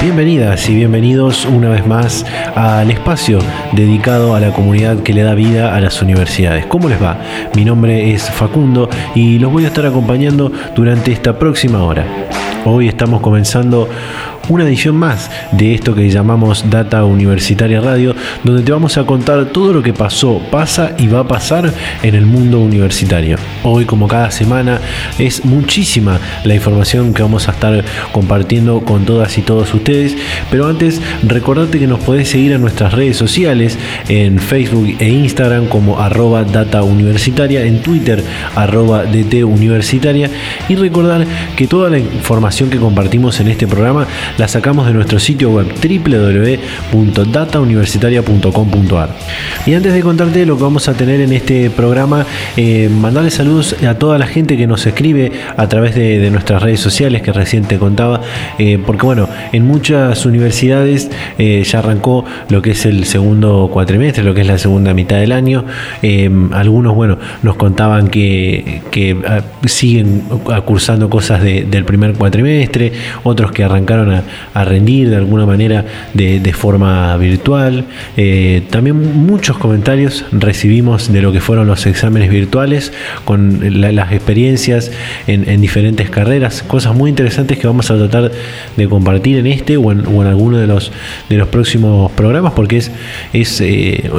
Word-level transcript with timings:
Bienvenidas 0.00 0.68
y 0.68 0.74
bienvenidos 0.74 1.44
una 1.46 1.68
vez 1.68 1.86
más 1.86 2.24
al 2.54 2.90
espacio 2.90 3.38
dedicado 3.72 4.34
a 4.34 4.40
la 4.40 4.52
comunidad 4.52 5.02
que 5.02 5.12
le 5.12 5.22
da 5.22 5.34
vida 5.34 5.74
a 5.74 5.80
las 5.80 6.02
universidades. 6.02 6.66
¿Cómo 6.66 6.88
les 6.88 7.00
va? 7.02 7.18
Mi 7.54 7.64
nombre 7.64 8.12
es 8.12 8.30
Facundo 8.30 8.88
y 9.14 9.38
los 9.38 9.52
voy 9.52 9.64
a 9.64 9.68
estar 9.68 9.86
acompañando 9.86 10.50
durante 10.74 11.12
esta 11.12 11.38
próxima 11.38 11.82
hora. 11.82 12.04
Hoy 12.64 12.88
estamos 12.88 13.20
comenzando 13.20 13.88
una 14.48 14.64
edición 14.64 14.96
más 14.96 15.30
de 15.52 15.74
esto 15.74 15.94
que 15.94 16.10
llamamos 16.10 16.68
Data 16.68 17.04
Universitaria 17.04 17.80
Radio, 17.80 18.14
donde 18.44 18.62
te 18.62 18.72
vamos 18.72 18.98
a 18.98 19.04
contar 19.04 19.46
todo 19.46 19.72
lo 19.72 19.82
que 19.82 19.92
pasó, 19.92 20.40
pasa 20.50 20.94
y 20.98 21.06
va 21.06 21.20
a 21.20 21.28
pasar 21.28 21.72
en 22.02 22.14
el 22.14 22.26
mundo 22.26 22.60
universitario. 22.60 23.36
Hoy, 23.62 23.84
como 23.84 24.08
cada 24.08 24.30
semana, 24.30 24.80
es 25.18 25.44
muchísima 25.44 26.18
la 26.44 26.54
información 26.54 27.14
que 27.14 27.22
vamos 27.22 27.48
a 27.48 27.52
estar 27.52 27.84
compartiendo 28.12 28.80
con 28.80 29.04
todas 29.04 29.36
y 29.38 29.42
todos 29.42 29.72
ustedes, 29.74 30.16
pero 30.50 30.66
antes 30.66 31.00
recordate 31.22 31.78
que 31.78 31.86
nos 31.86 32.00
podés 32.00 32.28
seguir 32.28 32.52
en 32.52 32.60
nuestras 32.60 32.92
redes 32.92 33.16
sociales, 33.16 33.78
en 34.08 34.38
Facebook 34.38 34.96
e 34.98 35.08
Instagram 35.08 35.66
como 35.66 36.00
arroba 36.00 36.44
data 36.44 36.82
universitaria, 36.82 37.64
en 37.64 37.82
Twitter 37.82 38.22
arroba 38.54 39.04
DT 39.04 39.44
universitaria 39.44 40.30
y 40.68 40.76
recordar 40.76 41.26
que 41.56 41.66
toda 41.66 41.90
la 41.90 41.98
información 41.98 42.70
que 42.70 42.78
compartimos 42.78 43.40
en 43.40 43.48
este 43.48 43.66
programa 43.66 44.06
la 44.38 44.48
sacamos 44.48 44.86
de 44.86 44.94
nuestro 44.94 45.18
sitio 45.18 45.50
web 45.50 45.66
www.datauniversitaria.com.ar. 46.92 49.10
Y 49.66 49.74
antes 49.74 49.92
de 49.92 50.00
contarte 50.00 50.46
lo 50.46 50.56
que 50.56 50.62
vamos 50.62 50.88
a 50.88 50.94
tener 50.94 51.20
en 51.20 51.32
este 51.32 51.70
programa, 51.70 52.26
eh, 52.56 52.88
mandarle 52.88 53.30
saludos 53.30 53.76
a 53.86 53.94
toda 53.94 54.18
la 54.18 54.26
gente 54.26 54.56
que 54.56 54.66
nos 54.66 54.86
escribe 54.86 55.32
a 55.56 55.68
través 55.68 55.94
de, 55.94 56.30
nuestras 56.32 56.62
redes 56.62 56.80
sociales 56.80 57.20
que 57.20 57.32
recién 57.32 57.64
te 57.64 57.78
contaba, 57.78 58.22
eh, 58.58 58.78
porque 58.84 59.04
bueno, 59.04 59.28
en 59.52 59.66
muchas 59.66 60.24
universidades 60.24 61.10
eh, 61.38 61.62
ya 61.64 61.80
arrancó 61.80 62.24
lo 62.48 62.62
que 62.62 62.70
es 62.70 62.86
el 62.86 63.04
segundo 63.04 63.68
cuatrimestre, 63.72 64.24
lo 64.24 64.34
que 64.34 64.40
es 64.40 64.46
la 64.46 64.58
segunda 64.58 64.94
mitad 64.94 65.16
del 65.16 65.32
año. 65.32 65.64
algunos, 66.52 66.94
bueno, 66.94 67.18
nos 67.42 67.56
contaban 67.56 68.08
que, 68.08 68.80
ah, 69.26 69.40
siguen 69.66 70.22
cursando 70.64 71.10
cosas 71.10 71.42
del 71.42 71.84
primer 71.84 72.14
cuatrimestre, 72.14 72.92
otros 73.24 73.52
que 73.52 73.64
arrancaron 73.64 74.12
a, 74.12 74.21
a 74.54 74.64
rendir 74.64 75.10
de 75.10 75.16
alguna 75.16 75.46
manera 75.46 75.84
de, 76.14 76.52
forma 76.52 77.16
virtual. 77.16 77.86
Eh, 78.16 78.62
también 78.70 79.26
muchos 79.26 79.56
comentarios 79.56 80.24
recibimos 80.32 81.12
de 81.12 81.22
lo 81.22 81.32
que 81.32 81.40
fueron 81.40 81.66
los 81.66 81.86
exámenes 81.86 82.30
virtuales 82.30 82.92
con 83.24 83.60
las 83.80 84.12
experiencias 84.12 84.90
en, 85.26 85.60
diferentes 85.60 86.10
carreras, 86.10 86.62
cosas 86.62 86.94
muy 86.94 87.10
interesantes 87.10 87.58
que 87.58 87.66
vamos 87.66 87.90
a 87.90 87.96
tratar 87.96 88.32
de 88.76 88.88
compartir 88.88 89.38
en 89.38 89.46
este 89.46 89.76
o 89.76 89.92
en, 89.92 90.06
o 90.06 90.22
alguno 90.22 90.58
de 90.58 90.66
los, 90.66 90.92
de 91.28 91.36
los 91.36 91.48
próximos 91.48 92.10
programas 92.12 92.52
porque 92.52 92.78
es, 92.78 92.90
es 93.32 93.60
eh, 93.60 94.10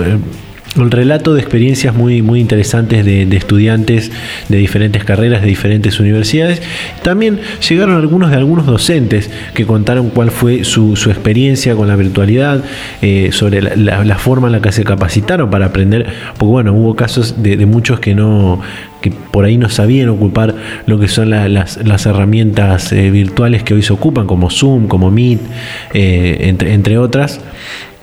un 0.75 0.89
relato 0.89 1.33
de 1.33 1.41
experiencias 1.41 1.93
muy, 1.93 2.21
muy 2.21 2.39
interesantes 2.39 3.05
de, 3.05 3.23
estudiantes 3.35 4.11
de 4.49 4.57
diferentes 4.57 5.03
carreras, 5.03 5.41
de 5.41 5.47
diferentes 5.47 5.99
universidades. 5.99 6.61
También 7.03 7.39
llegaron 7.67 7.95
algunos 7.95 8.31
de 8.31 8.37
algunos 8.37 8.65
docentes 8.65 9.29
que 9.53 9.65
contaron 9.65 10.09
cuál 10.09 10.31
fue 10.31 10.63
su, 10.63 10.93
experiencia 10.93 11.75
con 11.75 11.87
la 11.87 11.95
virtualidad, 11.95 12.63
eh, 13.01 13.29
sobre 13.31 13.61
la, 13.61 14.17
forma 14.17 14.47
en 14.47 14.53
la 14.53 14.61
que 14.61 14.71
se 14.71 14.83
capacitaron 14.83 15.49
para 15.49 15.67
aprender, 15.67 16.07
porque 16.37 16.51
bueno, 16.51 16.73
hubo 16.73 16.95
casos 16.95 17.41
de, 17.43 17.63
muchos 17.65 17.99
que 17.99 18.15
no 18.15 18.61
que 19.01 19.11
por 19.11 19.43
ahí 19.43 19.57
no 19.57 19.69
sabían 19.69 20.07
ocupar 20.07 20.55
lo 20.85 20.97
que 20.97 21.09
son 21.09 21.29
las, 21.29 22.05
herramientas 22.05 22.93
eh, 22.93 23.11
virtuales 23.11 23.61
que 23.61 23.73
hoy 23.73 23.81
se 23.81 23.91
ocupan, 23.91 24.27
como 24.27 24.49
Zoom, 24.49 24.87
como 24.87 25.11
Meet, 25.11 25.41
eh, 25.93 26.37
entre, 26.43 26.73
entre 26.73 26.97
otras. 26.97 27.41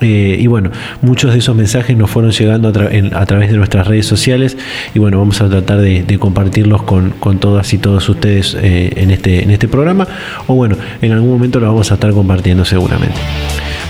Eh, 0.01 0.37
y 0.41 0.47
bueno, 0.47 0.71
muchos 1.03 1.33
de 1.33 1.41
esos 1.41 1.55
mensajes 1.55 1.97
nos 1.97 2.11
fueron 2.11 2.33
llegando 2.33 2.69
a, 2.69 3.27
través 3.27 3.51
de 3.51 3.57
nuestras 3.57 3.87
redes 3.87 4.07
sociales 4.07 4.57
y 4.95 4.99
bueno, 4.99 5.19
vamos 5.19 5.41
a 5.43 5.49
tratar 5.49 5.79
de, 5.79 6.19
compartirlos 6.19 6.83
con, 6.83 7.13
todas 7.39 7.73
y 7.73 7.79
todos 7.79 8.09
ustedes 8.09 8.57
eh, 8.61 8.93
en, 8.97 9.11
este, 9.11 9.43
en 9.43 9.51
este 9.51 9.69
programa 9.69 10.07
o 10.47 10.55
bueno, 10.55 10.77
en 11.03 11.13
algún 11.13 11.31
momento 11.31 11.61
lo 11.61 11.67
vamos 11.67 11.91
a 11.91 11.95
estar 11.95 12.13
compartiendo 12.13 12.65
seguramente. 12.65 13.19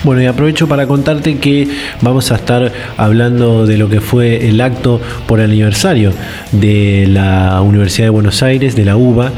Bueno, 0.03 0.23
y 0.23 0.27
aprovecho 0.27 0.67
para 0.67 0.87
contarte 0.87 1.37
que 1.37 1.69
vamos 2.01 2.33
a 2.33 2.37
estar 2.37 2.73
hablando 2.97 3.67
de 3.67 3.77
lo 3.77 3.91
que 3.91 4.01
fue 4.01 4.49
el 4.49 4.63
acto 4.63 4.99
por 5.27 5.41
el 5.41 5.51
aniversario 5.51 6.15
de 6.53 7.07
la 7.07 7.61
Universidad 7.61 8.07
de 8.07 8.11
Buenos 8.11 8.43
Aires, 8.43 8.75
de 8.75 8.87
la 8.87 8.97
UBA, 8.97 9.31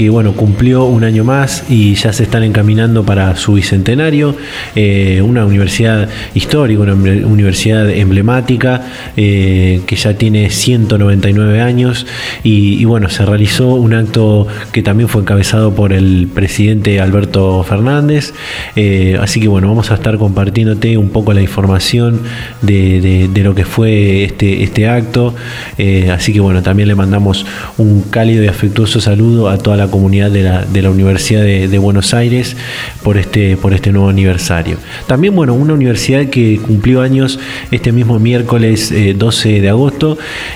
que 0.00 0.08
bueno, 0.08 0.32
cumplió 0.32 0.86
un 0.86 1.04
año 1.04 1.24
más 1.24 1.64
y 1.68 1.94
ya 1.94 2.14
se 2.14 2.22
están 2.22 2.42
encaminando 2.42 3.04
para 3.04 3.36
su 3.36 3.52
bicentenario, 3.52 4.34
eh, 4.74 5.20
una 5.22 5.44
universidad 5.44 6.08
histórica, 6.32 6.80
una 6.80 6.94
universidad 6.94 7.90
emblemática, 7.90 8.80
eh, 9.18 9.82
que 9.84 9.96
ya 9.96 10.14
tiene 10.14 10.48
199 10.48 11.60
años 11.60 12.06
y, 12.42 12.82
bueno, 12.86 13.10
se 13.10 13.26
realizó 13.26 13.74
un 13.74 13.92
acto 13.92 14.46
que 14.72 14.82
también 14.82 15.10
fue 15.10 15.20
encabezado 15.20 15.74
por 15.74 15.92
el 15.92 16.28
presidente 16.34 16.98
Alberto 16.98 17.62
Fernández, 17.62 18.32
eh, 18.76 19.18
así 19.20 19.38
que 19.38 19.48
bueno, 19.48 19.68
vamos 19.68 19.90
a 19.90 19.96
estar 19.96 20.16
compartiéndote 20.16 20.96
un 20.96 21.10
poco 21.10 21.34
la 21.34 21.42
información 21.42 22.22
de, 22.62 23.28
lo 23.44 23.54
que 23.54 23.66
fue 23.66 24.24
este, 24.24 24.62
este 24.62 24.88
acto. 24.88 25.34
Así 26.10 26.32
que 26.32 26.40
bueno, 26.40 26.62
también 26.62 26.88
le 26.88 26.94
mandamos 26.94 27.44
un 27.76 28.02
cálido 28.02 28.44
y 28.44 28.48
afectuoso 28.48 29.00
saludo 29.00 29.48
a 29.48 29.58
toda 29.58 29.76
la 29.76 29.89
comunidad 29.90 30.30
de 30.30 30.42
la, 30.42 30.64
de 30.64 30.82
la 30.82 30.90
Universidad 30.90 31.42
de, 31.42 31.78
Buenos 31.78 32.14
Aires 32.14 32.56
por 33.02 33.16
este, 33.16 33.56
por 33.56 33.72
este 33.72 33.90
nuevo 33.92 34.08
aniversario. 34.08 34.76
También, 35.06 35.34
bueno, 35.34 35.54
una 35.54 35.74
universidad 35.74 36.26
que 36.26 36.58
cumplió 36.58 37.00
años 37.00 37.38
este 37.70 37.92
mismo 37.92 38.18
miércoles 38.18 38.92
12 39.16 39.56
eh, 39.56 39.60
de 39.60 39.68
agosto 39.68 39.89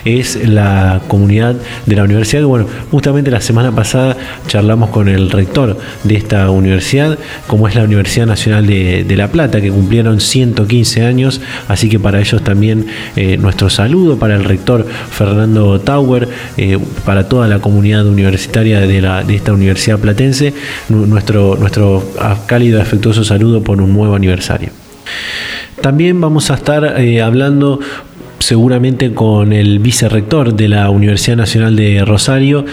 es 0.05 0.49
la 0.49 1.00
comunidad 1.09 1.55
de 1.87 1.97
la 1.97 2.05
universidad. 2.05 2.43
Bueno, 2.44 2.66
justamente 2.91 3.31
la 3.31 3.41
semana 3.41 3.72
pasada 3.72 4.16
charlamos 4.47 4.91
con 4.91 5.09
el 5.09 5.31
rector 5.31 5.78
de 6.05 6.15
esta 6.16 6.50
universidad, 6.50 7.19
como 7.47 7.69
es 7.69 7.75
la 7.75 7.84
Universidad 7.84 8.27
Nacional 8.27 8.66
de, 8.66 9.04
de 9.04 9.16
La 9.16 9.28
Plata 9.28 9.60
que 9.60 9.71
cumplieron 9.71 10.21
115 10.21 11.04
años, 11.04 11.41
así 11.69 11.88
que 11.88 11.99
para 11.99 12.21
ellos 12.21 12.43
también 12.43 12.87
eh, 13.16 13.37
nuestro 13.37 13.71
saludo 13.71 14.19
para 14.19 14.37
el 14.37 14.44
rector 14.44 14.87
Fernando 15.10 15.81
Tauer, 15.81 16.28
eh, 16.56 16.78
para 17.04 17.28
toda 17.28 17.49
la 17.49 17.59
comunidad 17.59 18.06
universitaria 18.06 18.81
de, 18.81 19.00
la, 19.00 19.22
de 19.22 19.34
esta 19.37 19.53
universidad 19.53 19.99
platense, 19.99 20.54
nuestro, 20.88 21.56
nuestro 21.56 22.03
cálido 22.47 22.78
y 22.78 22.83
afectuoso 22.83 23.25
saludo 23.25 23.62
por 23.62 23.81
un 23.81 23.93
nuevo 23.93 24.15
aniversario. 24.15 24.71
También 25.81 26.21
vamos 26.21 26.50
a 26.50 26.54
estar 26.54 27.00
eh, 27.00 27.21
hablando 27.21 27.81
seguramente 28.44 29.15
con 29.15 29.55
el 29.55 29.78
vicerrector 29.78 30.55
de 30.55 30.69
la 30.69 30.91
Universidad 30.91 31.38
Nacional 31.38 31.77
de 31.77 32.05
Rosario 32.05 32.66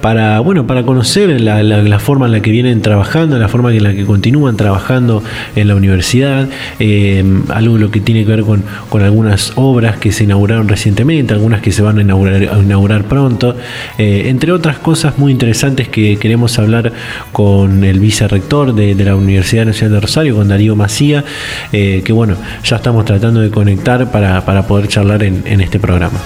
para, 0.00 0.38
bueno, 0.38 0.68
para 0.68 0.84
conocer 0.84 1.40
la, 1.40 1.98
forma 1.98 2.26
en 2.26 2.32
la 2.32 2.40
que 2.40 2.52
vienen 2.52 2.80
trabajando, 2.80 3.36
la 3.38 3.48
forma 3.48 3.72
en 3.74 3.82
la 3.82 3.92
que 3.92 4.04
continúan 4.04 4.56
trabajando 4.56 5.24
en 5.56 5.66
la 5.66 5.74
universidad, 5.74 6.48
eh, 6.78 7.24
algo 7.48 7.76
lo 7.76 7.90
que 7.90 8.00
tiene 8.00 8.24
que 8.24 8.30
ver 8.30 8.42
con, 8.42 8.62
algunas 9.02 9.52
obras 9.56 9.96
que 9.96 10.12
se 10.12 10.24
inauguraron 10.24 10.68
recientemente, 10.68 11.34
algunas 11.34 11.60
que 11.60 11.72
se 11.72 11.82
van 11.82 11.98
a 11.98 12.02
inaugurar, 12.02 13.04
pronto, 13.04 13.56
eh, 13.98 14.26
entre 14.26 14.52
otras 14.52 14.78
cosas 14.78 15.18
muy 15.18 15.32
interesantes 15.32 15.88
que 15.88 16.18
queremos 16.18 16.58
hablar 16.58 16.92
con 17.32 17.82
el 17.82 17.98
vicerrector 17.98 18.74
de, 18.74 18.94
de 18.94 19.04
la 19.04 19.16
Universidad 19.16 19.66
Nacional 19.66 19.94
de 19.94 20.00
Rosario, 20.00 20.36
con 20.36 20.48
Darío 20.48 20.76
Macía, 20.76 21.24
eh, 21.72 22.02
que 22.04 22.12
bueno, 22.12 22.36
ya 22.62 22.76
estamos 22.76 23.04
tratando 23.04 23.40
de 23.40 23.50
conectar 23.50 24.10
para, 24.12 24.44
para 24.44 24.66
poder 24.66 24.88
charlar 24.88 25.15
en, 25.22 25.60
este 25.60 25.78
programa. 25.78 26.20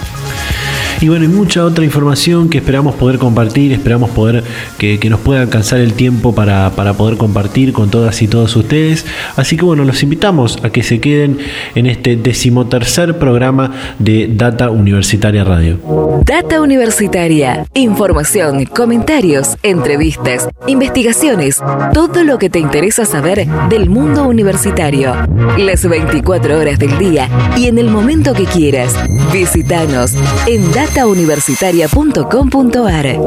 Y 1.01 1.09
bueno, 1.09 1.25
y 1.25 1.27
mucha 1.27 1.65
otra 1.65 1.83
información 1.83 2.47
que 2.47 2.59
esperamos 2.59 2.93
poder 2.93 3.17
compartir, 3.17 3.71
esperamos 3.73 4.11
poder 4.11 4.43
que, 4.77 4.99
nos 5.09 5.19
pueda 5.19 5.41
alcanzar 5.41 5.79
el 5.79 5.93
tiempo 5.93 6.33
para, 6.33 6.69
para 6.75 6.93
poder 6.93 7.17
compartir 7.17 7.73
con 7.73 7.89
todas 7.89 8.21
y 8.21 8.27
todos 8.27 8.55
ustedes. 8.55 9.05
Así 9.35 9.57
que 9.57 9.65
bueno, 9.65 9.83
los 9.83 10.03
invitamos 10.03 10.59
a 10.63 10.69
que 10.69 10.83
se 10.83 11.01
queden 11.01 11.39
en 11.75 11.87
este 11.87 12.15
decimotercer 12.15 13.17
programa 13.17 13.71
de 13.99 14.29
Data 14.31 14.69
Universitaria 14.69 15.43
Radio. 15.43 15.79
Data 16.23 16.61
Universitaria, 16.61 17.65
información, 17.73 18.65
comentarios, 18.65 19.57
entrevistas, 19.63 20.47
investigaciones, 20.67 21.61
todo 21.93 22.23
lo 22.23 22.37
que 22.37 22.49
te 22.49 22.59
interesa 22.59 23.05
saber 23.05 23.47
del 23.69 23.89
mundo 23.89 24.27
universitario. 24.27 25.15
Las 25.57 25.87
24 25.87 26.59
horas 26.59 26.77
del 26.77 26.97
día 26.99 27.27
y 27.57 27.65
en 27.67 27.79
el 27.79 27.89
momento 27.89 28.33
que 28.33 28.45
quieras. 28.45 28.93
Visítanos 29.33 30.13
en 30.47 30.71
datauniversitaria.com.ar. 30.93 33.17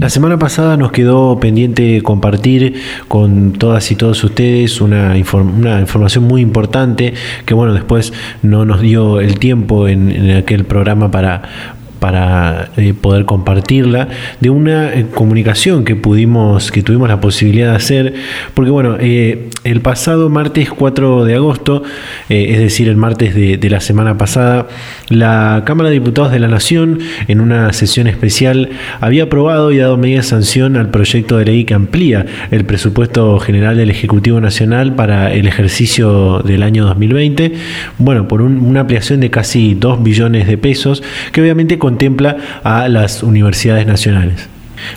La 0.00 0.10
semana 0.10 0.38
pasada 0.38 0.76
nos 0.76 0.90
quedó 0.90 1.38
pendiente 1.38 2.02
compartir 2.02 2.82
con 3.06 3.52
todas 3.52 3.92
y 3.92 3.96
todos 3.96 4.24
ustedes 4.24 4.80
una, 4.80 5.16
información 5.16 6.24
muy 6.24 6.40
importante 6.40 7.14
que 7.46 7.54
bueno, 7.54 7.74
después 7.74 8.12
no 8.42 8.64
nos 8.64 8.80
dio 8.80 9.20
el 9.20 9.38
tiempo 9.38 9.86
en 9.86 10.32
aquel 10.32 10.64
programa 10.64 11.12
para, 11.12 11.76
para 11.98 12.70
eh, 12.76 12.94
poder 12.94 13.24
compartirla 13.24 14.08
de 14.40 14.50
una 14.50 14.94
eh, 14.94 15.06
comunicación 15.14 15.84
que 15.84 15.96
pudimos 15.96 16.70
que 16.70 16.82
tuvimos 16.82 17.08
la 17.08 17.20
posibilidad 17.20 17.70
de 17.70 17.76
hacer 17.76 18.14
porque 18.54 18.70
bueno 18.70 18.96
eh, 19.00 19.50
el 19.64 19.80
pasado 19.80 20.28
martes 20.28 20.70
4 20.70 21.24
de 21.24 21.34
agosto 21.34 21.82
es 22.28 22.58
decir 22.58 22.88
el 22.88 22.96
martes 22.96 23.34
de, 23.34 23.58
la 23.68 23.80
semana 23.80 24.16
pasada 24.16 24.68
la 25.08 25.62
Cámara 25.66 25.88
de 25.88 25.94
Diputados 25.94 26.32
de 26.32 26.38
la 26.38 26.48
Nación 26.48 27.00
en 27.26 27.40
una 27.40 27.72
sesión 27.72 28.06
especial 28.06 28.70
había 29.00 29.24
aprobado 29.24 29.72
y 29.72 29.78
dado 29.78 29.96
media 29.96 30.22
sanción 30.22 30.76
al 30.76 30.90
proyecto 30.90 31.38
de 31.38 31.44
ley 31.44 31.64
que 31.64 31.74
amplía 31.74 32.24
el 32.50 32.64
presupuesto 32.64 33.38
general 33.40 33.76
del 33.76 33.90
Ejecutivo 33.90 34.40
Nacional 34.40 34.94
para 34.94 35.32
el 35.32 35.46
ejercicio 35.46 36.40
del 36.40 36.62
año 36.62 36.86
2020 36.86 37.52
bueno 37.98 38.28
por 38.28 38.42
una 38.42 38.80
ampliación 38.80 39.20
de 39.20 39.30
casi 39.30 39.74
2 39.74 40.02
billones 40.02 40.46
de 40.46 40.56
pesos 40.56 41.02
que 41.32 41.40
obviamente 41.40 41.78
contempla 41.88 42.36
a 42.64 42.86
las 42.88 43.22
universidades 43.22 43.86
nacionales. 43.86 44.48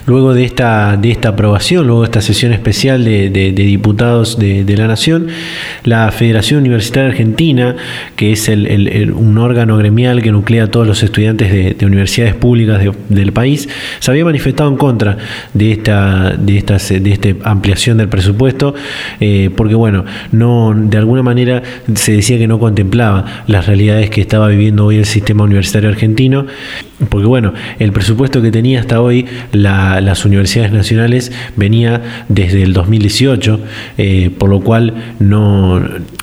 Luego 0.06 0.34
de 0.34 0.44
esta, 0.44 0.98
de 0.98 1.12
esta 1.12 1.30
aprobación, 1.30 1.88
luego 1.88 2.02
de 2.02 2.06
esta 2.06 2.22
sesión 2.22 2.54
especial 2.54 3.04
de, 3.04 3.52
diputados 3.52 4.38
de, 4.38 4.76
la 4.78 4.88
Nación, 4.88 5.28
la 5.84 6.12
Federación 6.12 6.62
Universitaria 6.62 7.10
Argentina, 7.10 7.76
que 8.16 8.32
es 8.32 8.48
un 8.48 9.38
órgano 9.38 9.78
gremial 9.78 10.22
que 10.22 10.32
nuclea 10.32 10.66
a 10.66 10.68
todos 10.68 10.88
los 10.88 11.04
estudiantes 11.04 11.52
de, 11.52 11.86
universidades 11.86 12.36
públicas 12.36 12.82
del 13.10 13.34
país, 13.34 13.68
se 14.00 14.12
había 14.12 14.26
manifestado 14.26 14.70
en 14.70 14.78
contra 14.78 15.18
de 15.54 15.72
esta, 15.72 16.36
de 16.38 16.58
esta, 16.58 16.78
de 16.78 17.12
esta 17.12 17.30
ampliación 17.44 17.98
del 17.98 18.10
presupuesto, 18.10 18.74
eh, 19.20 19.50
porque 19.56 19.76
bueno, 19.76 20.06
no, 20.32 20.74
de 20.76 20.98
alguna 20.98 21.24
manera 21.24 21.62
se 21.96 22.14
decía 22.14 22.38
que 22.38 22.48
no 22.48 22.60
contemplaba 22.60 23.44
las 23.48 23.68
realidades 23.68 24.10
que 24.10 24.22
estaba 24.22 24.48
viviendo 24.48 24.86
hoy 24.86 24.98
el 24.98 25.06
sistema 25.06 25.44
universitario 25.44 25.90
argentino, 25.90 26.46
porque 27.10 27.28
bueno, 27.28 27.54
el 27.80 27.92
presupuesto 27.92 28.42
que 28.42 28.52
tenía 28.52 28.80
hasta 28.80 29.02
hoy 29.02 29.26
la 29.52 29.71
las 30.02 30.26
universidades 30.26 30.72
nacionales 30.72 31.32
venía 31.56 32.02
desde 32.30 32.64
el 32.64 32.74
2018, 32.74 33.60
eh, 33.98 34.30
por 34.38 34.50
lo 34.50 34.62
cual 34.62 34.94
no 35.20 35.82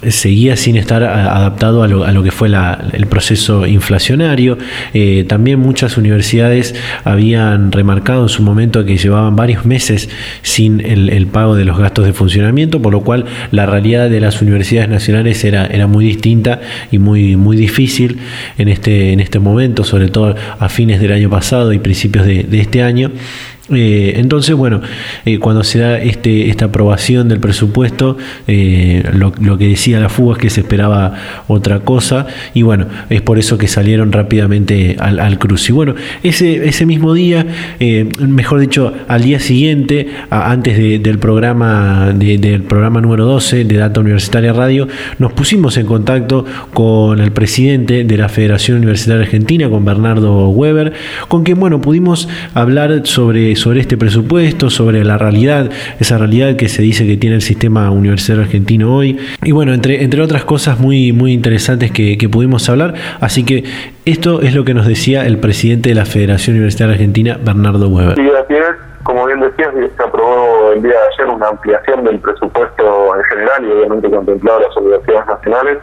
seguía 0.09 0.57
sin 0.57 0.77
estar 0.77 1.03
adaptado 1.03 1.83
a 1.83 1.89
lo, 1.89 2.23
que 2.23 2.31
fue 2.31 2.49
el 2.93 3.07
proceso 3.07 3.67
inflacionario. 3.67 4.59
Eh, 4.95 5.25
también 5.29 5.59
muchas 5.59 5.97
universidades 5.97 6.75
habían 7.05 7.73
remarcado 7.73 8.23
en 8.23 8.29
su 8.29 8.43
momento 8.43 8.85
que 8.85 8.97
llevaban 8.97 9.37
varios 9.37 9.65
meses 9.65 10.09
sin 10.43 10.81
el, 10.81 11.27
pago 11.29 11.57
de 11.57 11.65
los 11.65 11.79
gastos 11.79 12.07
de 12.07 12.13
funcionamiento, 12.13 12.81
por 12.81 12.93
lo 12.93 13.03
cual 13.03 13.27
la 13.51 13.67
realidad 13.67 14.09
de 14.09 14.21
las 14.21 14.41
universidades 14.41 14.89
nacionales 14.89 15.45
era, 15.45 15.67
era 15.67 15.87
muy 15.87 16.05
distinta 16.05 16.61
y 16.91 16.99
muy, 16.99 17.37
muy 17.37 17.57
difícil 17.57 18.19
en 18.57 18.69
este, 18.69 19.13
en 19.13 19.21
este 19.21 19.39
momento, 19.39 19.85
sobre 19.85 20.09
todo 20.09 20.35
a 20.59 20.69
fines 20.69 21.01
del 21.01 21.13
año 21.13 21.29
pasado 21.29 21.73
y 21.73 21.79
principios 21.79 22.25
de 22.27 22.61
este 22.61 22.83
año. 22.83 23.11
Eh, 23.71 24.15
entonces, 24.17 24.55
bueno, 24.55 24.81
eh, 25.27 25.39
cuando 25.39 25.63
se 25.63 25.79
da 25.79 25.99
este, 25.99 26.49
esta 26.49 26.67
aprobación 26.67 27.29
del 27.29 27.39
presupuesto, 27.39 28.17
eh, 28.47 29.03
lo, 29.13 29.33
que 29.59 29.69
decía 29.69 30.01
la 30.01 30.09
fuga 30.09 30.37
es 30.37 30.39
que 30.39 30.51
se 30.51 30.61
esperaba 30.61 31.15
otra 31.49 31.81
cosa 31.81 32.27
y 32.55 32.63
bueno, 32.63 32.87
es 33.11 33.21
por 33.21 33.39
eso 33.39 33.59
que 33.59 33.69
salieron 33.69 34.13
rápidamente 34.13 34.97
al, 34.99 35.39
cruce. 35.39 35.73
Y 35.73 35.75
bueno, 35.75 35.95
ese, 36.23 36.69
ese 36.69 36.87
mismo 36.87 37.13
día, 37.13 37.47
mejor 38.21 38.61
dicho, 38.61 38.93
al 39.07 39.23
día 39.23 39.41
siguiente, 39.41 40.09
antes 40.31 41.03
del, 41.03 41.19
programa, 41.19 42.13
del 42.15 42.63
programa 42.63 43.01
número 43.01 43.27
12 43.27 43.65
de 43.65 43.77
Data 43.77 44.01
Universitaria 44.01 44.53
Radio, 44.53 44.89
nos 45.19 45.33
pusimos 45.33 45.77
en 45.77 45.87
contacto 45.87 46.45
con 46.73 47.21
el 47.21 47.33
presidente 47.33 48.05
de 48.05 48.17
la 48.17 48.29
Federación 48.29 48.79
Universitaria 48.79 49.23
Argentina, 49.23 49.69
con 49.69 49.85
Bernardo 49.85 50.49
Weber, 50.49 50.93
con 51.29 51.45
quien, 51.45 51.61
bueno, 51.61 51.81
pudimos 51.81 52.29
hablar 52.55 53.03
sobre 53.05 53.55
sobre 53.59 53.81
este 53.81 53.97
presupuesto, 53.97 54.71
sobre 54.71 55.05
la 55.05 55.19
realidad, 55.19 55.71
esa 56.01 56.19
realidad 56.19 56.57
que 56.57 56.69
se 56.69 56.83
dice 56.83 57.07
que 57.07 57.17
tiene 57.17 57.37
el 57.37 57.43
sistema 57.43 57.91
universitario 57.91 58.43
argentino 58.43 58.95
hoy. 58.95 59.19
Y 59.43 59.53
bueno, 59.53 59.75
entre, 59.75 60.03
entre 60.03 60.23
otras 60.23 60.45
cosas 60.45 60.81
muy, 60.81 61.13
muy 61.13 61.33
interesantes 61.33 61.91
que, 61.93 62.29
pudimos 62.29 62.69
hablar. 62.69 62.95
Así 63.21 63.45
que 63.45 63.65
esto 64.05 64.43
es 64.43 64.55
lo 64.55 64.65
que 64.65 64.75
nos 64.75 64.87
decía 64.87 65.25
el 65.25 65.39
presidente 65.39 65.89
de 65.89 65.95
la 65.95 66.05
Federación 66.05 66.57
Universitaria 66.57 66.93
Argentina, 66.93 67.39
Bernardo 67.43 67.89
Weber. 67.89 68.17
Sí, 68.17 68.29
Como 69.03 69.25
bien 69.27 69.41
decías, 69.41 69.71
se 69.75 70.03
aprobó 70.03 70.73
el 70.73 70.83
día 70.83 70.93
de 70.93 70.99
ayer 71.15 71.35
una 71.35 71.49
ampliación 71.49 72.05
del 72.05 72.19
presupuesto 72.19 73.17
en 73.17 73.25
general 73.25 73.65
y 73.65 73.73
obviamente 73.73 74.11
contemplado 74.11 74.61
las 74.61 74.77
universidades 74.77 75.27
nacionales. 75.27 75.79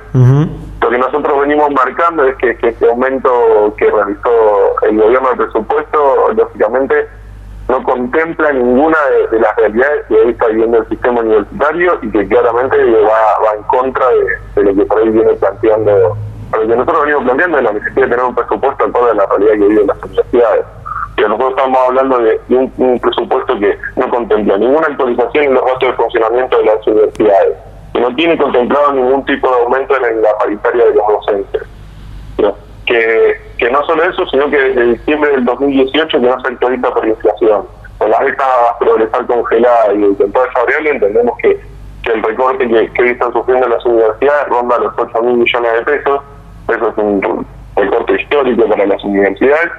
Lo 0.82 0.92
que 0.92 0.98
nosotros 1.00 1.40
venimos 1.42 1.72
marcando 1.72 2.26
es 2.26 2.36
que, 2.36 2.56
que 2.58 2.68
este 2.68 2.88
aumento 2.88 3.74
que 3.76 3.90
realizó 3.90 4.76
el 4.84 4.98
gobierno 4.98 5.30
del 5.30 5.38
presupuesto, 5.38 6.32
lógicamente, 6.36 7.08
no 7.68 7.84
contempla 7.84 8.52
ninguna 8.52 8.98
de, 9.32 9.40
las 9.40 9.56
realidades 9.56 10.06
que 10.08 10.16
hoy 10.16 10.32
está 10.32 10.48
viviendo 10.48 10.78
el 10.78 10.90
sistema 10.90 11.22
universitario 11.22 12.00
y 12.04 12.12
que 12.12 12.28
claramente 12.28 12.78
va, 12.78 13.40
va 13.44 13.56
en 13.56 13.64
contra 13.64 14.06
de, 14.56 14.64
lo 14.64 14.76
que 14.76 14.86
por 14.86 15.00
ahí 15.00 15.10
viene 15.10 15.34
planteando, 15.34 16.18
lo 16.52 16.60
que 16.60 16.68
nosotros 16.68 17.02
venimos 17.02 17.24
planteando 17.24 17.58
es 17.58 17.64
la 17.64 17.74
necesidad 17.74 18.04
de 18.04 18.10
tener 18.10 18.26
un 18.26 18.36
presupuesto 18.36 18.86
acorde 18.86 19.12
a 19.12 19.16
la 19.16 19.26
realidad 19.26 19.52
que 19.54 19.68
viven 19.68 19.88
las 19.88 20.04
universidades. 20.04 20.66
Pero 21.16 21.30
nosotros 21.30 21.52
estamos 21.58 21.80
hablando 21.88 22.20
de, 22.20 22.42
un, 22.50 23.00
presupuesto 23.00 23.60
que 23.60 23.80
no 23.96 24.10
contempla 24.10 24.58
ninguna 24.58 24.88
actualización 24.88 25.46
en 25.46 25.54
los 25.56 25.66
gastos 25.66 25.90
de 25.90 25.96
funcionamiento 25.96 26.58
de 26.58 26.66
las 26.66 26.88
universidades, 26.88 27.58
que 27.94 28.02
no 28.02 28.16
tiene 28.16 28.38
contemplado 28.38 28.94
ningún 28.94 29.26
tipo 29.26 29.50
de 29.50 29.62
aumento 29.64 29.96
en 30.06 30.22
la 30.22 30.38
paritaria 30.38 30.86
de 30.86 30.94
los 30.94 31.08
docentes. 31.08 31.64
Que 32.86 33.46
que 33.58 33.70
no 33.70 33.84
solo 33.86 34.04
eso, 34.04 34.26
sino 34.28 34.50
que 34.50 34.58
desde 34.58 34.94
diciembre 34.94 35.32
del 35.32 35.46
2018 35.46 36.20
que 36.20 36.26
no 36.26 36.40
se 36.42 36.48
actualiza 36.48 36.94
por 36.94 37.08
inflación. 37.08 37.66
Con 37.98 38.12
la 38.12 38.20
beca 38.20 38.46
progresar 38.80 39.26
congelada 39.26 39.94
y 39.94 40.16
con 40.16 40.32
toda 40.32 40.48
esa 40.48 40.64
variable 40.64 40.90
entendemos 40.92 41.38
que, 41.38 41.60
que 42.04 42.12
el 42.12 42.24
recorte 42.24 42.68
que, 42.68 43.02
hoy 43.02 43.10
están 43.10 43.32
sufriendo 43.32 43.68
las 43.68 43.86
universidades 43.86 44.48
ronda 44.50 44.78
los 44.80 44.94
8 44.98 45.22
mil 45.24 45.38
millones 45.38 45.74
de 45.74 45.82
pesos. 45.84 46.22
Eso 46.68 46.90
es 46.90 46.98
un 46.98 47.48
recorte 47.76 48.22
histórico 48.22 48.68
para 48.68 48.86
las 48.86 49.04
universidades. 49.04 49.72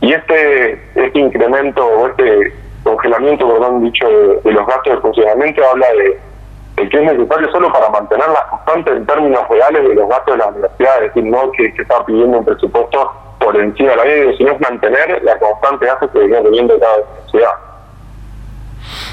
Y 0.00 0.12
este, 0.12 0.72
este 0.94 1.18
incremento 1.18 1.84
o 1.84 2.08
este 2.08 2.52
congelamiento, 2.84 3.48
perdón, 3.48 3.82
dicho, 3.82 4.06
de 4.44 4.52
los 4.52 4.66
gastos 4.66 4.94
de 4.94 5.00
funcionamiento 5.00 5.64
habla 5.68 5.86
de 5.92 6.20
el 6.76 6.88
que 6.90 6.96
es 6.98 7.12
necesario 7.12 7.50
solo 7.50 7.72
para 7.72 7.88
mantener 7.88 8.28
la 8.28 8.46
constante 8.50 8.90
en 8.90 9.06
términos 9.06 9.48
reales 9.48 9.88
de 9.88 9.94
los 9.94 10.08
gastos 10.08 10.34
de 10.34 10.38
la 10.38 10.46
universidad, 10.48 11.02
es 11.02 11.14
decir, 11.14 11.24
no 11.24 11.50
que, 11.52 11.72
se 11.72 11.82
está 11.82 12.04
pidiendo 12.04 12.38
un 12.38 12.44
presupuesto 12.44 13.12
por 13.38 13.56
encima 13.56 13.90
de 13.90 13.96
la 13.96 14.04
ley, 14.04 14.36
sino 14.36 14.52
es 14.52 14.60
mantener 14.60 15.22
la 15.22 15.38
constante 15.38 15.86
gasto 15.86 16.10
que 16.10 16.18
viene 16.20 16.42
teniendo 16.42 16.78
cada 16.78 16.96
universidad. 16.96 17.50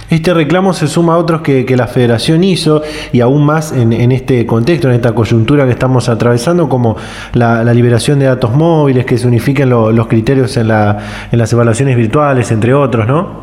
Este 0.09 0.33
reclamo 0.33 0.73
se 0.73 0.87
suma 0.87 1.15
a 1.15 1.17
otros 1.17 1.41
que, 1.41 1.65
la 1.75 1.87
federación 1.87 2.43
hizo 2.43 2.83
y 3.11 3.21
aún 3.21 3.45
más 3.45 3.71
en, 3.71 4.11
este 4.11 4.45
contexto, 4.45 4.89
en 4.89 4.95
esta 4.95 5.15
coyuntura 5.15 5.65
que 5.65 5.71
estamos 5.71 6.09
atravesando, 6.09 6.69
como 6.69 6.97
la, 7.33 7.63
liberación 7.73 8.19
de 8.19 8.25
datos 8.25 8.51
móviles, 8.51 9.05
que 9.05 9.17
se 9.17 9.27
unifiquen 9.27 9.69
los 9.69 10.07
criterios 10.07 10.55
en, 10.57 10.67
la, 10.67 10.99
en 11.31 11.39
las 11.39 11.51
evaluaciones 11.53 11.95
virtuales, 11.95 12.51
entre 12.51 12.73
otros, 12.73 13.07
¿no? 13.07 13.42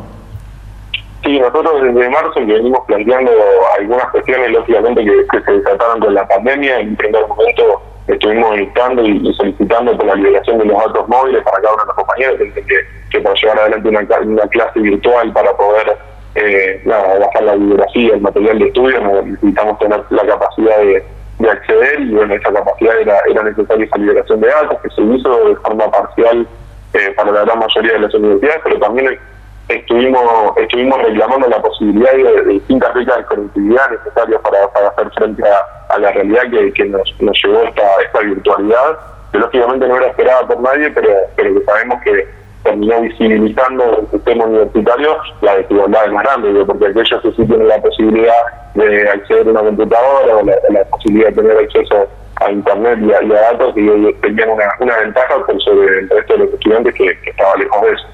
Sí, 1.30 1.38
nosotros 1.38 1.80
desde 1.80 2.08
marzo 2.08 2.32
que 2.34 2.44
venimos 2.44 2.80
planteando 2.88 3.30
algunas 3.78 4.10
cuestiones, 4.10 4.50
lógicamente, 4.50 5.04
que, 5.04 5.40
se 5.44 5.52
desataron 5.52 6.00
con 6.00 6.12
la 6.12 6.26
pandemia. 6.26 6.80
En 6.80 6.96
primer 6.96 7.24
momento 7.28 7.80
estuvimos 8.08 8.58
invitando 8.58 9.06
y, 9.06 9.32
solicitando 9.34 9.96
por 9.96 10.06
la 10.06 10.16
liberación 10.16 10.58
de 10.58 10.64
los 10.64 10.76
datos 10.76 11.06
móviles 11.06 11.44
para 11.44 11.58
cada 11.58 11.74
uno 11.74 11.82
de 11.82 11.86
los 11.86 11.94
compañeros, 11.94 12.36
que, 12.38 12.64
que 13.10 13.20
por 13.20 13.40
llevar 13.40 13.60
adelante 13.60 13.88
una, 13.90 14.48
clase 14.48 14.80
virtual 14.80 15.32
para 15.32 15.52
poder 15.56 15.96
eh, 16.34 16.82
bajar 16.84 17.42
la 17.44 17.54
bibliografía, 17.54 18.14
el 18.14 18.20
material 18.22 18.58
de 18.58 18.66
estudio, 18.66 19.00
necesitamos 19.22 19.78
tener 19.78 20.02
la 20.10 20.26
capacidad 20.26 20.78
de, 20.78 21.04
acceder 21.48 22.00
y 22.00 22.10
bueno, 22.12 22.34
esa 22.34 22.52
capacidad 22.52 23.00
era, 23.00 23.18
era 23.30 23.42
necesaria 23.44 23.84
esa 23.86 23.98
liberación 23.98 24.40
de 24.40 24.48
datos 24.48 24.78
que 24.82 24.90
se 24.90 25.00
hizo 25.00 25.48
de 25.48 25.56
forma 25.56 25.90
parcial 25.92 26.46
eh, 26.92 27.12
para 27.16 27.30
la 27.30 27.44
gran 27.44 27.60
mayoría 27.60 27.92
de 27.92 28.00
las 28.00 28.14
universidades, 28.14 28.60
pero 28.64 28.78
también 28.80 29.18
estuvimos 29.70 30.56
estuvimos 30.56 31.02
reclamando 31.02 31.48
la 31.48 31.62
posibilidad 31.62 32.12
de, 32.12 32.44
distintas 32.44 32.92
becas 32.94 33.18
de 33.18 33.24
conectividad 33.24 33.90
necesarias 33.90 34.40
para, 34.42 34.68
para 34.72 34.88
hacer 34.88 35.10
frente 35.12 35.42
a, 35.48 35.98
la 35.98 36.12
realidad 36.12 36.42
que, 36.50 36.72
que 36.72 36.84
nos, 36.84 37.02
nos 37.20 37.36
llevó 37.42 37.62
esta, 37.64 37.82
esta 38.04 38.20
virtualidad, 38.20 38.98
que 39.32 39.38
lógicamente 39.38 39.88
no 39.88 39.96
era 39.96 40.06
esperada 40.06 40.46
por 40.46 40.60
nadie, 40.60 40.90
pero, 40.90 41.10
pero 41.34 41.54
que 41.54 41.64
sabemos 41.64 42.00
que 42.02 42.28
terminó 42.62 43.00
visibilizando 43.00 44.00
el 44.00 44.10
sistema 44.10 44.44
universitario 44.44 45.16
la 45.40 45.56
desigualdad 45.56 46.06
más 46.08 46.24
grande, 46.24 46.64
porque 46.64 46.86
aquellos 46.86 47.22
que 47.22 47.32
sí 47.32 47.46
tienen 47.46 47.68
la 47.68 47.78
posibilidad 47.80 48.42
de 48.74 49.08
acceder 49.08 49.48
a 49.48 49.50
una 49.50 49.60
computadora 49.60 50.36
o 50.36 50.44
la, 50.44 50.84
posibilidad 50.84 51.28
de 51.30 51.42
tener 51.42 51.58
acceso 51.58 52.08
a 52.36 52.52
internet 52.52 52.98
y 53.02 53.12
a, 53.12 53.20
datos 53.20 53.74
y 53.76 54.12
tenían 54.20 54.50
una, 54.50 54.64
una 54.78 54.96
ventaja 54.98 55.44
por 55.44 55.60
sobre 55.60 55.98
el 55.98 56.08
resto 56.08 56.34
de 56.34 56.38
los 56.38 56.54
estudiantes 56.54 56.94
que, 56.94 57.18
que 57.20 57.30
estaba 57.30 57.56
lejos 57.56 57.82
de 57.82 57.92
eso. 57.92 58.06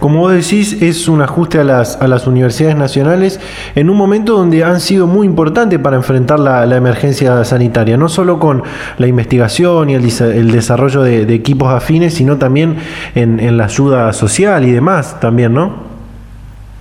Como 0.00 0.20
vos 0.20 0.32
decís, 0.32 0.80
es 0.80 1.08
un 1.08 1.20
ajuste 1.20 1.60
a 1.60 1.64
las, 1.64 2.00
a 2.00 2.08
las 2.08 2.26
universidades 2.26 2.74
nacionales 2.74 3.38
en 3.74 3.90
un 3.90 3.98
momento 3.98 4.32
donde 4.32 4.64
han 4.64 4.80
sido 4.80 5.06
muy 5.06 5.26
importantes 5.26 5.78
para 5.78 5.96
enfrentar 5.96 6.40
la, 6.40 6.64
emergencia 6.74 7.44
sanitaria, 7.44 7.98
no 7.98 8.08
solo 8.08 8.38
con 8.38 8.62
la 8.96 9.06
investigación 9.06 9.90
y 9.90 9.94
el, 9.94 10.04
el 10.04 10.50
desarrollo 10.50 11.02
de, 11.02 11.34
equipos 11.34 11.68
afines, 11.68 12.14
sino 12.14 12.38
también 12.38 12.76
en, 13.14 13.40
en 13.40 13.58
la 13.58 13.64
ayuda 13.64 14.10
social 14.14 14.64
y 14.64 14.72
demás 14.72 15.20
también, 15.20 15.52
¿no? 15.52 15.74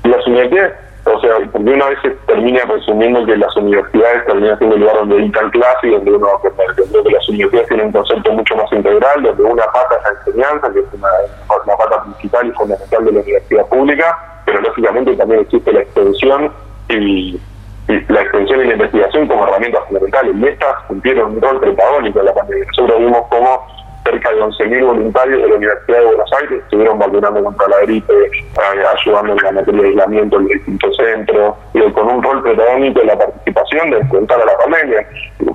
Las 0.06 0.26
universidades 0.26 0.89
porque 1.48 1.70
una 1.70 1.90
vez 1.90 2.00
se 2.02 2.10
termina 2.28 2.62
resumiendo 2.66 3.26
que 3.26 3.38
las 3.38 3.56
universidades 3.56 4.26
terminan 4.26 4.58
siendo 4.58 4.76
el 4.76 4.82
lugar 4.82 4.98
donde 4.98 5.18
dictan 5.18 5.50
clase 5.52 5.88
y 5.88 5.92
donde 5.92 6.12
uno 6.12 6.28
va 6.28 6.34
a 6.34 6.42
que 6.42 7.12
las 7.12 7.30
universidades 7.30 7.68
tienen 7.68 7.88
un 7.88 7.92
concepto 7.92 8.32
mucho 8.32 8.56
más 8.56 8.72
integral, 8.72 9.24
donde 9.24 9.44
una 9.44 9.66
pata 9.66 9.98
es 9.98 10.04
la 10.04 10.20
enseñanza, 10.20 10.74
que 10.74 10.80
es 10.80 10.86
una, 10.94 11.78
pata 11.78 12.04
principal 12.04 12.48
y 12.48 12.52
fundamental 12.52 13.06
de 13.06 13.12
la 13.12 13.20
universidad 13.20 13.66
pública, 13.68 14.42
pero 14.46 14.62
lógicamente 14.62 15.16
también 15.16 15.42
existe 15.42 15.72
la 15.72 15.82
extensión 15.82 16.52
y, 16.90 17.40
la 18.08 18.22
extensión 18.22 18.62
y 18.62 18.66
la 18.66 18.74
investigación 18.74 19.28
como 19.28 19.48
herramientas 19.48 19.84
fundamentales. 19.86 20.36
Y 20.36 20.48
estas 20.48 20.84
cumplieron 20.88 21.32
un 21.36 21.42
rol 21.42 21.60
protagónico 21.60 22.20
en 22.20 22.26
la 22.26 22.34
pandemia. 22.34 22.66
Nosotros 22.68 23.00
vimos 23.00 23.24
cómo 23.30 23.79
cerca 24.10 24.32
de 24.32 24.42
11.000 24.42 24.86
voluntarios 24.86 25.42
de 25.42 25.50
la 25.50 25.56
Universidad 25.56 26.00
de 26.00 26.06
Buenos 26.06 26.32
Aires 26.42 26.64
estuvieron 26.64 27.00
vacunando 27.00 27.44
contra 27.44 27.68
la 27.68 27.80
gripe, 27.82 28.14
eh, 28.14 28.84
ayudando 28.98 29.34
en 29.34 29.44
la 29.44 29.52
materia 29.52 29.82
de 29.82 29.88
aislamiento 29.90 30.40
en 30.40 30.48
distintos 30.48 30.98
centros, 30.98 31.56
y 31.74 31.92
con 31.92 32.08
un 32.08 32.24
rol 32.24 32.42
protagónico 32.42 33.02
en 33.02 33.08
la 33.08 33.18
participación 33.18 33.92
de 33.92 33.98
enfrentar 33.98 34.42
a 34.42 34.46
la 34.46 34.58
pandemia. 34.58 35.08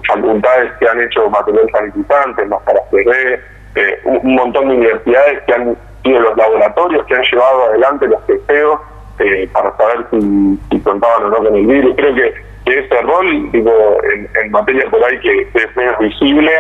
Facultades 0.07 0.73
que 0.79 0.89
han 0.89 1.01
hecho 1.01 1.29
material 1.31 1.71
sanitizante, 1.73 2.47
más 2.47 2.63
para 2.63 2.81
eh, 2.93 4.01
un, 4.05 4.35
montón 4.35 4.69
de 4.69 4.75
universidades 4.77 5.43
que 5.47 5.55
han 5.55 5.77
sido 6.05 6.21
los 6.21 6.37
laboratorios 6.37 7.05
que 7.07 7.15
han 7.15 7.23
llevado 7.23 7.65
adelante 7.65 8.07
los 8.07 8.25
testeos 8.27 8.81
eh, 9.19 9.49
para 9.53 9.77
saber 9.77 10.07
si, 10.11 10.59
si 10.71 10.81
contaban 10.81 11.25
o 11.25 11.29
no 11.31 11.37
con 11.39 11.57
el 11.57 11.67
virus. 11.67 11.95
Creo 11.97 12.15
que, 12.15 12.55
ese 12.65 13.03
rol, 13.03 13.53
digo, 13.53 13.73
en, 14.15 14.27
en 14.43 14.51
materia 14.51 14.89
por 14.91 15.05
ahí 15.05 15.19
que 15.21 15.43
es 15.53 15.77
menos 15.77 15.99
visible, 15.99 16.51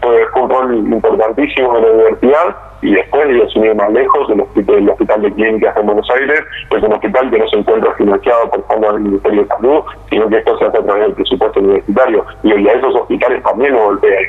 fue, 0.00 0.42
un 0.42 0.50
rol 0.50 0.74
importantísimo 0.76 1.76
en 1.76 1.82
la 1.82 1.90
universidad 1.92 2.56
y 2.82 2.92
después, 2.92 3.28
de 3.28 3.42
asumir 3.42 3.74
más 3.74 3.90
lejos, 3.92 4.28
el 4.30 4.40
hospital, 4.42 4.88
hospital 4.90 5.22
de 5.22 5.32
clínicas 5.32 5.76
en 5.76 5.86
Buenos 5.86 6.08
Aires 6.10 6.40
es 6.70 6.82
un 6.82 6.92
hospital 6.92 7.30
que 7.30 7.38
no 7.38 7.48
se 7.48 7.56
encuentra 7.56 7.94
financiado 7.94 8.50
por 8.50 8.66
fondos 8.66 8.92
del 8.92 9.02
Ministerio 9.02 9.42
de 9.42 9.48
Salud, 9.48 9.82
sino 10.10 10.28
que 10.28 10.36
esto 10.36 10.58
se 10.58 10.64
hace 10.66 10.78
a 10.78 10.82
través 10.82 11.02
del 11.04 11.14
presupuesto 11.14 11.60
universitario. 11.60 12.26
Y 12.42 12.52
a 12.52 12.72
esos 12.72 12.94
hospitales 12.94 13.42
también 13.42 13.72
lo 13.72 13.84
golpea. 13.84 14.20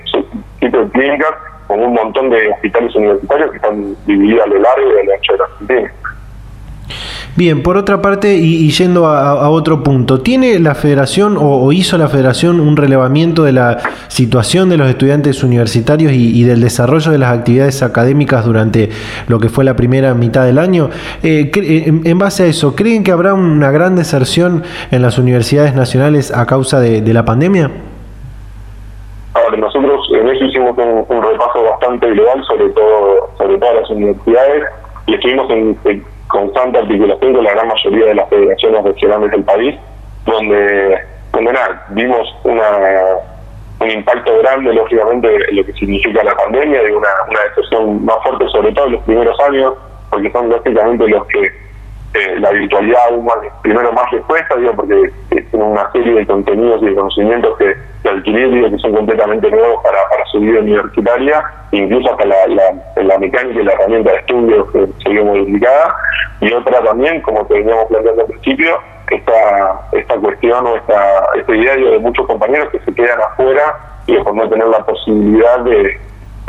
De 0.61 0.89
clínicas 0.89 1.33
con 1.67 1.79
un 1.81 1.93
montón 1.93 2.29
de 2.29 2.49
hospitales 2.49 2.95
universitarios 2.95 3.51
que 3.51 3.57
están 3.57 3.95
divididos 4.05 4.45
a 4.45 4.47
lo 4.47 4.59
largo 4.59 4.87
y 4.87 4.99
a 4.99 5.03
lo 5.03 5.13
ancho 5.13 5.33
de 5.33 5.37
la 5.37 5.45
Argentina. 5.45 5.93
Bien, 7.35 7.63
por 7.63 7.75
otra 7.75 8.01
parte, 8.01 8.35
y, 8.35 8.69
yendo 8.69 9.07
a, 9.07 9.49
otro 9.49 9.83
punto, 9.83 10.21
¿tiene 10.21 10.57
la 10.59 10.73
federación 10.73 11.37
o, 11.37 11.71
hizo 11.73 11.97
la 11.97 12.07
federación 12.07 12.61
un 12.61 12.77
relevamiento 12.77 13.43
de 13.43 13.51
la 13.51 13.77
situación 14.07 14.69
de 14.69 14.77
los 14.77 14.87
estudiantes 14.87 15.43
universitarios 15.43 16.13
y, 16.13 16.43
del 16.43 16.61
desarrollo 16.61 17.11
de 17.11 17.17
las 17.17 17.37
actividades 17.37 17.83
académicas 17.83 18.45
durante 18.45 18.89
lo 19.27 19.39
que 19.39 19.49
fue 19.49 19.65
la 19.65 19.75
primera 19.75 20.13
mitad 20.13 20.45
del 20.45 20.57
año? 20.57 20.89
Eh, 21.23 21.51
en, 21.53 22.19
base 22.19 22.43
a 22.43 22.45
eso, 22.45 22.73
¿creen 22.73 23.03
que 23.03 23.11
habrá 23.11 23.33
una 23.33 23.69
gran 23.69 23.97
deserción 23.97 24.63
en 24.91 25.01
las 25.01 25.17
universidades 25.17 25.75
nacionales 25.75 26.33
a 26.33 26.45
causa 26.45 26.79
de, 26.79 27.13
la 27.13 27.25
pandemia? 27.25 27.69
Ahora, 29.33 29.57
nosotros 29.57 30.07
en 30.13 30.29
eso 30.29 30.45
hicimos 30.45 30.77
un, 30.77 31.21
repaso 31.21 31.63
bastante 31.63 32.11
global 32.11 32.43
sobre 32.45 32.69
todo 32.69 33.29
sobre 33.37 33.57
todas 33.57 33.75
las 33.75 33.89
universidades 33.89 34.63
y 35.07 35.13
estuvimos 35.13 35.49
en 35.49 35.77
constante 36.35 36.79
articulación 36.79 37.33
con 37.33 37.43
la 37.43 37.51
gran 37.51 37.67
mayoría 37.67 38.05
de 38.07 38.15
las 38.15 38.29
federaciones 38.29 38.83
regionales 38.83 39.31
del 39.31 39.43
país, 39.43 39.75
donde, 40.25 40.99
donde 41.31 41.53
nada, 41.53 41.85
vimos 41.89 42.35
una, 42.43 42.69
un 43.79 43.91
impacto 43.91 44.37
grande, 44.39 44.73
lógicamente, 44.73 45.27
en 45.49 45.55
lo 45.55 45.65
que 45.65 45.73
significa 45.73 46.23
la 46.23 46.35
pandemia, 46.35 46.81
de 46.83 46.95
una, 46.95 47.09
una 47.29 47.39
decepción 47.49 48.05
más 48.05 48.17
fuerte, 48.23 48.47
sobre 48.49 48.73
todo 48.73 48.87
en 48.87 48.91
los 48.93 49.03
primeros 49.03 49.39
años, 49.41 49.73
porque 50.09 50.31
son 50.31 50.49
lógicamente 50.49 51.07
los 51.07 51.25
que 51.27 51.65
eh, 52.15 52.39
la 52.39 52.49
virtualidad 52.51 53.01
aún 53.09 53.25
más, 53.25 53.35
primero 53.61 53.91
más 53.91 54.09
respuesta, 54.09 54.55
digo, 54.55 54.73
porque 54.73 55.11
tiene 55.29 55.65
una 55.65 55.91
serie 55.91 56.13
de 56.13 56.25
contenidos 56.25 56.81
y 56.81 56.85
de 56.85 56.95
conocimientos 56.95 57.57
que, 57.57 57.75
que 58.03 58.09
adquirir 58.09 58.71
que 58.71 58.77
son 58.77 58.93
completamente 58.93 59.51
nuevos 59.51 59.83
para, 59.83 59.97
para 60.07 60.25
su 60.27 60.39
vida 60.39 60.61
universitaria, 60.61 61.43
incluso 61.71 62.11
hasta 62.11 62.25
la, 62.25 62.37
la, 63.03 63.19
mecánica 63.19 63.59
y 63.59 63.65
la 63.65 63.73
herramienta 63.73 64.11
de 64.11 64.17
estudio 64.19 64.71
que 64.71 64.87
se 65.03 65.09
vio 65.09 65.25
modificada, 65.25 65.95
y 66.41 66.53
otra 66.53 66.83
también, 66.83 67.21
como 67.21 67.45
te 67.45 67.55
veníamos 67.55 67.85
planteando 67.85 68.21
al 68.21 68.27
principio, 68.27 68.79
esta, 69.11 69.87
esta 69.91 70.15
cuestión 70.17 70.67
o 70.67 70.75
esta, 70.75 71.25
este 71.35 71.57
idea 71.57 71.75
de 71.75 71.99
muchos 71.99 72.25
compañeros 72.27 72.69
que 72.71 72.79
se 72.79 72.93
quedan 72.93 73.21
afuera 73.21 73.77
y 74.07 74.17
por 74.17 74.35
no 74.35 74.49
tener 74.49 74.67
la 74.67 74.85
posibilidad 74.85 75.59
de, 75.59 75.99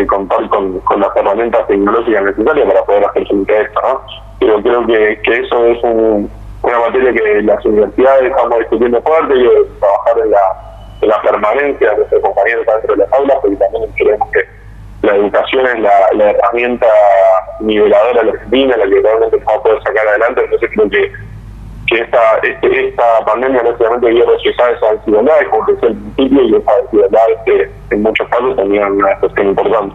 contar 0.06 0.48
con, 0.48 0.80
con, 0.80 1.00
las 1.00 1.14
herramientas 1.16 1.66
tecnológicas 1.68 2.24
necesarias 2.24 2.66
para 2.66 2.84
poder 2.84 3.04
hacer 3.04 3.26
frente 3.26 3.56
a 3.56 3.62
esto. 3.62 3.80
¿no? 3.82 4.00
Pero 4.40 4.62
creo 4.62 4.86
que, 4.86 5.20
que 5.22 5.36
eso 5.38 5.66
es 5.66 5.82
una 5.82 6.78
materia 6.80 7.12
que 7.12 7.42
las 7.42 7.64
universidades 7.64 8.30
estamos 8.30 8.58
discutiendo 8.58 9.02
fuerte 9.02 9.34
y 9.36 9.78
trabajar 9.78 10.24
en 10.24 10.30
la, 10.30 10.96
en 11.00 11.08
la 11.08 11.22
permanencia 11.22 11.90
de 11.90 11.96
nuestros 11.96 12.22
compañeros 12.22 12.66
dentro 12.66 12.96
de 12.96 13.02
las 13.02 13.12
aulas, 13.12 13.38
porque 13.40 13.56
también 13.56 13.92
creemos 13.96 14.30
que 14.32 14.55
la 15.06 15.16
educación 15.16 15.66
es 15.66 15.80
la, 15.80 16.30
herramienta 16.30 16.86
niveladora 17.60 18.20
de 18.20 18.26
la 18.26 18.32
Argentina, 18.32 18.76
la 18.76 18.84
que 18.84 19.00
realmente 19.00 19.36
vamos 19.44 19.60
a 19.60 19.62
poder 19.62 19.82
sacar 19.82 20.08
adelante, 20.08 20.44
entonces 20.44 20.70
creo 20.74 20.90
que 20.90 21.12
que 21.86 22.00
esta, 22.00 22.18
este, 22.42 22.88
esta 22.88 23.24
pandemia 23.24 23.62
no 23.62 23.76
solamente 23.78 24.10
dio 24.10 24.28
reflejar 24.28 24.72
esa 24.72 24.92
desigualdad, 24.94 25.34
como 25.50 25.66
decía 25.66 25.88
al 25.88 25.94
principio, 25.94 26.42
y 26.42 26.56
esa 26.56 26.72
desigualdad 26.82 27.20
que 27.44 27.70
en 27.90 28.02
muchos 28.02 28.28
casos 28.28 28.56
tenía 28.56 28.86
una 28.86 29.16
cuestión 29.20 29.48
importante. 29.48 29.94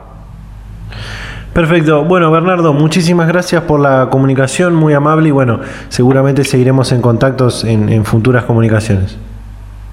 Perfecto. 1.53 2.05
Bueno, 2.05 2.31
Bernardo, 2.31 2.71
muchísimas 2.71 3.27
gracias 3.27 3.63
por 3.63 3.81
la 3.81 4.07
comunicación, 4.09 4.73
muy 4.73 4.93
amable 4.93 5.27
y 5.27 5.31
bueno, 5.31 5.59
seguramente 5.89 6.45
seguiremos 6.45 6.93
en 6.93 7.01
contactos 7.01 7.65
en, 7.65 7.89
en 7.89 8.05
futuras 8.05 8.45
comunicaciones. 8.45 9.19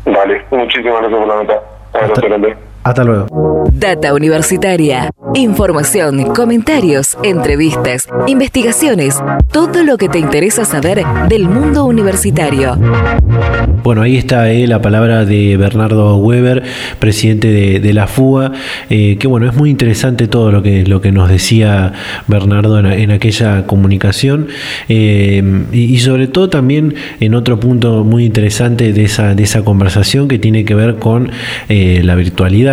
Vale, 0.04 0.44
muchísimas 0.52 1.00
gracias 1.00 1.18
por 1.18 1.28
la 1.28 1.34
nota. 1.34 1.62
Hasta 1.94 2.67
luego. 3.04 3.26
Data 3.72 4.14
Universitaria. 4.14 5.10
Información, 5.34 6.34
comentarios, 6.34 7.16
entrevistas, 7.22 8.08
investigaciones, 8.26 9.22
todo 9.52 9.84
lo 9.84 9.98
que 9.98 10.08
te 10.08 10.18
interesa 10.18 10.64
saber 10.64 11.04
del 11.28 11.48
mundo 11.48 11.84
universitario. 11.84 12.78
Bueno, 13.82 14.02
ahí 14.02 14.16
está 14.16 14.50
eh, 14.50 14.66
la 14.66 14.82
palabra 14.82 15.24
de 15.24 15.56
Bernardo 15.56 16.16
Weber, 16.16 16.62
presidente 16.98 17.78
de, 17.78 17.92
la 17.92 18.06
FUA, 18.06 18.52
eh, 18.90 19.16
que 19.18 19.28
bueno, 19.28 19.48
es 19.48 19.54
muy 19.54 19.70
interesante 19.70 20.26
todo 20.26 20.50
lo 20.50 20.62
que, 20.62 20.84
lo 20.84 21.00
que 21.00 21.12
nos 21.12 21.28
decía 21.28 21.92
Bernardo 22.26 22.78
en, 22.80 23.10
aquella 23.10 23.66
comunicación 23.66 24.48
eh, 24.88 25.42
y, 25.72 25.98
sobre 25.98 26.26
todo 26.26 26.50
también 26.50 26.94
en 27.20 27.34
otro 27.34 27.60
punto 27.60 28.04
muy 28.04 28.24
interesante 28.24 28.92
de 28.92 29.04
esa, 29.04 29.34
de 29.34 29.42
esa 29.42 29.62
conversación 29.62 30.28
que 30.28 30.38
tiene 30.38 30.64
que 30.64 30.74
ver 30.74 30.96
con 30.96 31.30
la 31.68 32.14
virtualidad 32.14 32.67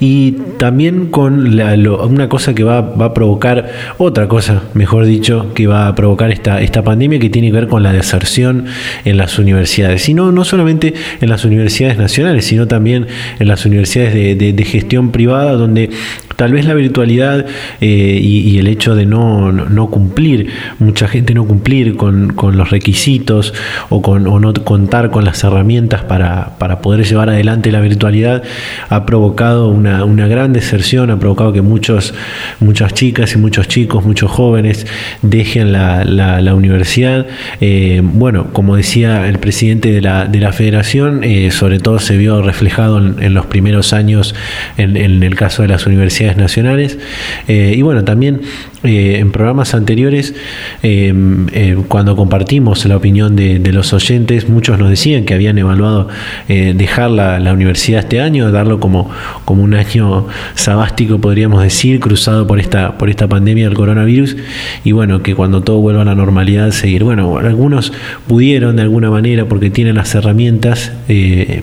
y 0.00 0.32
también 0.58 1.06
con 1.06 1.58
una 1.58 2.28
cosa 2.28 2.54
que 2.54 2.64
va, 2.64 2.78
a 2.78 3.14
provocar, 3.14 3.70
otra 3.98 4.28
cosa, 4.28 4.62
mejor 4.74 5.06
dicho, 5.06 5.52
que 5.54 5.66
va 5.66 5.88
a 5.88 5.94
provocar 5.94 6.30
esta, 6.30 6.60
esta 6.60 6.82
pandemia 6.82 7.18
que 7.18 7.30
tiene 7.30 7.48
que 7.48 7.54
ver 7.54 7.68
con 7.68 7.82
la 7.82 7.92
deserción 7.92 8.66
en 9.04 9.16
las 9.16 9.38
universidades. 9.38 10.08
Y 10.08 10.14
no, 10.14 10.32
no 10.32 10.44
solamente 10.44 10.94
en 11.20 11.28
las 11.28 11.44
universidades 11.44 11.98
nacionales, 11.98 12.46
sino 12.46 12.66
también 12.66 13.06
en 13.38 13.48
las 13.48 13.64
universidades 13.66 14.14
de, 14.38 14.66
gestión 14.66 15.12
privada, 15.12 15.52
donde 15.52 15.90
tal 16.36 16.52
vez 16.52 16.66
la 16.66 16.74
virtualidad 16.74 17.46
eh, 17.80 18.20
y, 18.22 18.58
el 18.58 18.68
hecho 18.68 18.94
de 18.94 19.06
no, 19.06 19.52
no, 19.52 19.90
cumplir, 19.90 20.50
mucha 20.78 21.08
gente 21.08 21.34
no 21.34 21.46
cumplir 21.46 21.96
con, 21.96 22.34
los 22.56 22.70
requisitos 22.70 23.52
o, 23.88 24.02
con, 24.02 24.26
o 24.26 24.38
no 24.38 24.52
contar 24.54 25.10
con 25.10 25.24
las 25.24 25.42
herramientas 25.44 26.02
para, 26.04 26.56
para, 26.58 26.80
poder 26.80 27.04
llevar 27.04 27.30
adelante 27.30 27.72
la 27.72 27.80
virtualidad, 27.80 28.42
ha 28.88 29.06
provocado 29.06 29.68
una, 29.68 30.04
una 30.04 30.26
gran 30.28 30.52
deserción, 30.52 31.10
ha 31.10 31.18
provocado 31.18 31.52
que 31.52 31.62
muchos, 31.62 32.14
muchas 32.60 32.94
chicas 32.94 33.34
y 33.34 33.38
muchos 33.38 33.68
chicos, 33.68 34.04
muchos 34.04 34.30
jóvenes 34.30 34.86
dejen 35.22 35.72
la, 35.72 36.04
la, 36.04 36.54
universidad. 36.54 37.26
Eh, 37.60 38.00
bueno, 38.02 38.48
como 38.52 38.76
decía 38.76 39.28
el 39.28 39.38
presidente 39.38 39.90
de 39.90 40.00
la, 40.00 40.26
de 40.26 40.40
la 40.40 40.52
federación, 40.52 41.24
eh, 41.24 41.50
sobre 41.50 41.78
todo 41.78 41.98
se 41.98 42.16
vio 42.16 42.42
reflejado 42.42 42.98
en, 42.98 43.34
los 43.34 43.46
primeros 43.46 43.92
años 43.92 44.34
en 44.76 44.96
el 44.96 45.34
caso 45.34 45.62
de 45.62 45.68
las 45.68 45.86
universidades 45.86 46.25
nacionales. 46.34 46.98
Eh, 47.46 47.74
y 47.76 47.82
bueno, 47.82 48.04
también 48.04 48.40
eh, 48.82 49.18
en 49.20 49.30
programas 49.30 49.74
anteriores, 49.74 50.34
eh, 50.82 51.76
cuando 51.88 52.16
compartimos 52.16 52.84
la 52.86 52.96
opinión 52.96 53.36
de, 53.36 53.72
los 53.72 53.92
oyentes, 53.92 54.48
muchos 54.48 54.78
nos 54.78 54.88
decían 54.88 55.24
que 55.24 55.34
habían 55.34 55.58
evaluado 55.58 56.08
dejar 56.48 57.10
la, 57.10 57.52
universidad 57.52 58.00
este 58.00 58.20
año, 58.20 58.50
darlo 58.50 58.80
como, 58.80 59.10
como 59.44 59.62
un 59.62 59.74
año 59.74 60.26
sabástico, 60.54 61.18
podríamos 61.20 61.62
decir, 61.62 62.00
cruzado 62.00 62.46
por 62.46 62.58
esta, 62.58 62.96
por 62.96 63.10
esta 63.10 63.28
pandemia 63.28 63.66
del 63.66 63.74
coronavirus. 63.74 64.36
Y 64.84 64.92
bueno, 64.92 65.22
que 65.22 65.34
cuando 65.34 65.62
todo 65.62 65.80
vuelva 65.80 66.02
a 66.02 66.04
la 66.06 66.14
normalidad, 66.14 66.70
seguir. 66.70 67.04
Bueno, 67.04 67.38
algunos 67.38 67.92
pudieron 68.26 68.76
de 68.76 68.82
alguna 68.82 69.10
manera 69.10 69.44
porque 69.46 69.70
tienen 69.70 69.96
las 69.96 70.14
herramientas, 70.14 70.92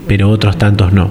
pero 0.08 0.30
otros 0.30 0.58
tantos 0.58 0.94
no. 0.94 1.10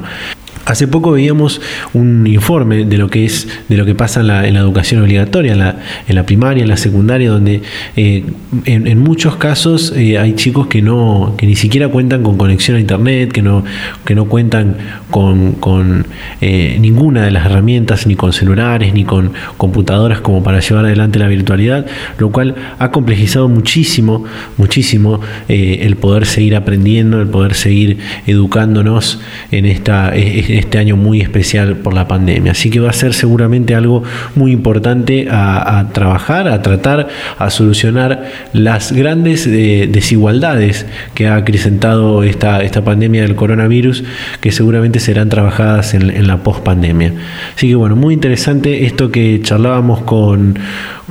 Hace 0.64 0.86
poco 0.86 1.10
veíamos 1.10 1.60
un 1.92 2.26
informe 2.26 2.84
de 2.84 2.96
lo 2.96 3.10
que 3.10 3.24
es 3.24 3.48
de 3.68 3.76
lo 3.76 3.84
que 3.84 3.96
pasa 3.96 4.20
en 4.20 4.28
la, 4.28 4.46
educación 4.46 5.02
obligatoria, 5.02 5.52
en 5.52 5.58
la, 5.58 5.76
en 6.06 6.14
la, 6.14 6.24
primaria, 6.24 6.62
en 6.62 6.68
la 6.68 6.76
secundaria, 6.76 7.30
donde 7.30 7.62
eh, 7.96 8.24
en, 8.64 8.98
muchos 8.98 9.36
casos 9.36 9.92
eh, 9.96 10.18
hay 10.18 10.34
chicos 10.34 10.68
que 10.68 10.80
no 10.80 11.34
que 11.36 11.46
ni 11.46 11.56
siquiera 11.56 11.88
cuentan 11.88 12.22
con 12.22 12.36
conexión 12.36 12.76
a 12.76 12.80
internet, 12.80 13.32
que 13.32 13.42
no 13.42 13.64
que 14.04 14.14
no 14.14 14.26
cuentan 14.26 14.76
con, 15.10 16.06
eh, 16.40 16.76
ninguna 16.80 17.24
de 17.24 17.32
las 17.32 17.46
herramientas, 17.46 18.06
ni 18.06 18.14
con 18.14 18.32
celulares, 18.32 18.94
ni 18.94 19.04
con 19.04 19.32
computadoras 19.56 20.20
como 20.20 20.42
para 20.44 20.60
llevar 20.60 20.84
adelante 20.84 21.18
la 21.18 21.28
virtualidad, 21.28 21.86
lo 22.18 22.30
cual 22.30 22.54
ha 22.78 22.90
complejizado 22.92 23.48
muchísimo, 23.48 24.24
muchísimo 24.56 25.20
el 25.48 25.96
poder 25.96 26.26
seguir 26.26 26.54
aprendiendo, 26.54 27.20
el 27.20 27.28
poder 27.28 27.54
seguir 27.54 27.98
educándonos 28.26 29.20
en 29.50 29.66
esta 29.66 30.12
este 30.58 30.78
año 30.78 30.96
muy 30.96 31.20
especial 31.20 31.76
por 31.76 31.94
la 31.94 32.08
pandemia. 32.08 32.52
Así 32.52 32.70
que 32.70 32.80
va 32.80 32.90
a 32.90 32.92
ser 32.92 33.14
seguramente 33.14 33.74
algo 33.74 34.02
muy 34.34 34.52
importante 34.52 35.28
a, 35.30 35.88
trabajar, 35.92 36.48
a 36.48 36.62
tratar, 36.62 37.08
a 37.38 37.50
solucionar 37.50 38.30
las 38.52 38.92
grandes 38.92 39.46
eh, 39.46 39.88
desigualdades 39.90 40.86
que 41.14 41.28
ha 41.28 41.36
acrecentado 41.36 42.22
esta, 42.22 42.62
esta 42.62 42.84
pandemia 42.84 43.22
del 43.22 43.34
coronavirus, 43.34 44.04
que 44.40 44.52
seguramente 44.52 45.00
serán 45.00 45.28
trabajadas 45.28 45.94
en, 45.94 46.26
la 46.26 46.42
post-pandemia. 46.42 47.12
Así 47.56 47.68
que 47.68 47.74
bueno, 47.74 47.96
muy 47.96 48.14
interesante 48.14 48.84
esto 48.86 49.10
que 49.10 49.40
charlábamos 49.42 50.02
con 50.02 50.58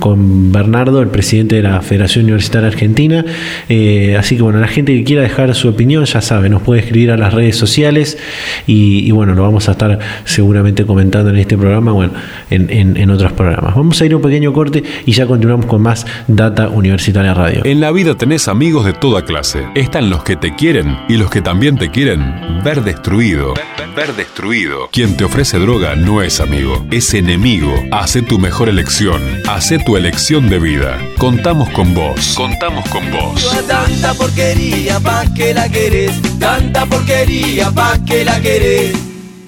con 0.02 0.50
Bernardo, 0.50 1.00
el 1.00 1.08
presidente 1.08 1.54
de 1.56 1.62
la 1.62 1.80
Federación 1.80 2.24
Universitaria 2.24 2.66
Argentina. 2.66 3.24
Eh, 3.68 4.16
así 4.18 4.34
que 4.34 4.42
bueno, 4.42 4.58
la 4.58 4.66
gente 4.66 4.92
que 4.96 5.04
quiera 5.04 5.22
dejar 5.22 5.54
su 5.54 5.68
opinión, 5.68 6.04
ya 6.06 6.20
sabe, 6.20 6.48
nos 6.48 6.62
puede 6.62 6.80
escribir 6.80 7.12
a 7.12 7.16
las 7.16 7.32
redes 7.32 7.54
sociales 7.54 8.18
y, 8.66 9.08
bueno, 9.12 9.31
lo 9.34 9.42
vamos 9.42 9.68
a 9.68 9.72
estar 9.72 9.98
seguramente 10.24 10.84
comentando 10.86 11.30
en 11.30 11.36
este 11.36 11.56
programa, 11.56 11.92
bueno, 11.92 12.12
en, 12.50 12.96
en 12.96 13.10
otros 13.10 13.32
programas. 13.32 13.74
Vamos 13.74 14.00
a 14.00 14.06
ir 14.06 14.12
a 14.12 14.16
un 14.16 14.22
pequeño 14.22 14.52
corte 14.52 14.82
y 15.06 15.12
ya 15.12 15.26
continuamos 15.26 15.66
con 15.66 15.82
más 15.82 16.06
Data 16.28 16.68
Universitaria 16.68 17.34
Radio. 17.34 17.62
En 17.64 17.80
la 17.80 17.90
vida 17.92 18.14
tenés 18.16 18.48
amigos 18.48 18.84
de 18.84 18.92
toda 18.92 19.24
clase. 19.24 19.66
Están 19.74 20.10
los 20.10 20.22
que 20.24 20.36
te 20.36 20.54
quieren 20.54 20.98
y 21.08 21.16
los 21.16 21.30
que 21.30 21.42
también 21.42 21.76
te 21.76 21.90
quieren 21.90 22.62
ver 22.64 22.82
destruido. 22.82 23.54
Ver 23.94 24.14
destruido. 24.14 24.88
Quien 24.90 25.16
te 25.16 25.24
ofrece 25.24 25.58
droga 25.58 25.94
no 25.96 26.22
es 26.22 26.40
amigo, 26.40 26.86
es 26.90 27.12
enemigo. 27.12 27.74
Hace 27.90 28.22
tu 28.22 28.38
mejor 28.38 28.68
elección. 28.68 29.20
Hace 29.48 29.78
tu 29.78 29.96
elección 29.96 30.48
de 30.48 30.58
vida. 30.58 30.98
Contamos 31.18 31.68
con 31.70 31.92
vos. 31.94 32.34
Contamos 32.36 32.88
con 32.88 33.10
vos. 33.10 33.66
Tanta 33.66 34.14
porquería 34.14 34.98
pa' 35.00 35.24
que 35.34 35.52
la 35.52 35.68
querés. 35.68 36.12
Tanta 36.38 36.86
porquería 36.86 37.70
pa' 37.70 37.98
que 38.06 38.24
la 38.24 38.40
querés. 38.40 38.92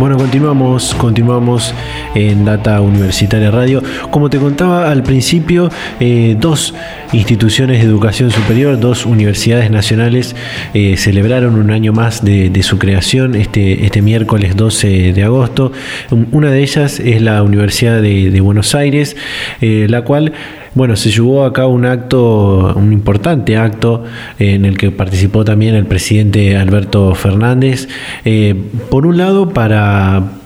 Bueno, 0.00 0.16
continuamos, 0.16 0.94
continuamos 0.94 1.74
en 2.14 2.46
Data 2.46 2.80
Universitaria 2.80 3.50
Radio. 3.50 3.82
Como 4.10 4.30
te 4.30 4.38
contaba 4.38 4.90
al 4.90 5.02
principio, 5.02 5.68
eh, 6.00 6.36
dos 6.40 6.72
instituciones 7.12 7.80
de 7.80 7.84
educación 7.86 8.30
superior, 8.30 8.80
dos 8.80 9.04
universidades 9.04 9.70
nacionales 9.70 10.34
eh, 10.72 10.96
celebraron 10.96 11.56
un 11.56 11.70
año 11.70 11.92
más 11.92 12.24
de, 12.24 12.62
su 12.62 12.78
creación 12.78 13.34
este, 13.34 13.84
este 13.84 14.00
miércoles 14.00 14.56
12 14.56 15.12
de 15.12 15.22
agosto. 15.22 15.70
Una 16.32 16.50
de 16.50 16.62
ellas 16.62 16.98
es 16.98 17.20
la 17.20 17.42
Universidad 17.42 18.00
de, 18.00 18.40
Buenos 18.40 18.74
Aires, 18.74 19.18
eh, 19.60 19.84
la 19.86 20.00
cual 20.00 20.32
bueno, 20.74 20.96
se 20.96 21.10
llevó 21.10 21.44
a 21.44 21.52
cabo 21.52 21.72
un 21.74 21.84
acto, 21.84 22.74
un 22.74 22.92
importante 22.92 23.56
acto, 23.56 24.04
en 24.38 24.64
el 24.64 24.78
que 24.78 24.90
participó 24.90 25.44
también 25.44 25.74
el 25.74 25.86
presidente 25.86 26.56
Alberto 26.56 27.14
Fernández, 27.14 27.88
eh, 28.24 28.54
por 28.90 29.06
un 29.06 29.18
lado 29.18 29.50
para 29.50 30.39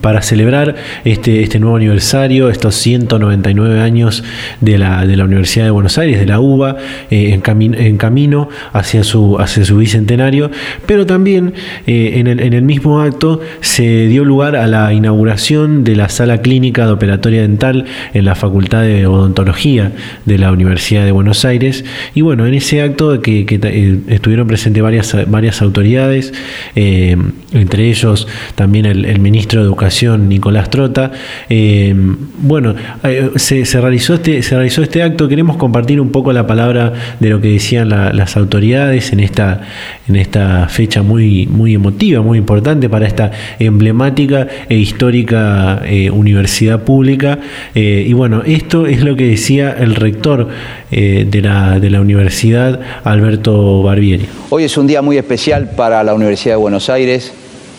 para 0.00 0.22
celebrar 0.22 0.74
este, 1.04 1.42
este 1.42 1.60
nuevo 1.60 1.76
aniversario, 1.76 2.48
estos 2.48 2.74
199 2.74 3.80
años 3.80 4.24
de 4.60 4.76
la, 4.76 5.06
de 5.06 5.16
la 5.16 5.24
Universidad 5.24 5.66
de 5.66 5.70
Buenos 5.70 5.98
Aires, 5.98 6.18
de 6.18 6.26
la 6.26 6.40
UBA, 6.40 6.76
eh, 7.10 7.32
en, 7.32 7.74
en, 7.74 7.96
camino 7.96 8.48
hacia 8.72 9.04
su, 9.04 9.38
hacia 9.38 9.64
su 9.64 9.76
bicentenario, 9.76 10.50
pero 10.86 11.06
también 11.06 11.54
eh, 11.86 12.14
en, 12.16 12.26
el, 12.26 12.40
en, 12.40 12.54
el, 12.54 12.62
mismo 12.62 13.00
acto 13.00 13.40
se 13.60 14.08
dio 14.08 14.24
lugar 14.24 14.56
a 14.56 14.66
la 14.66 14.92
inauguración 14.92 15.84
de 15.84 15.94
la 15.94 16.08
sala 16.08 16.38
clínica 16.42 16.86
de 16.86 16.92
operatoria 16.92 17.42
dental 17.42 17.84
en 18.14 18.24
la 18.24 18.34
Facultad 18.34 18.82
de 18.82 19.06
Odontología 19.06 19.92
de 20.24 20.38
la 20.38 20.50
Universidad 20.50 21.04
de 21.04 21.12
Buenos 21.12 21.44
Aires. 21.44 21.84
Y 22.14 22.22
bueno, 22.22 22.46
en 22.46 22.54
ese 22.54 22.82
acto 22.82 23.22
que, 23.22 23.46
que 23.46 23.60
eh, 23.62 24.00
estuvieron 24.08 24.48
presentes 24.48 24.82
varias, 24.82 25.16
varias 25.28 25.62
autoridades, 25.62 26.32
entre 26.74 27.88
ellos 27.88 28.26
también 28.56 28.84
el, 28.84 29.04
el 29.04 29.20
ministro 29.20 29.62
de 29.62 29.67
Educación, 29.68 30.28
Nicolás 30.28 30.70
Trota. 30.70 31.12
Eh, 31.48 31.94
bueno, 32.38 32.74
eh, 33.04 33.30
se, 33.36 33.64
realizó 33.80 34.14
este, 34.14 34.42
se 34.42 34.54
realizó 34.54 34.82
este 34.82 35.02
acto. 35.02 35.28
Queremos 35.28 35.56
compartir 35.56 36.00
un 36.00 36.10
poco 36.10 36.32
la 36.32 36.46
palabra 36.46 36.92
de 37.20 37.28
lo 37.28 37.40
que 37.40 37.48
decían 37.48 37.88
las 37.88 38.36
autoridades 38.36 39.12
en 39.12 39.20
esta, 39.20 39.60
en 40.08 40.16
esta 40.16 40.68
fecha 40.68 41.02
muy, 41.02 41.46
muy 41.46 41.74
emotiva, 41.74 42.22
muy 42.22 42.38
importante 42.38 42.88
para 42.88 43.06
esta 43.06 43.30
emblemática 43.58 44.46
e 44.68 44.76
histórica 44.76 45.82
eh, 45.84 46.10
universidad 46.10 46.82
pública. 46.82 47.38
y 47.74 48.12
bueno, 48.14 48.42
esto 48.44 48.86
es 48.86 49.02
lo 49.02 49.16
que 49.16 49.26
decía 49.28 49.74
el 49.78 49.94
rector 49.94 50.48
de, 50.90 51.40
la, 51.42 51.78
de 51.78 51.90
la 51.90 52.00
universidad, 52.00 52.80
Alberto 53.04 53.82
Barbieri. 53.82 54.26
Hoy 54.50 54.64
es 54.64 54.76
un 54.78 54.86
día 54.86 55.02
muy 55.02 55.18
especial 55.18 55.70
para 55.76 56.02
la 56.02 56.14
Universidad 56.14 56.54
de 56.54 56.60
Buenos 56.60 56.88
Aires. 56.88 57.32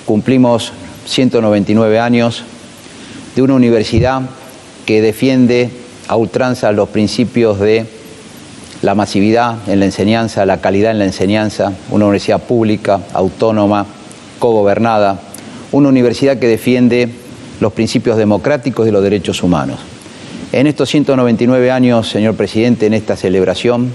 Cumplimos 0.06 0.72
199 1.10 2.00
años 2.00 2.44
de 3.36 3.42
una 3.42 3.56
universidad 3.56 4.22
que 4.86 5.02
defiende 5.02 5.72
a 6.08 6.16
ultranza 6.16 6.72
los 6.72 6.90
principios 6.90 7.60
de 7.60 7.86
la 8.84 8.96
masividad 8.96 9.68
en 9.68 9.80
la 9.80 9.86
enseñanza, 9.86 10.46
la 10.46 10.62
calidad 10.62 10.92
en 10.92 11.00
la 11.00 11.06
enseñanza, 11.06 11.74
una 11.90 12.06
universidad 12.06 12.42
pública, 12.44 13.02
autónoma, 13.14 13.88
cogobernada, 14.38 15.20
una 15.72 15.90
universidad 15.90 16.38
que 16.38 16.48
defiende 16.48 17.10
los 17.60 17.74
principios 17.74 18.16
democráticos 18.16 18.88
y 18.88 18.92
los 18.92 19.04
derechos 19.04 19.42
humanos. 19.42 19.80
En 20.52 20.68
estos 20.68 20.90
199 20.90 21.72
años, 21.72 22.08
señor 22.08 22.36
presidente, 22.36 22.86
en 22.86 22.94
esta 22.94 23.16
celebración, 23.16 23.92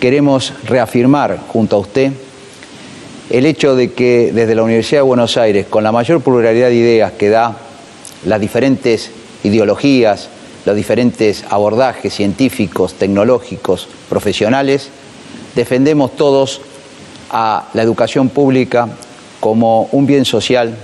queremos 0.00 0.52
reafirmar 0.64 1.38
junto 1.48 1.76
a 1.76 1.80
usted 1.80 2.12
el 3.30 3.46
hecho 3.46 3.74
de 3.74 3.92
que 3.92 4.32
desde 4.32 4.54
la 4.54 4.62
Universidad 4.62 5.00
de 5.00 5.06
Buenos 5.06 5.36
Aires, 5.36 5.66
con 5.68 5.82
la 5.82 5.92
mayor 5.92 6.20
pluralidad 6.20 6.68
de 6.68 6.76
ideas 6.76 7.12
que 7.12 7.28
da 7.28 7.56
las 8.24 8.40
diferentes 8.40 9.10
ideologías, 9.42 10.28
los 10.64 10.76
diferentes 10.76 11.44
abordajes 11.50 12.14
científicos, 12.14 12.94
tecnológicos, 12.94 13.88
profesionales, 14.08 14.90
defendemos 15.54 16.16
todos 16.16 16.60
a 17.30 17.68
la 17.74 17.82
educación 17.82 18.28
pública 18.28 18.88
como 19.40 19.88
un 19.92 20.06
bien 20.06 20.24
social, 20.24 20.76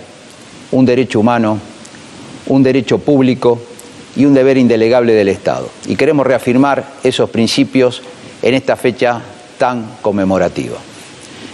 un 0.73 0.85
derecho 0.85 1.21
humano, 1.21 1.59
un 2.47 2.63
derecho 2.63 2.99
público 2.99 3.61
y 4.17 4.25
un 4.25 4.35
deber 4.35 4.59
indelegable 4.59 5.15
del 5.15 5.29
Estado. 5.29 5.69
Y 5.87 5.97
queremos 5.97 6.27
reafirmar 6.27 6.85
esos 7.03 7.31
principios 7.31 8.03
en 8.43 8.55
esta 8.55 8.77
fecha 8.77 9.21
tan 9.59 9.97
conmemorativa. 10.03 10.77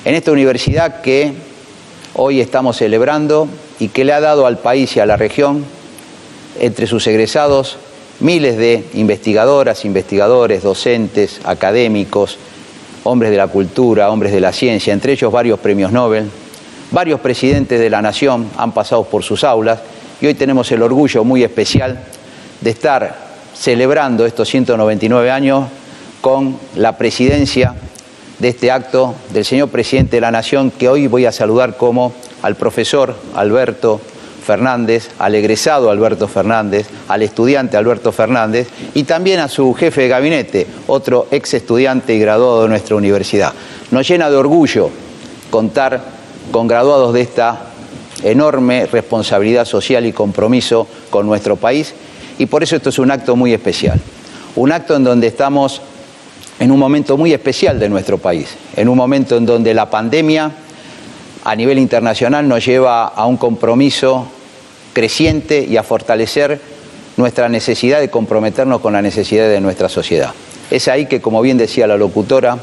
En 0.04 0.14
esta 0.14 0.30
universidad 0.30 1.00
que 1.00 1.32
hoy 2.14 2.40
estamos 2.40 2.76
celebrando 2.76 3.48
y 3.80 3.88
que 3.88 4.04
le 4.04 4.12
ha 4.12 4.20
dado 4.20 4.46
al 4.46 4.58
país 4.58 4.96
y 4.96 5.00
a 5.00 5.06
la 5.06 5.16
región, 5.16 5.64
entre 6.61 6.87
sus 6.87 7.06
egresados, 7.06 7.78
miles 8.20 8.56
de 8.56 8.84
investigadoras, 8.94 9.84
investigadores, 9.84 10.62
docentes, 10.62 11.40
académicos, 11.44 12.38
hombres 13.04 13.30
de 13.30 13.37
la 13.37 13.48
cultura, 13.48 14.11
hombres 14.11 14.32
de 14.32 14.40
la 14.40 14.52
ciencia, 14.52 14.92
entre 14.92 15.12
ellos 15.12 15.32
varios 15.32 15.58
premios 15.58 15.92
Nobel, 15.92 16.30
varios 16.90 17.20
presidentes 17.20 17.80
de 17.80 17.90
la 17.90 18.00
nación 18.00 18.48
han 18.56 18.72
pasado 18.72 19.04
por 19.04 19.22
sus 19.22 19.44
aulas 19.44 19.80
y 20.20 20.26
hoy 20.26 20.34
tenemos 20.34 20.70
el 20.72 20.82
orgullo 20.82 21.24
muy 21.24 21.42
especial 21.42 21.98
de 22.61 22.70
estar 22.70 23.16
celebrando 23.54 24.26
estos 24.26 24.48
199 24.48 25.30
años 25.30 25.66
con 26.20 26.56
la 26.76 26.96
presidencia 26.96 27.74
de 28.38 28.48
este 28.48 28.70
acto 28.70 29.14
del 29.33 29.44
señor 29.44 29.68
presidente 29.68 30.16
de 30.16 30.20
la 30.20 30.31
Nación, 30.31 30.70
que 30.70 30.88
hoy 30.88 31.07
voy 31.07 31.27
a 31.27 31.33
saludar 31.33 31.77
como 31.77 32.12
al 32.42 32.55
profesor 32.55 33.16
Alberto 33.35 34.01
Fernández, 34.44 35.11
al 35.18 35.35
egresado 35.35 35.90
Alberto 35.90 36.29
Fernández, 36.29 36.87
al 37.09 37.22
estudiante 37.22 37.77
Alberto 37.77 38.12
Fernández 38.12 38.68
y 38.94 39.03
también 39.03 39.40
a 39.40 39.48
su 39.48 39.74
jefe 39.74 40.03
de 40.03 40.09
gabinete, 40.09 40.66
otro 40.87 41.27
ex 41.31 41.55
estudiante 41.55 42.14
y 42.14 42.18
graduado 42.18 42.62
de 42.62 42.68
nuestra 42.68 42.96
universidad. 42.96 43.53
Nos 43.90 44.09
llena 44.09 44.31
de 44.31 44.37
orgullo 44.37 44.90
contar 45.51 46.01
con 46.51 46.66
graduados 46.66 47.12
de 47.12 47.20
esta 47.20 47.61
enorme 48.22 48.87
responsabilidad 48.87 49.64
social 49.64 50.07
y 50.07 50.12
compromiso 50.12 50.87
con 51.11 51.27
nuestro 51.27 51.57
país 51.57 51.94
y 52.38 52.46
por 52.46 52.62
eso 52.62 52.77
esto 52.77 52.88
es 52.88 52.98
un 52.98 53.11
acto 53.11 53.37
muy 53.37 53.53
especial. 53.53 54.01
Un 54.57 54.72
acto 54.72 54.96
en 54.96 55.05
donde 55.05 55.27
estamos 55.27 55.83
en 56.60 56.70
un 56.70 56.78
momento 56.78 57.16
muy 57.16 57.32
especial 57.32 57.78
de 57.78 57.88
nuestro 57.88 58.18
país, 58.18 58.48
en 58.76 58.88
un 58.88 58.96
momento 58.96 59.36
en 59.36 59.46
donde 59.46 59.74
la 59.74 59.90
pandemia 59.90 60.50
a 61.44 61.56
nivel 61.56 61.78
internacional 61.78 62.48
nos 62.48 62.64
lleva 62.64 63.06
a 63.06 63.26
un 63.26 63.36
compromiso 63.36 64.26
creciente 64.92 65.64
y 65.68 65.76
a 65.76 65.82
fortalecer 65.82 66.60
nuestra 67.16 67.48
necesidad 67.48 68.00
de 68.00 68.10
comprometernos 68.10 68.80
con 68.80 68.92
la 68.92 69.02
necesidad 69.02 69.48
de 69.48 69.60
nuestra 69.60 69.88
sociedad. 69.88 70.32
Es 70.70 70.88
ahí 70.88 71.06
que, 71.06 71.20
como 71.20 71.40
bien 71.40 71.56
decía 71.56 71.86
la 71.86 71.96
locutora, 71.96 72.58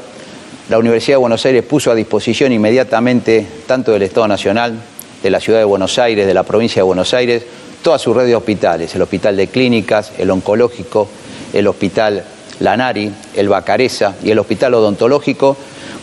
la 0.68 0.78
Universidad 0.78 1.14
de 1.14 1.20
Buenos 1.20 1.44
Aires 1.46 1.64
puso 1.64 1.90
a 1.90 1.94
disposición 1.94 2.52
inmediatamente, 2.52 3.46
tanto 3.66 3.92
del 3.92 4.02
Estado 4.02 4.28
Nacional, 4.28 4.74
de 5.22 5.30
la 5.30 5.40
Ciudad 5.40 5.58
de 5.58 5.64
Buenos 5.64 5.98
Aires, 5.98 6.26
de 6.26 6.34
la 6.34 6.42
provincia 6.42 6.80
de 6.80 6.84
Buenos 6.84 7.14
Aires, 7.14 7.44
toda 7.82 7.98
su 7.98 8.12
red 8.12 8.26
de 8.26 8.36
hospitales, 8.36 8.94
el 8.94 9.02
Hospital 9.02 9.36
de 9.36 9.48
Clínicas, 9.48 10.12
el 10.18 10.30
Oncológico, 10.30 11.08
el 11.52 11.66
Hospital 11.66 12.24
Lanari, 12.60 13.12
el 13.34 13.48
Bacareza 13.48 14.14
y 14.22 14.30
el 14.30 14.38
Hospital 14.38 14.74
Odontológico, 14.74 15.56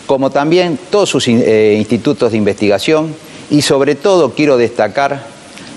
como 0.06 0.30
también 0.30 0.78
todos 0.89 1.10
sus 1.10 1.28
eh, 1.28 1.76
institutos 1.78 2.32
de 2.32 2.38
investigación 2.38 3.16
y 3.50 3.62
sobre 3.62 3.96
todo 3.96 4.34
quiero 4.34 4.58
destacar 4.58 5.24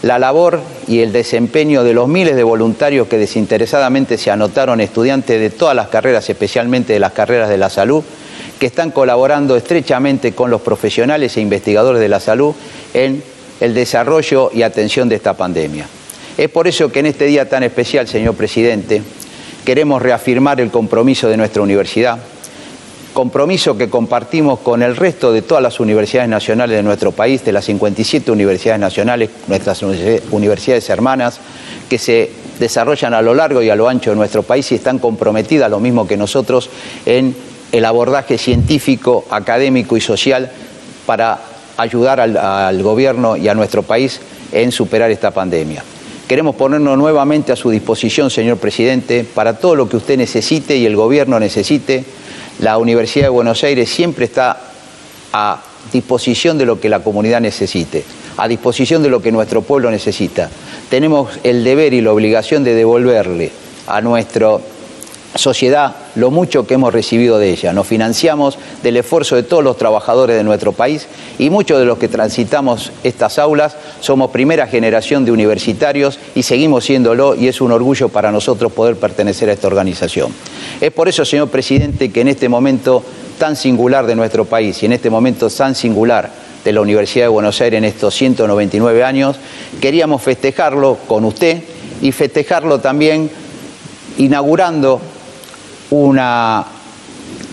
la 0.02 0.18
labor 0.18 0.60
y 0.86 1.00
el 1.00 1.12
desempeño 1.12 1.82
de 1.82 1.94
los 1.94 2.08
miles 2.08 2.36
de 2.36 2.42
voluntarios 2.42 3.08
que 3.08 3.18
desinteresadamente 3.18 4.18
se 4.18 4.30
anotaron 4.30 4.80
estudiantes 4.80 5.40
de 5.40 5.50
todas 5.50 5.74
las 5.74 5.88
carreras, 5.88 6.28
especialmente 6.28 6.92
de 6.92 7.00
las 7.00 7.12
carreras 7.12 7.48
de 7.48 7.58
la 7.58 7.70
salud, 7.70 8.04
que 8.60 8.66
están 8.66 8.90
colaborando 8.90 9.56
estrechamente 9.56 10.32
con 10.32 10.50
los 10.50 10.60
profesionales 10.60 11.36
e 11.36 11.40
investigadores 11.40 12.00
de 12.00 12.08
la 12.08 12.20
salud 12.20 12.54
en 12.94 13.22
el 13.60 13.74
desarrollo 13.74 14.50
y 14.52 14.62
atención 14.62 15.08
de 15.08 15.16
esta 15.16 15.34
pandemia. 15.34 15.86
Es 16.36 16.50
por 16.50 16.68
eso 16.68 16.92
que 16.92 17.00
en 17.00 17.06
este 17.06 17.24
día 17.24 17.48
tan 17.48 17.62
especial, 17.62 18.06
señor 18.06 18.34
presidente, 18.34 19.02
queremos 19.66 20.00
reafirmar 20.00 20.60
el 20.60 20.70
compromiso 20.70 21.28
de 21.28 21.36
nuestra 21.36 21.60
universidad, 21.60 22.18
compromiso 23.12 23.76
que 23.76 23.90
compartimos 23.90 24.60
con 24.60 24.80
el 24.80 24.94
resto 24.94 25.32
de 25.32 25.42
todas 25.42 25.62
las 25.62 25.80
universidades 25.80 26.30
nacionales 26.30 26.76
de 26.76 26.84
nuestro 26.84 27.10
país, 27.10 27.44
de 27.44 27.50
las 27.50 27.64
57 27.64 28.30
universidades 28.30 28.80
nacionales, 28.80 29.28
nuestras 29.48 29.82
universidades 29.82 30.88
hermanas, 30.88 31.40
que 31.90 31.98
se 31.98 32.30
desarrollan 32.60 33.12
a 33.12 33.22
lo 33.22 33.34
largo 33.34 33.60
y 33.60 33.68
a 33.68 33.74
lo 33.74 33.88
ancho 33.88 34.10
de 34.10 34.16
nuestro 34.16 34.44
país 34.44 34.70
y 34.70 34.76
están 34.76 35.00
comprometidas, 35.00 35.68
lo 35.68 35.80
mismo 35.80 36.06
que 36.06 36.16
nosotros, 36.16 36.70
en 37.04 37.34
el 37.72 37.84
abordaje 37.84 38.38
científico, 38.38 39.24
académico 39.30 39.96
y 39.96 40.00
social 40.00 40.52
para 41.06 41.40
ayudar 41.76 42.20
al, 42.20 42.36
al 42.36 42.82
gobierno 42.84 43.36
y 43.36 43.48
a 43.48 43.54
nuestro 43.54 43.82
país 43.82 44.20
en 44.52 44.70
superar 44.70 45.10
esta 45.10 45.32
pandemia. 45.32 45.82
Queremos 46.28 46.56
ponernos 46.56 46.98
nuevamente 46.98 47.52
a 47.52 47.56
su 47.56 47.70
disposición, 47.70 48.30
señor 48.30 48.58
presidente, 48.58 49.24
para 49.24 49.58
todo 49.58 49.76
lo 49.76 49.88
que 49.88 49.96
usted 49.96 50.18
necesite 50.18 50.76
y 50.76 50.84
el 50.84 50.96
gobierno 50.96 51.38
necesite 51.38 52.04
la 52.58 52.78
Universidad 52.78 53.26
de 53.26 53.30
Buenos 53.30 53.62
Aires 53.64 53.90
siempre 53.90 54.24
está 54.24 54.58
a 55.32 55.62
disposición 55.92 56.56
de 56.56 56.64
lo 56.64 56.80
que 56.80 56.88
la 56.88 57.00
comunidad 57.00 57.40
necesite, 57.40 58.02
a 58.38 58.48
disposición 58.48 59.02
de 59.02 59.10
lo 59.10 59.20
que 59.20 59.30
nuestro 59.30 59.62
pueblo 59.62 59.90
necesita. 59.90 60.50
Tenemos 60.88 61.38
el 61.42 61.64
deber 61.64 61.92
y 61.92 62.00
la 62.00 62.12
obligación 62.12 62.64
de 62.64 62.74
devolverle 62.74 63.52
a 63.86 64.00
nuestro 64.00 64.62
sociedad 65.38 65.96
lo 66.14 66.30
mucho 66.30 66.66
que 66.66 66.74
hemos 66.74 66.92
recibido 66.92 67.38
de 67.38 67.50
ella. 67.50 67.72
Nos 67.72 67.86
financiamos 67.86 68.58
del 68.82 68.96
esfuerzo 68.96 69.36
de 69.36 69.42
todos 69.42 69.62
los 69.62 69.76
trabajadores 69.76 70.36
de 70.36 70.44
nuestro 70.44 70.72
país 70.72 71.06
y 71.38 71.50
muchos 71.50 71.78
de 71.78 71.84
los 71.84 71.98
que 71.98 72.08
transitamos 72.08 72.92
estas 73.02 73.38
aulas 73.38 73.76
somos 74.00 74.30
primera 74.30 74.66
generación 74.66 75.24
de 75.24 75.32
universitarios 75.32 76.18
y 76.34 76.42
seguimos 76.42 76.84
siéndolo 76.84 77.34
y 77.34 77.48
es 77.48 77.60
un 77.60 77.72
orgullo 77.72 78.08
para 78.08 78.32
nosotros 78.32 78.72
poder 78.72 78.96
pertenecer 78.96 79.48
a 79.48 79.52
esta 79.52 79.66
organización. 79.66 80.32
Es 80.80 80.92
por 80.92 81.08
eso, 81.08 81.24
señor 81.24 81.48
presidente, 81.48 82.10
que 82.10 82.20
en 82.20 82.28
este 82.28 82.48
momento 82.48 83.02
tan 83.38 83.56
singular 83.56 84.06
de 84.06 84.16
nuestro 84.16 84.44
país 84.44 84.82
y 84.82 84.86
en 84.86 84.92
este 84.92 85.10
momento 85.10 85.50
tan 85.50 85.74
singular 85.74 86.30
de 86.64 86.72
la 86.72 86.80
Universidad 86.80 87.26
de 87.26 87.28
Buenos 87.28 87.60
Aires 87.60 87.78
en 87.78 87.84
estos 87.84 88.14
199 88.14 89.04
años, 89.04 89.36
queríamos 89.80 90.22
festejarlo 90.22 90.98
con 91.06 91.24
usted 91.24 91.62
y 92.02 92.12
festejarlo 92.12 92.80
también 92.80 93.30
inaugurando 94.18 95.00
una 95.90 96.64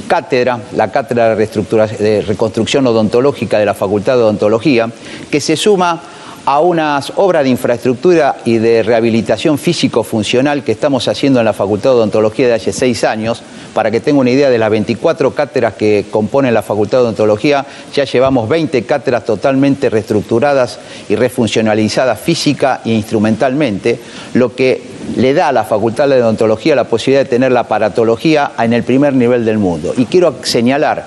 cátedra, 0.08 0.60
la 0.76 0.92
Cátedra 0.92 1.36
de 1.36 2.22
Reconstrucción 2.22 2.86
Odontológica 2.88 3.60
de 3.60 3.66
la 3.66 3.74
Facultad 3.74 4.16
de 4.16 4.24
Odontología, 4.24 4.90
que 5.32 5.42
se 5.42 5.58
suma 5.58 6.02
a 6.46 6.60
unas 6.60 7.14
obras 7.16 7.44
de 7.44 7.50
infraestructura 7.50 8.36
y 8.44 8.58
de 8.58 8.84
rehabilitación 8.84 9.58
físico-funcional 9.58 10.64
que 10.64 10.74
estamos 10.74 11.08
haciendo 11.08 11.40
en 11.40 11.46
la 11.46 11.54
Facultad 11.54 11.92
de 11.92 11.96
Odontología 11.98 12.48
de 12.48 12.54
hace 12.56 12.74
seis 12.74 13.04
años. 13.04 13.42
Para 13.74 13.90
que 13.90 14.02
tenga 14.02 14.20
una 14.20 14.30
idea 14.30 14.52
de 14.52 14.58
las 14.60 14.70
24 14.70 15.34
cátedras 15.34 15.74
que 15.74 16.06
componen 16.12 16.54
la 16.54 16.62
Facultad 16.62 17.00
de 17.00 17.04
Odontología, 17.06 17.66
ya 17.94 18.04
llevamos 18.04 18.48
20 18.48 18.84
cátedras 18.84 19.26
totalmente 19.26 19.90
reestructuradas 19.90 20.80
y 21.10 21.16
refuncionalizadas 21.16 22.20
física 22.20 22.82
e 22.86 22.92
instrumentalmente, 22.92 24.00
lo 24.34 24.54
que 24.54 24.93
le 25.16 25.34
da 25.34 25.50
a 25.50 25.52
la 25.52 25.64
Facultad 25.64 26.10
de 26.10 26.22
Odontología 26.22 26.76
la 26.76 26.86
posibilidad 26.86 27.24
de 27.24 27.30
tener 27.30 27.52
la 27.52 27.62
aparatología 27.62 28.52
en 28.58 28.74
el 28.74 28.84
primer 28.84 29.14
nivel 29.14 29.46
del 29.46 29.58
mundo. 29.58 29.94
Y 29.98 30.06
quiero 30.06 30.36
señalar 30.44 31.06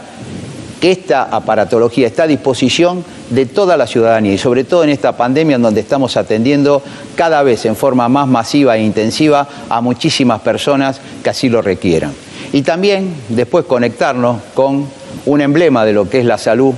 que 0.80 0.92
esta 0.92 1.24
aparatología 1.24 2.06
está 2.06 2.24
a 2.24 2.26
disposición 2.26 3.04
de 3.30 3.46
toda 3.46 3.76
la 3.76 3.86
ciudadanía 3.86 4.34
y 4.34 4.38
sobre 4.38 4.64
todo 4.64 4.84
en 4.84 4.90
esta 4.90 5.16
pandemia 5.16 5.56
en 5.56 5.62
donde 5.62 5.80
estamos 5.80 6.16
atendiendo 6.16 6.82
cada 7.14 7.42
vez 7.42 7.64
en 7.64 7.76
forma 7.76 8.08
más 8.08 8.28
masiva 8.28 8.76
e 8.76 8.82
intensiva 8.82 9.48
a 9.68 9.80
muchísimas 9.80 10.40
personas 10.40 11.00
que 11.22 11.30
así 11.30 11.48
lo 11.48 11.62
requieran. 11.62 12.12
Y 12.52 12.62
también 12.62 13.14
después 13.28 13.64
conectarnos 13.64 14.40
con 14.54 14.86
un 15.24 15.40
emblema 15.40 15.84
de 15.84 15.92
lo 15.92 16.08
que 16.08 16.20
es 16.20 16.24
la 16.24 16.38
salud 16.38 16.74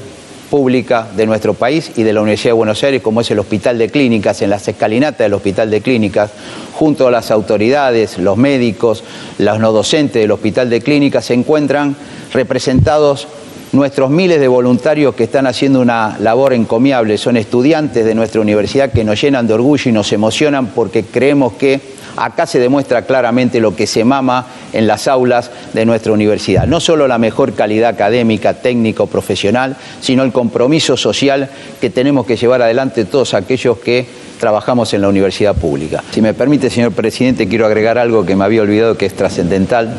pública 0.50 1.08
de 1.16 1.26
nuestro 1.26 1.54
país 1.54 1.92
y 1.96 2.02
de 2.02 2.12
la 2.12 2.20
Universidad 2.20 2.50
de 2.50 2.58
Buenos 2.58 2.82
Aires, 2.82 3.02
como 3.02 3.20
es 3.20 3.30
el 3.30 3.38
Hospital 3.38 3.78
de 3.78 3.88
Clínicas, 3.88 4.42
en 4.42 4.50
las 4.50 4.66
escalinatas 4.66 5.18
del 5.18 5.34
Hospital 5.34 5.70
de 5.70 5.80
Clínicas, 5.80 6.30
junto 6.74 7.06
a 7.06 7.10
las 7.10 7.30
autoridades, 7.30 8.18
los 8.18 8.36
médicos, 8.36 9.04
los 9.38 9.58
no 9.58 9.72
docentes 9.72 10.22
del 10.22 10.30
Hospital 10.30 10.70
de 10.70 10.80
Clínicas, 10.80 11.26
se 11.26 11.34
encuentran 11.34 11.96
representados 12.32 13.28
nuestros 13.72 14.10
miles 14.10 14.40
de 14.40 14.48
voluntarios 14.48 15.14
que 15.14 15.24
están 15.24 15.46
haciendo 15.46 15.80
una 15.80 16.16
labor 16.20 16.52
encomiable, 16.52 17.18
son 17.18 17.36
estudiantes 17.36 18.04
de 18.04 18.14
nuestra 18.14 18.40
universidad 18.40 18.92
que 18.92 19.04
nos 19.04 19.20
llenan 19.20 19.46
de 19.46 19.54
orgullo 19.54 19.90
y 19.90 19.92
nos 19.92 20.12
emocionan 20.12 20.68
porque 20.68 21.04
creemos 21.04 21.54
que 21.54 21.80
acá 22.16 22.46
se 22.46 22.58
demuestra 22.58 23.02
claramente 23.02 23.60
lo 23.60 23.76
que 23.76 23.86
se 23.86 24.04
mama 24.04 24.46
en 24.72 24.86
las 24.86 25.06
aulas 25.06 25.50
de 25.72 25.86
nuestra 25.86 26.12
universidad. 26.12 26.66
No 26.66 26.80
solo 26.80 27.06
la 27.06 27.18
mejor 27.18 27.54
calidad 27.54 27.90
académica, 27.90 28.54
técnico, 28.54 29.06
profesional, 29.06 29.76
sino 30.00 30.24
el 30.24 30.32
compromiso 30.32 30.96
social 30.96 31.48
que 31.80 31.90
tenemos 31.90 32.26
que 32.26 32.36
llevar 32.36 32.62
adelante 32.62 33.04
todos 33.04 33.34
aquellos 33.34 33.78
que 33.78 34.06
trabajamos 34.40 34.94
en 34.94 35.02
la 35.02 35.08
universidad 35.08 35.54
pública. 35.54 36.02
Si 36.10 36.22
me 36.22 36.34
permite, 36.34 36.70
señor 36.70 36.92
presidente, 36.92 37.48
quiero 37.48 37.66
agregar 37.66 37.98
algo 37.98 38.24
que 38.24 38.36
me 38.36 38.44
había 38.44 38.62
olvidado 38.62 38.96
que 38.96 39.06
es 39.06 39.14
trascendental. 39.14 39.94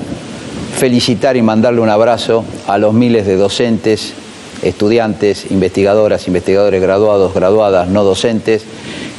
Felicitar 0.80 1.36
y 1.36 1.42
mandarle 1.42 1.82
un 1.82 1.90
abrazo 1.90 2.46
a 2.66 2.78
los 2.78 2.94
miles 2.94 3.26
de 3.26 3.36
docentes, 3.36 4.14
estudiantes, 4.64 5.52
investigadoras, 5.52 6.26
investigadores 6.30 6.82
graduados, 6.82 7.34
graduadas, 7.34 7.90
no 7.90 8.06
docentes, 8.06 8.64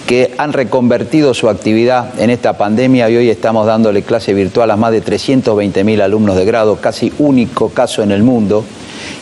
que 0.06 0.32
han 0.38 0.54
reconvertido 0.54 1.34
su 1.34 1.50
actividad 1.50 2.18
en 2.18 2.30
esta 2.30 2.56
pandemia 2.56 3.10
y 3.10 3.16
hoy 3.18 3.28
estamos 3.28 3.66
dándole 3.66 4.00
clase 4.00 4.32
virtual 4.32 4.70
a 4.70 4.78
más 4.78 4.90
de 4.90 5.02
320 5.02 5.84
mil 5.84 6.00
alumnos 6.00 6.36
de 6.36 6.46
grado, 6.46 6.76
casi 6.76 7.12
único 7.18 7.68
caso 7.68 8.02
en 8.02 8.12
el 8.12 8.22
mundo. 8.22 8.64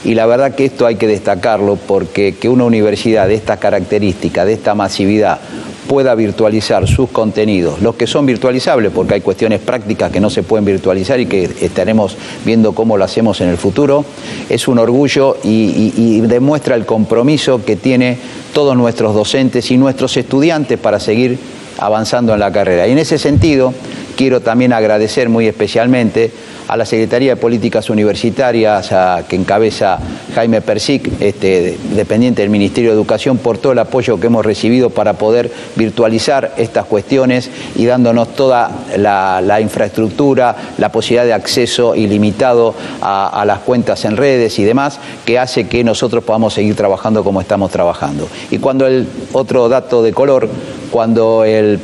Y 0.04 0.14
la 0.14 0.26
verdad 0.26 0.54
que 0.54 0.64
esto 0.64 0.86
hay 0.86 0.96
que 0.96 1.06
destacarlo 1.06 1.76
porque 1.76 2.36
que 2.36 2.48
una 2.48 2.64
universidad 2.64 3.28
de 3.28 3.34
esta 3.34 3.56
característica, 3.56 4.44
de 4.44 4.52
esta 4.52 4.74
masividad, 4.74 5.40
pueda 5.88 6.14
virtualizar 6.14 6.86
sus 6.86 7.08
contenidos, 7.08 7.80
los 7.80 7.96
que 7.96 8.06
son 8.06 8.26
virtualizables, 8.26 8.92
porque 8.92 9.14
hay 9.14 9.20
cuestiones 9.22 9.58
prácticas 9.58 10.12
que 10.12 10.20
no 10.20 10.28
se 10.28 10.42
pueden 10.42 10.66
virtualizar 10.66 11.18
y 11.18 11.26
que 11.26 11.50
estaremos 11.62 12.16
viendo 12.44 12.72
cómo 12.72 12.98
lo 12.98 13.04
hacemos 13.04 13.40
en 13.40 13.48
el 13.48 13.56
futuro, 13.56 14.04
es 14.50 14.68
un 14.68 14.78
orgullo 14.78 15.38
y, 15.42 16.20
demuestra 16.28 16.74
el 16.74 16.84
compromiso 16.84 17.64
que 17.64 17.76
tiene 17.76 18.18
todos 18.52 18.76
nuestros 18.76 19.14
docentes 19.14 19.70
y 19.70 19.78
nuestros 19.78 20.16
estudiantes 20.18 20.78
para 20.78 21.00
seguir 21.00 21.38
avanzando 21.78 22.34
en 22.34 22.40
la 22.40 22.52
carrera. 22.52 22.86
Y 22.86 22.92
en 22.92 22.98
ese 22.98 23.18
sentido, 23.18 23.72
quiero 24.18 24.40
también 24.40 24.72
agradecer 24.72 25.28
muy 25.28 25.46
especialmente 25.46 26.32
a 26.66 26.76
la 26.76 26.84
Secretaría 26.84 27.36
de 27.36 27.40
Políticas 27.40 27.88
Universitarias 27.88 28.92
que 29.28 29.36
encabeza 29.36 30.00
Jaime 30.34 30.60
Persic, 30.60 31.08
este, 31.20 31.78
dependiente 31.94 32.42
del 32.42 32.50
Ministerio 32.50 32.90
de 32.90 32.96
Educación, 32.96 33.38
por 33.38 33.58
todo 33.58 33.72
el 33.72 33.78
apoyo 33.78 34.18
que 34.18 34.26
hemos 34.26 34.44
recibido 34.44 34.90
para 34.90 35.12
poder 35.12 35.52
virtualizar 35.76 36.52
estas 36.56 36.86
cuestiones 36.86 37.48
y 37.76 37.86
dándonos 37.86 38.34
toda 38.34 38.72
la, 38.96 39.60
infraestructura, 39.60 40.56
la 40.78 40.90
posibilidad 40.90 41.24
de 41.24 41.34
acceso 41.34 41.94
ilimitado 41.94 42.74
a, 43.00 43.28
a 43.28 43.44
las 43.44 43.60
cuentas 43.60 44.04
en 44.04 44.16
redes 44.16 44.58
y 44.58 44.64
demás, 44.64 44.98
que 45.24 45.38
hace 45.38 45.68
que 45.68 45.84
nosotros 45.84 46.24
podamos 46.24 46.54
seguir 46.54 46.74
trabajando 46.74 47.22
como 47.22 47.40
estamos 47.40 47.70
trabajando. 47.70 48.28
Y 48.50 48.58
cuando 48.58 48.84
el 48.84 49.06
otro 49.32 49.68
dato 49.68 50.02
de 50.02 50.12
color, 50.12 50.48
cuando 50.90 51.44
el 51.44 51.78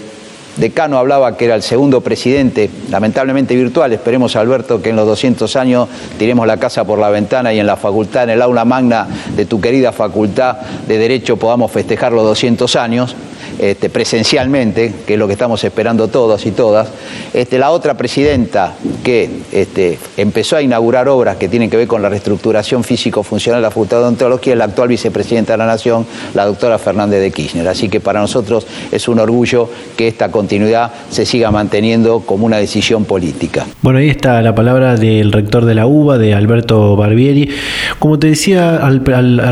Decano 0.56 0.98
hablaba 0.98 1.36
que 1.36 1.46
era 1.46 1.54
el 1.56 1.62
segundo 1.62 2.00
presidente, 2.00 2.70
lamentablemente 2.90 3.56
virtual, 3.56 3.92
esperemos 3.92 4.36
Alberto 4.36 4.80
que 4.80 4.90
en 4.90 4.96
los 4.96 5.06
200 5.06 5.56
años 5.56 5.88
tiremos 6.18 6.46
la 6.46 6.58
casa 6.58 6.84
por 6.84 6.98
la 6.98 7.10
ventana 7.10 7.52
y 7.52 7.58
en 7.58 7.66
la 7.66 7.76
facultad, 7.76 8.24
en 8.24 8.30
el 8.30 8.42
aula 8.42 8.64
magna 8.64 9.08
de 9.36 9.46
tu 9.46 9.60
querida 9.60 9.92
facultad 9.92 10.58
de 10.86 10.98
Derecho 10.98 11.36
podamos 11.36 11.72
festejar 11.72 12.12
los 12.12 12.24
200 12.24 12.76
años. 12.76 13.16
Este, 13.58 13.88
presencialmente, 13.88 14.92
que 15.06 15.14
es 15.14 15.18
lo 15.18 15.26
que 15.26 15.34
estamos 15.34 15.62
esperando 15.62 16.08
todos 16.08 16.44
y 16.44 16.50
todas. 16.50 16.88
Este, 17.32 17.58
la 17.58 17.70
otra 17.70 17.94
presidenta 17.96 18.74
que 19.04 19.30
este, 19.52 19.98
empezó 20.16 20.56
a 20.56 20.62
inaugurar 20.62 21.08
obras 21.08 21.36
que 21.36 21.48
tienen 21.48 21.70
que 21.70 21.76
ver 21.76 21.86
con 21.86 22.02
la 22.02 22.08
reestructuración 22.08 22.82
físico-funcional 22.82 23.60
de 23.60 23.62
la 23.62 23.70
Facultad 23.70 23.98
de 23.98 24.02
Odontología 24.04 24.54
es 24.54 24.58
la 24.58 24.64
actual 24.64 24.88
vicepresidenta 24.88 25.52
de 25.52 25.58
la 25.58 25.66
Nación, 25.66 26.04
la 26.34 26.46
doctora 26.46 26.78
Fernández 26.78 27.20
de 27.20 27.30
Kirchner. 27.30 27.68
Así 27.68 27.88
que 27.88 28.00
para 28.00 28.20
nosotros 28.20 28.66
es 28.90 29.06
un 29.08 29.20
orgullo 29.20 29.70
que 29.96 30.08
esta 30.08 30.30
continuidad 30.30 30.92
se 31.10 31.24
siga 31.24 31.50
manteniendo 31.50 32.20
como 32.20 32.46
una 32.46 32.56
decisión 32.56 33.04
política. 33.04 33.66
Bueno, 33.82 34.00
ahí 34.00 34.08
está 34.08 34.42
la 34.42 34.54
palabra 34.54 34.96
del 34.96 35.30
rector 35.32 35.64
de 35.64 35.74
la 35.74 35.86
UBA, 35.86 36.18
de 36.18 36.34
Alberto 36.34 36.96
Barbieri. 36.96 37.50
Como 37.98 38.18
te 38.18 38.26
decía 38.26 38.76
al, 38.76 39.02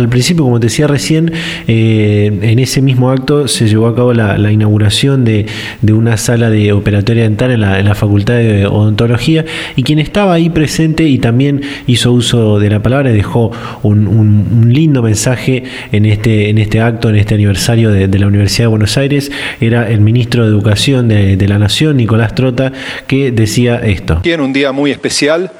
principio, 0.09 0.45
como 0.45 0.59
te 0.59 0.67
decía 0.67 0.87
recién, 0.87 1.33
eh, 1.69 2.39
en 2.43 2.59
ese 2.59 2.83
mismo 2.83 3.11
acto 3.11 3.47
se 3.49 3.69
llevó 3.69 3.87
a 3.87 3.92
cabo 3.95 4.13
la, 4.13 4.53
inauguración 4.53 5.25
de, 5.25 5.47
una 5.91 6.17
sala 6.17 6.51
de 6.51 6.73
operatoria 6.73 7.25
dental 7.25 7.51
en 7.51 7.61
la, 7.61 7.95
Facultad 7.95 8.35
de 8.35 8.67
Odontología 8.67 9.45
y 9.77 9.83
quien 9.83 9.99
estaba 9.99 10.33
ahí 10.33 10.49
presente 10.49 11.05
y 11.05 11.19
también 11.19 11.61
hizo 11.87 12.11
uso 12.13 12.59
de 12.59 12.71
la 12.71 12.83
palabra 12.83 13.13
dejó 13.13 13.53
un, 13.83 14.71
lindo 14.73 15.03
mensaje 15.03 15.65
en 15.93 16.07
este, 16.07 16.49
en 16.49 16.59
este 16.59 16.81
acto, 16.81 17.11
en 17.11 17.17
este 17.17 17.35
aniversario 17.35 17.91
de, 17.91 18.19
la 18.19 18.27
Universidad 18.27 18.65
de 18.65 18.69
Buenos 18.69 18.97
Aires, 18.97 19.31
era 19.61 19.91
el 19.91 20.01
ministro 20.01 20.45
de 20.45 20.49
Educación 20.49 21.09
de, 21.09 21.37
de 21.37 21.49
la 21.49 21.59
Nación, 21.59 21.97
Nicolás 21.97 22.35
Trota, 22.35 22.73
que 23.07 23.31
decía 23.31 23.77
esto. 23.77 24.21
Tiene 24.23 24.43
un 24.43 24.53
día 24.53 24.73
muy 24.73 24.91
especial 24.91 25.51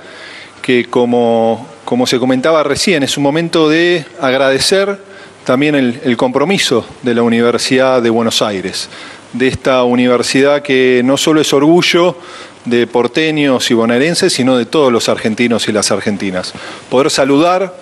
que 0.63 0.87
como, 0.87 1.69
como 1.85 2.07
se 2.07 2.19
comentaba 2.19 2.63
recién, 2.63 3.03
es 3.03 3.17
un 3.17 3.25
momento 3.25 3.69
de 3.69 4.05
agradecer 4.21 4.99
también 5.45 5.75
el, 5.75 6.17
compromiso 6.17 6.87
de 7.03 7.15
la 7.15 7.23
Universidad 7.23 8.01
de 8.03 8.11
Buenos 8.11 8.43
Aires, 8.43 8.89
de 9.33 9.49
esta 9.49 9.83
universidad 9.83 10.63
que 10.63 11.03
no 11.05 11.17
solo 11.17 11.41
es 11.41 11.53
orgullo 11.53 12.17
de 12.65 12.87
porteños 12.87 13.71
y 13.71 13.75
bonaerenses, 13.75 14.33
sino 14.33 14.57
de 14.57 14.67
todos 14.67 14.93
los 14.93 15.09
argentinos 15.09 15.69
y 15.69 15.73
las 15.73 15.91
argentinas. 15.91 16.53
Poder 16.91 17.11
saludar 17.11 17.75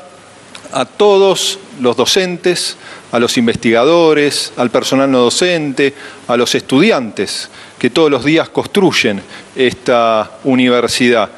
a 0.72 0.84
todos 0.84 1.58
los 1.80 1.96
docentes, 1.96 2.76
a 3.12 3.18
los 3.18 3.36
investigadores, 3.36 4.52
al 4.56 4.70
personal 4.70 5.10
no 5.10 5.18
docente, 5.18 5.94
a 6.28 6.36
los 6.36 6.54
estudiantes 6.54 7.50
que 7.78 7.90
todos 7.90 8.10
los 8.10 8.24
días 8.24 8.48
construyen 8.48 9.20
esta 9.56 10.30
universidad, 10.44 11.30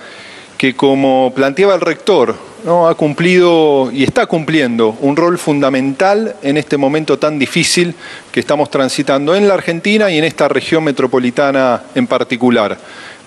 que 0.58 0.76
como 0.76 1.32
planteaba 1.34 1.74
el 1.74 1.80
rector 1.80 2.51
¿no? 2.64 2.88
ha 2.88 2.94
cumplido 2.94 3.90
y 3.92 4.04
está 4.04 4.26
cumpliendo 4.26 4.96
un 5.00 5.16
rol 5.16 5.38
fundamental 5.38 6.36
en 6.42 6.56
este 6.56 6.76
momento 6.76 7.18
tan 7.18 7.38
difícil 7.38 7.94
que 8.30 8.40
estamos 8.40 8.70
transitando 8.70 9.34
en 9.34 9.48
la 9.48 9.54
Argentina 9.54 10.10
y 10.10 10.18
en 10.18 10.24
esta 10.24 10.48
región 10.48 10.84
metropolitana 10.84 11.82
en 11.94 12.06
particular. 12.06 12.78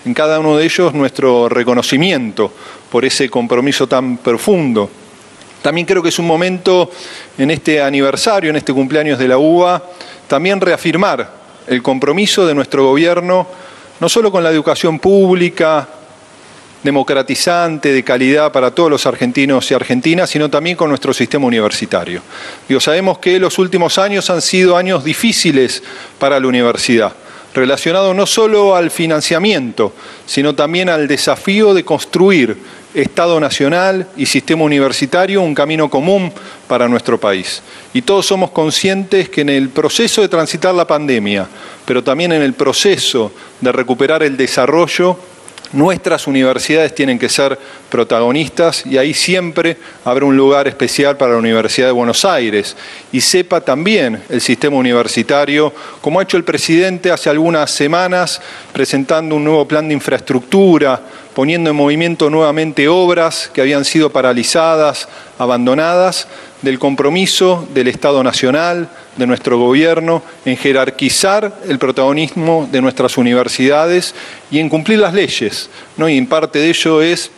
En 0.04 0.14
cada 0.14 0.38
uno 0.40 0.56
de 0.56 0.64
ellos 0.64 0.94
nuestro 0.94 1.48
reconocimiento 1.48 2.52
por 2.90 3.04
ese 3.04 3.28
compromiso 3.28 3.86
tan 3.86 4.18
profundo. 4.18 4.88
También 5.62 5.86
creo 5.86 6.02
que 6.02 6.10
es 6.10 6.18
un 6.18 6.26
momento 6.26 6.90
en 7.36 7.50
este 7.50 7.82
aniversario, 7.82 8.50
en 8.50 8.56
este 8.56 8.72
cumpleaños 8.72 9.18
de 9.18 9.28
la 9.28 9.38
UBA, 9.38 9.82
también 10.28 10.60
reafirmar 10.60 11.28
el 11.66 11.82
compromiso 11.82 12.46
de 12.46 12.54
nuestro 12.54 12.84
gobierno, 12.84 13.46
no 13.98 14.08
solo 14.08 14.30
con 14.30 14.44
la 14.44 14.50
educación 14.50 15.00
pública, 15.00 15.88
democratizante, 16.82 17.92
de 17.92 18.04
calidad 18.04 18.52
para 18.52 18.70
todos 18.70 18.90
los 18.90 19.06
argentinos 19.06 19.70
y 19.70 19.74
argentinas, 19.74 20.30
sino 20.30 20.50
también 20.50 20.76
con 20.76 20.88
nuestro 20.88 21.12
sistema 21.12 21.46
universitario. 21.46 22.22
Digo, 22.68 22.80
sabemos 22.80 23.18
que 23.18 23.38
los 23.38 23.58
últimos 23.58 23.98
años 23.98 24.30
han 24.30 24.42
sido 24.42 24.76
años 24.76 25.04
difíciles 25.04 25.82
para 26.18 26.38
la 26.38 26.46
universidad, 26.46 27.12
relacionado 27.54 28.14
no 28.14 28.26
solo 28.26 28.76
al 28.76 28.90
financiamiento, 28.90 29.92
sino 30.26 30.54
también 30.54 30.88
al 30.88 31.08
desafío 31.08 31.74
de 31.74 31.84
construir 31.84 32.56
Estado 32.96 33.38
Nacional 33.40 34.06
y 34.16 34.24
sistema 34.24 34.64
universitario 34.64 35.42
un 35.42 35.54
camino 35.54 35.90
común 35.90 36.32
para 36.66 36.88
nuestro 36.88 37.20
país. 37.20 37.62
Y 37.92 38.00
todos 38.00 38.24
somos 38.24 38.52
conscientes 38.52 39.28
que 39.28 39.42
en 39.42 39.50
el 39.50 39.68
proceso 39.68 40.22
de 40.22 40.28
transitar 40.28 40.74
la 40.74 40.86
pandemia, 40.86 41.46
pero 41.84 42.02
también 42.02 42.32
en 42.32 42.40
el 42.40 42.54
proceso 42.54 43.32
de 43.60 43.70
recuperar 43.70 44.22
el 44.22 44.38
desarrollo, 44.38 45.18
Nuestras 45.72 46.26
universidades 46.26 46.94
tienen 46.94 47.18
que 47.18 47.28
ser 47.28 47.58
protagonistas 47.90 48.86
y 48.86 48.98
ahí 48.98 49.12
siempre 49.12 49.76
habrá 50.04 50.24
un 50.24 50.36
lugar 50.36 50.68
especial 50.68 51.16
para 51.16 51.32
la 51.32 51.38
Universidad 51.38 51.88
de 51.88 51.92
Buenos 51.92 52.24
Aires. 52.24 52.76
Y 53.12 53.20
sepa 53.20 53.60
también 53.60 54.22
el 54.28 54.40
sistema 54.40 54.76
universitario, 54.76 55.72
como 56.00 56.20
ha 56.20 56.22
hecho 56.22 56.36
el 56.36 56.44
presidente 56.44 57.10
hace 57.10 57.30
algunas 57.30 57.70
semanas, 57.70 58.40
presentando 58.72 59.34
un 59.34 59.44
nuevo 59.44 59.66
plan 59.66 59.88
de 59.88 59.94
infraestructura, 59.94 61.00
poniendo 61.36 61.68
en 61.68 61.76
movimiento 61.76 62.30
nuevamente 62.30 62.88
obras 62.88 63.50
que 63.52 63.60
habían 63.60 63.84
sido 63.84 64.08
paralizadas, 64.08 65.06
abandonadas, 65.36 66.28
del 66.62 66.78
compromiso 66.78 67.68
del 67.74 67.88
Estado 67.88 68.24
Nacional, 68.24 68.88
de 69.18 69.26
nuestro 69.26 69.58
gobierno, 69.58 70.22
en 70.46 70.56
jerarquizar 70.56 71.54
el 71.68 71.78
protagonismo 71.78 72.66
de 72.72 72.80
nuestras 72.80 73.18
universidades 73.18 74.14
y 74.50 74.60
en 74.60 74.70
cumplir 74.70 74.98
las 75.00 75.12
leyes. 75.12 75.68
¿no? 75.98 76.08
Y 76.08 76.16
en 76.16 76.26
parte 76.26 76.58
de 76.58 76.70
ello 76.70 77.02
es 77.02 77.30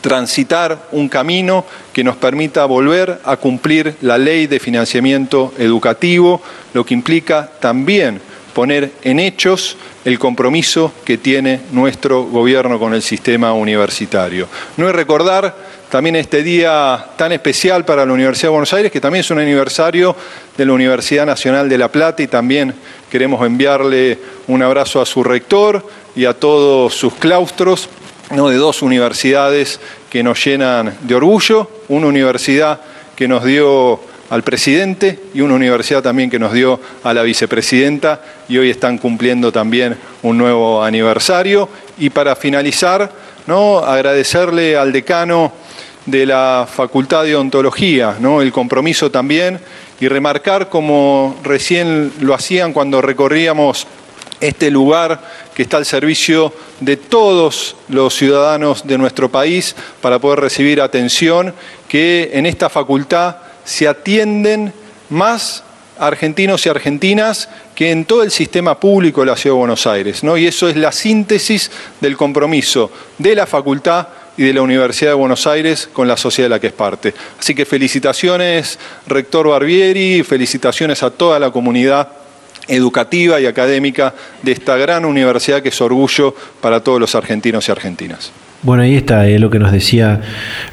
transitar 0.00 0.88
un 0.90 1.08
camino 1.08 1.64
que 1.92 2.02
nos 2.02 2.16
permita 2.16 2.64
volver 2.64 3.20
a 3.24 3.36
cumplir 3.36 3.94
la 4.00 4.18
ley 4.18 4.48
de 4.48 4.58
financiamiento 4.58 5.54
educativo, 5.58 6.42
lo 6.72 6.84
que 6.84 6.94
implica 6.94 7.48
también 7.60 8.20
poner 8.54 8.92
en 9.02 9.18
hechos 9.18 9.76
el 10.04 10.18
compromiso 10.18 10.92
que 11.04 11.18
tiene 11.18 11.60
nuestro 11.72 12.24
gobierno 12.24 12.78
con 12.78 12.94
el 12.94 13.02
sistema 13.02 13.52
universitario. 13.52 14.48
No 14.76 14.88
es 14.88 14.94
recordar 14.94 15.54
también 15.90 16.16
este 16.16 16.42
día 16.42 17.06
tan 17.16 17.32
especial 17.32 17.84
para 17.84 18.06
la 18.06 18.12
Universidad 18.12 18.48
de 18.48 18.52
Buenos 18.52 18.72
Aires, 18.72 18.90
que 18.90 19.00
también 19.00 19.20
es 19.20 19.30
un 19.30 19.38
aniversario 19.38 20.16
de 20.56 20.66
la 20.66 20.72
Universidad 20.72 21.26
Nacional 21.26 21.68
de 21.68 21.78
La 21.78 21.88
Plata 21.88 22.22
y 22.22 22.26
también 22.26 22.74
queremos 23.10 23.44
enviarle 23.46 24.18
un 24.48 24.62
abrazo 24.62 25.00
a 25.00 25.06
su 25.06 25.22
rector 25.22 25.86
y 26.16 26.24
a 26.24 26.34
todos 26.34 26.94
sus 26.94 27.14
claustros 27.14 27.88
¿no? 28.30 28.48
de 28.48 28.56
dos 28.56 28.82
universidades 28.82 29.80
que 30.10 30.22
nos 30.22 30.44
llenan 30.44 30.96
de 31.02 31.14
orgullo, 31.14 31.70
una 31.88 32.06
universidad 32.06 32.80
que 33.16 33.28
nos 33.28 33.44
dio 33.44 34.00
al 34.30 34.42
presidente 34.42 35.18
y 35.34 35.40
una 35.40 35.54
universidad 35.54 36.02
también 36.02 36.30
que 36.30 36.38
nos 36.38 36.52
dio 36.52 36.80
a 37.02 37.12
la 37.14 37.22
vicepresidenta 37.22 38.20
y 38.48 38.58
hoy 38.58 38.70
están 38.70 38.98
cumpliendo 38.98 39.52
también 39.52 39.96
un 40.22 40.38
nuevo 40.38 40.82
aniversario. 40.82 41.68
Y 41.98 42.10
para 42.10 42.34
finalizar, 42.36 43.10
agradecerle 43.46 44.76
al 44.76 44.92
decano 44.92 45.52
de 46.06 46.26
la 46.26 46.66
Facultad 46.70 47.24
de 47.24 47.36
Ontología, 47.36 48.16
el 48.40 48.52
compromiso 48.52 49.10
también 49.10 49.60
y 50.00 50.08
remarcar 50.08 50.68
como 50.68 51.36
recién 51.42 52.12
lo 52.20 52.34
hacían 52.34 52.72
cuando 52.72 53.00
recorríamos 53.00 53.86
este 54.40 54.70
lugar 54.70 55.20
que 55.54 55.62
está 55.62 55.76
al 55.76 55.86
servicio 55.86 56.52
de 56.80 56.96
todos 56.96 57.76
los 57.88 58.14
ciudadanos 58.14 58.86
de 58.86 58.98
nuestro 58.98 59.30
país 59.30 59.74
para 60.00 60.18
poder 60.18 60.40
recibir 60.40 60.80
atención, 60.80 61.54
que 61.88 62.30
en 62.34 62.44
esta 62.44 62.68
facultad 62.68 63.36
se 63.64 63.88
atienden 63.88 64.72
más 65.10 65.62
argentinos 65.98 66.66
y 66.66 66.68
argentinas 66.68 67.48
que 67.74 67.90
en 67.90 68.04
todo 68.04 68.22
el 68.22 68.30
sistema 68.30 68.78
público 68.78 69.20
de 69.20 69.26
la 69.26 69.36
Ciudad 69.36 69.54
de 69.54 69.60
Buenos 69.60 69.86
Aires. 69.86 70.24
¿no? 70.24 70.36
Y 70.36 70.46
eso 70.46 70.68
es 70.68 70.76
la 70.76 70.92
síntesis 70.92 71.70
del 72.00 72.16
compromiso 72.16 72.90
de 73.18 73.34
la 73.34 73.46
facultad 73.46 74.08
y 74.36 74.42
de 74.42 74.52
la 74.52 74.62
Universidad 74.62 75.12
de 75.12 75.14
Buenos 75.14 75.46
Aires 75.46 75.88
con 75.92 76.08
la 76.08 76.16
sociedad 76.16 76.46
de 76.46 76.54
la 76.56 76.60
que 76.60 76.68
es 76.68 76.72
parte. 76.72 77.14
Así 77.38 77.54
que 77.54 77.64
felicitaciones, 77.64 78.78
rector 79.06 79.48
Barbieri, 79.48 80.22
felicitaciones 80.24 81.02
a 81.02 81.10
toda 81.10 81.38
la 81.38 81.50
comunidad 81.50 82.08
educativa 82.66 83.40
y 83.40 83.46
académica 83.46 84.14
de 84.42 84.52
esta 84.52 84.76
gran 84.76 85.04
universidad 85.04 85.62
que 85.62 85.68
es 85.68 85.80
orgullo 85.80 86.34
para 86.60 86.82
todos 86.82 86.98
los 86.98 87.14
argentinos 87.14 87.68
y 87.68 87.72
argentinas. 87.72 88.32
Bueno, 88.64 88.82
ahí 88.82 88.94
está 88.94 89.26
lo 89.26 89.50
que 89.50 89.58
nos 89.58 89.72
decía, 89.72 90.22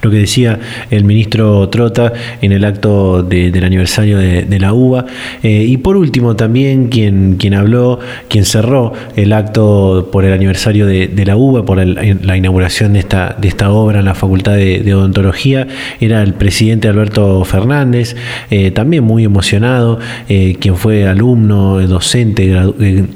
lo 0.01 0.09
que 0.09 0.15
decía 0.15 0.57
el 0.91 1.03
ministro 1.03 1.67
Trota 1.67 2.13
en 2.41 2.53
el 2.53 2.63
acto 2.63 3.21
del 3.21 3.65
aniversario 3.65 4.17
de, 4.17 4.59
la 4.61 4.73
UBA. 4.73 5.07
Eh, 5.43 5.65
y 5.67 5.75
por 5.75 5.97
último, 5.97 6.37
también 6.37 6.87
quien, 6.87 7.35
quien 7.35 7.53
habló, 7.53 7.99
quien 8.29 8.45
cerró 8.45 8.93
el 9.17 9.33
acto 9.33 10.07
por 10.09 10.23
el 10.23 10.31
aniversario 10.31 10.85
de, 10.85 11.25
la 11.25 11.35
UBA, 11.35 11.65
por 11.65 11.85
la 11.85 12.37
inauguración 12.37 12.93
de 12.93 12.99
esta, 12.99 13.35
de 13.37 13.49
esta 13.49 13.71
obra 13.71 13.99
en 13.99 14.05
la 14.05 14.15
Facultad 14.15 14.53
de, 14.53 14.93
Odontología, 14.93 15.67
era 15.99 16.23
el 16.23 16.33
presidente 16.33 16.87
Alberto 16.87 17.43
Fernández, 17.43 18.15
eh, 18.51 18.71
también 18.71 19.03
muy 19.03 19.25
emocionado, 19.25 19.99
eh, 20.29 20.55
quien 20.61 20.77
fue 20.77 21.07
alumno, 21.07 21.85
docente, 21.85 22.55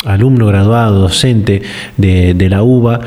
alumno 0.03 0.47
graduado, 0.47 0.99
docente 0.99 1.61
de, 1.95 2.49
la 2.49 2.61
UBA, 2.61 2.99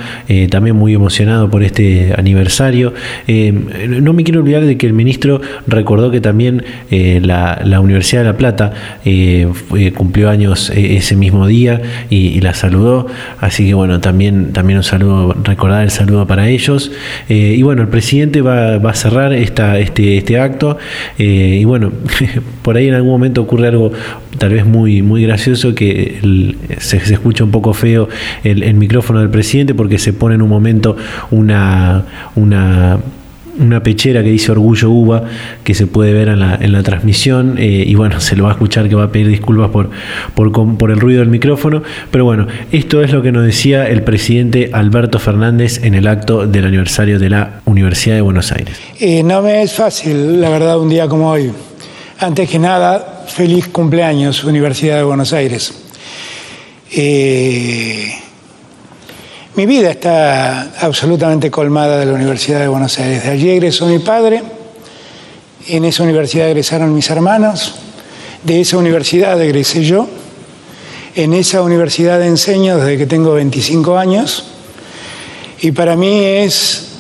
también 0.51 0.75
muy 0.75 0.95
emocionado 0.95 1.51
este 1.63 2.15
aniversario. 2.17 2.95
Eh, 3.27 3.53
no 3.53 4.13
me 4.13 4.25
quiero 4.25 4.41
olvidar 4.41 4.65
de 4.65 4.77
que 4.77 4.87
el 4.87 4.93
ministro 4.93 5.41
recordó 5.67 6.11
que 6.11 6.21
también 6.21 6.65
eh, 6.91 7.21
la, 7.23 7.81
Universidad 7.81 8.23
de 8.23 8.27
La 8.27 8.37
Plata 8.37 8.73
eh, 9.05 9.49
cumplió 9.97 10.31
años 10.31 10.71
ese 10.75 11.17
mismo 11.17 11.47
día 11.47 11.81
y, 12.11 12.41
la 12.41 12.55
saludó. 12.55 13.07
Así 13.41 13.67
que 13.67 13.75
bueno, 13.75 14.01
también, 14.01 14.53
también 14.53 14.79
un 14.79 14.85
saludo, 14.85 15.37
recordar 15.43 15.83
el 15.83 15.91
saludo 15.91 16.27
para 16.27 16.49
ellos. 16.49 16.93
y 17.29 17.61
bueno, 17.63 17.83
el 17.83 17.89
presidente 17.89 18.43
va, 18.43 18.77
a 18.77 18.95
cerrar 18.95 19.33
esta, 19.33 19.79
este, 19.79 20.19
este 20.19 20.39
acto. 20.39 20.79
y 21.19 21.65
bueno, 21.65 21.93
por 22.63 22.77
ahí 22.77 22.89
en 22.89 22.95
algún 22.95 23.11
momento 23.11 23.43
ocurre 23.43 23.69
algo 23.69 23.93
tal 24.39 24.51
vez 24.51 24.65
muy, 24.65 25.03
muy 25.03 25.23
gracioso 25.25 25.75
que 25.75 26.55
se, 26.79 26.97
escucha 26.97 27.45
un 27.45 27.51
poco 27.51 27.73
feo 27.75 28.09
el, 28.45 28.63
el 28.63 28.75
micrófono 28.75 29.21
del 29.21 29.31
presidente 29.31 29.75
porque 29.75 29.99
se 29.99 30.13
pone 30.13 30.37
en 30.37 30.43
un 30.43 30.49
momento 30.49 30.97
un 31.31 31.48
una, 31.49 32.05
una, 32.35 32.99
una 33.59 33.83
pechera 33.83 34.23
que 34.23 34.31
dice 34.31 34.53
Orgullo 34.53 34.91
Uva, 34.91 35.25
que 35.65 35.75
se 35.75 35.87
puede 35.87 36.13
ver 36.13 36.29
en 36.29 36.41
la, 36.41 36.57
en 36.57 36.73
la 36.73 36.83
transmisión, 36.83 37.57
eh, 37.59 37.85
y 37.87 37.95
bueno, 37.95 38.21
se 38.21 38.37
lo 38.37 38.45
va 38.45 38.51
a 38.51 38.53
escuchar 38.53 38.89
que 38.89 38.95
va 38.95 39.05
a 39.05 39.13
pedir 39.13 39.29
disculpas 39.29 39.71
por, 39.71 39.91
por, 40.35 40.77
por, 40.77 40.91
el 40.91 41.01
ruido 41.01 41.21
del 41.21 41.29
micrófono, 41.29 41.83
pero 42.11 42.25
bueno, 42.25 42.47
esto 42.73 43.03
es 43.03 43.13
lo 43.13 43.23
que 43.23 43.33
nos 43.33 43.45
decía 43.45 43.89
el 43.89 44.03
presidente 44.03 44.71
Alberto 44.73 45.19
Fernández 45.19 45.83
en 45.85 45.95
el 45.95 46.07
acto 46.07 46.47
del 46.47 46.67
aniversario 46.67 47.19
de 47.19 47.31
la 47.31 47.61
Universidad 47.65 48.17
de 48.17 48.21
Buenos 48.21 48.53
Aires. 48.53 48.79
Eh, 49.01 49.23
no 49.23 49.43
me 49.43 49.63
es 49.63 49.73
fácil, 49.73 50.41
la 50.41 50.51
verdad, 50.51 50.79
un 50.79 50.89
día 50.89 51.09
como 51.09 51.31
hoy. 51.31 51.51
Antes 52.21 52.51
que 52.51 52.59
nada, 52.59 53.25
feliz 53.29 53.69
cumpleaños, 53.69 54.43
Universidad 54.45 54.97
de 54.97 55.05
Buenos 55.05 55.33
Aires. 55.33 55.73
Eh, 56.91 58.13
mi 59.59 59.67
vida 59.67 59.91
está 59.91 60.71
absolutamente 60.79 61.51
colmada 61.51 61.99
de 61.99 62.07
la 62.07 62.13
Universidad 62.13 62.61
de 62.61 62.69
Buenos 62.69 62.97
Aires. 63.01 63.25
De 63.25 63.31
allí 63.31 63.51
egresó 63.51 63.87
mi 63.87 63.99
padre, 63.99 64.41
en 65.67 65.85
esa 65.85 66.05
universidad 66.05 66.47
egresaron 66.47 66.95
mis 66.95 67.11
hermanos, 67.11 67.75
de 68.45 68.61
esa 68.61 68.77
universidad 68.77 69.43
egresé 69.43 69.83
yo, 69.83 70.07
en 71.17 71.35
esa 71.35 71.63
universidad 71.63 72.23
enseño 72.23 72.79
desde 72.79 72.99
que 72.99 73.07
tengo 73.07 73.33
25 73.33 73.99
años 73.99 74.45
y 75.61 75.73
para 75.73 75.97
mí 75.97 76.25
es, 76.25 76.91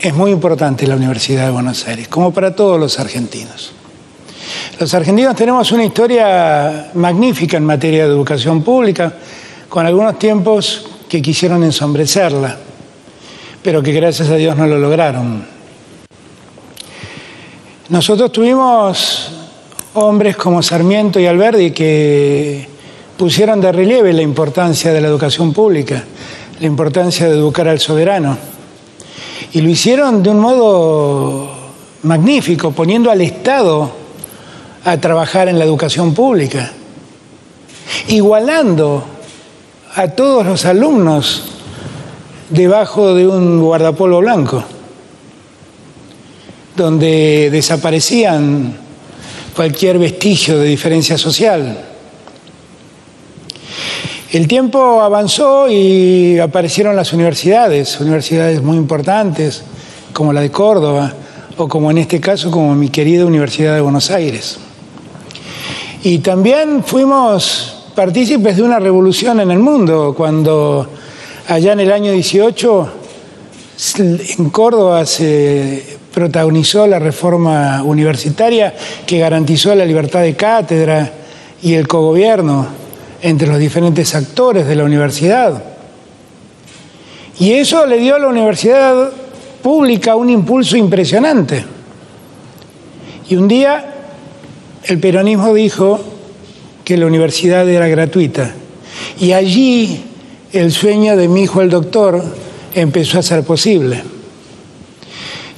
es 0.00 0.12
muy 0.12 0.32
importante 0.32 0.86
la 0.86 0.96
Universidad 0.96 1.46
de 1.46 1.52
Buenos 1.52 1.88
Aires, 1.88 2.08
como 2.08 2.30
para 2.30 2.54
todos 2.54 2.78
los 2.78 3.00
argentinos. 3.00 3.72
Los 4.78 4.92
argentinos 4.92 5.34
tenemos 5.34 5.72
una 5.72 5.86
historia 5.86 6.90
magnífica 6.92 7.56
en 7.56 7.64
materia 7.64 8.04
de 8.04 8.10
educación 8.10 8.62
pública, 8.62 9.14
con 9.70 9.86
algunos 9.86 10.18
tiempos 10.18 10.84
que 11.10 11.20
quisieron 11.20 11.64
ensombrecerla, 11.64 12.56
pero 13.64 13.82
que 13.82 13.90
gracias 13.90 14.28
a 14.28 14.36
Dios 14.36 14.56
no 14.56 14.68
lo 14.68 14.78
lograron. 14.78 15.44
Nosotros 17.88 18.30
tuvimos 18.30 19.32
hombres 19.94 20.36
como 20.36 20.62
Sarmiento 20.62 21.18
y 21.18 21.26
Alberdi 21.26 21.72
que 21.72 22.68
pusieron 23.18 23.60
de 23.60 23.72
relieve 23.72 24.12
la 24.12 24.22
importancia 24.22 24.92
de 24.92 25.00
la 25.00 25.08
educación 25.08 25.52
pública, 25.52 26.04
la 26.60 26.66
importancia 26.66 27.28
de 27.28 27.34
educar 27.34 27.66
al 27.66 27.80
soberano. 27.80 28.38
Y 29.52 29.62
lo 29.62 29.68
hicieron 29.68 30.22
de 30.22 30.30
un 30.30 30.38
modo 30.38 31.50
magnífico, 32.04 32.70
poniendo 32.70 33.10
al 33.10 33.20
Estado 33.20 33.90
a 34.84 34.96
trabajar 34.98 35.48
en 35.48 35.58
la 35.58 35.64
educación 35.64 36.14
pública, 36.14 36.70
igualando 38.06 39.04
a 39.94 40.08
todos 40.08 40.46
los 40.46 40.64
alumnos 40.64 41.42
debajo 42.48 43.14
de 43.14 43.26
un 43.26 43.60
guardapolvo 43.60 44.20
blanco, 44.20 44.62
donde 46.76 47.48
desaparecían 47.50 48.76
cualquier 49.54 49.98
vestigio 49.98 50.58
de 50.58 50.68
diferencia 50.68 51.18
social. 51.18 51.86
El 54.32 54.46
tiempo 54.46 55.00
avanzó 55.00 55.68
y 55.68 56.38
aparecieron 56.38 56.94
las 56.94 57.12
universidades, 57.12 57.98
universidades 58.00 58.62
muy 58.62 58.76
importantes, 58.76 59.64
como 60.12 60.32
la 60.32 60.40
de 60.40 60.50
Córdoba, 60.50 61.12
o 61.56 61.68
como 61.68 61.90
en 61.90 61.98
este 61.98 62.20
caso, 62.20 62.50
como 62.50 62.74
mi 62.76 62.90
querida 62.90 63.26
Universidad 63.26 63.74
de 63.74 63.80
Buenos 63.80 64.10
Aires. 64.10 64.58
Y 66.04 66.20
también 66.20 66.84
fuimos 66.84 67.79
partícipes 68.00 68.56
de 68.56 68.62
una 68.62 68.78
revolución 68.78 69.40
en 69.40 69.50
el 69.50 69.58
mundo, 69.58 70.14
cuando 70.16 70.88
allá 71.48 71.74
en 71.74 71.80
el 71.80 71.92
año 71.92 72.12
18 72.12 72.92
en 74.38 74.48
Córdoba 74.48 75.04
se 75.04 75.98
protagonizó 76.10 76.86
la 76.86 76.98
reforma 76.98 77.82
universitaria 77.82 78.74
que 79.06 79.18
garantizó 79.18 79.74
la 79.74 79.84
libertad 79.84 80.22
de 80.22 80.34
cátedra 80.34 81.12
y 81.60 81.74
el 81.74 81.86
cogobierno 81.86 82.68
entre 83.20 83.46
los 83.48 83.58
diferentes 83.58 84.14
actores 84.14 84.66
de 84.66 84.76
la 84.76 84.84
universidad. 84.84 85.62
Y 87.38 87.52
eso 87.52 87.84
le 87.84 87.98
dio 87.98 88.14
a 88.14 88.18
la 88.18 88.28
universidad 88.28 89.10
pública 89.62 90.16
un 90.16 90.30
impulso 90.30 90.74
impresionante. 90.74 91.66
Y 93.28 93.36
un 93.36 93.46
día 93.46 93.92
el 94.84 94.98
peronismo 94.98 95.52
dijo, 95.52 96.00
que 96.90 96.96
la 96.96 97.06
universidad 97.06 97.68
era 97.68 97.86
gratuita. 97.86 98.52
Y 99.20 99.30
allí 99.30 100.02
el 100.52 100.72
sueño 100.72 101.16
de 101.16 101.28
mi 101.28 101.42
hijo 101.42 101.62
el 101.62 101.70
doctor 101.70 102.20
empezó 102.74 103.20
a 103.20 103.22
ser 103.22 103.44
posible. 103.44 104.02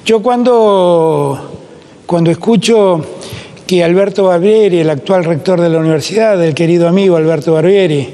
Yo 0.05 0.21
cuando, 0.21 1.63
cuando 2.05 2.31
escucho 2.31 3.03
que 3.67 3.83
Alberto 3.83 4.25
Barbieri, 4.25 4.81
el 4.81 4.91
actual 4.91 5.25
rector 5.25 5.59
de 5.59 5.71
la 5.71 5.79
universidad, 5.79 6.45
el 6.45 6.53
querido 6.53 6.87
amigo 6.87 7.17
Alberto 7.17 7.55
Barbieri, 7.55 8.11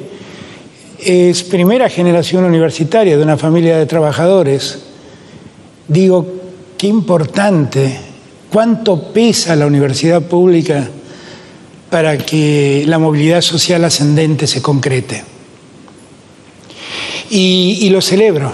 es 1.01 1.43
primera 1.43 1.89
generación 1.89 2.45
universitaria 2.45 3.17
de 3.17 3.23
una 3.25 3.37
familia 3.37 3.79
de 3.79 3.87
trabajadores, 3.87 4.79
digo, 5.89 6.25
qué 6.77 6.87
importante, 6.87 7.99
cuánto 8.53 9.13
pesa 9.13 9.57
la 9.57 9.67
universidad 9.67 10.23
pública 10.23 10.89
para 11.91 12.19
que 12.19 12.85
la 12.87 12.99
movilidad 12.99 13.41
social 13.41 13.85
ascendente 13.85 14.47
se 14.47 14.61
concrete. 14.61 15.25
Y, 17.31 17.89
lo 17.91 18.01
celebro, 18.01 18.53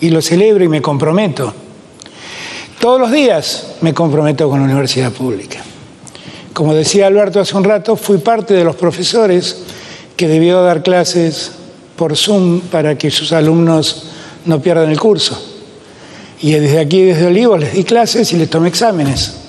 y 0.00 0.10
lo 0.10 0.22
celebro 0.22 0.64
y 0.64 0.68
me 0.68 0.80
comprometo. 0.80 1.52
Todos 2.80 3.00
los 3.00 3.10
días 3.10 3.74
me 3.80 3.92
comprometo 3.92 4.48
con 4.48 4.60
la 4.60 4.66
universidad 4.66 5.10
pública. 5.12 5.60
Como 6.52 6.74
decía 6.74 7.08
Alberto 7.08 7.40
hace 7.40 7.56
un 7.56 7.64
rato, 7.64 7.96
fui 7.96 8.18
parte 8.18 8.54
de 8.54 8.64
los 8.64 8.76
profesores 8.76 9.58
que 10.16 10.28
debió 10.28 10.62
dar 10.62 10.82
clases 10.82 11.52
por 11.96 12.16
Zoom 12.16 12.60
para 12.60 12.96
que 12.96 13.10
sus 13.10 13.32
alumnos 13.32 14.04
no 14.44 14.60
pierdan 14.60 14.90
el 14.90 14.98
curso. 14.98 15.40
Y 16.40 16.52
desde 16.52 16.78
aquí, 16.78 17.02
desde 17.02 17.26
Olivos, 17.26 17.58
les 17.58 17.72
di 17.72 17.82
clases 17.82 18.32
y 18.32 18.36
les 18.36 18.48
tomé 18.48 18.68
exámenes. 18.68 19.47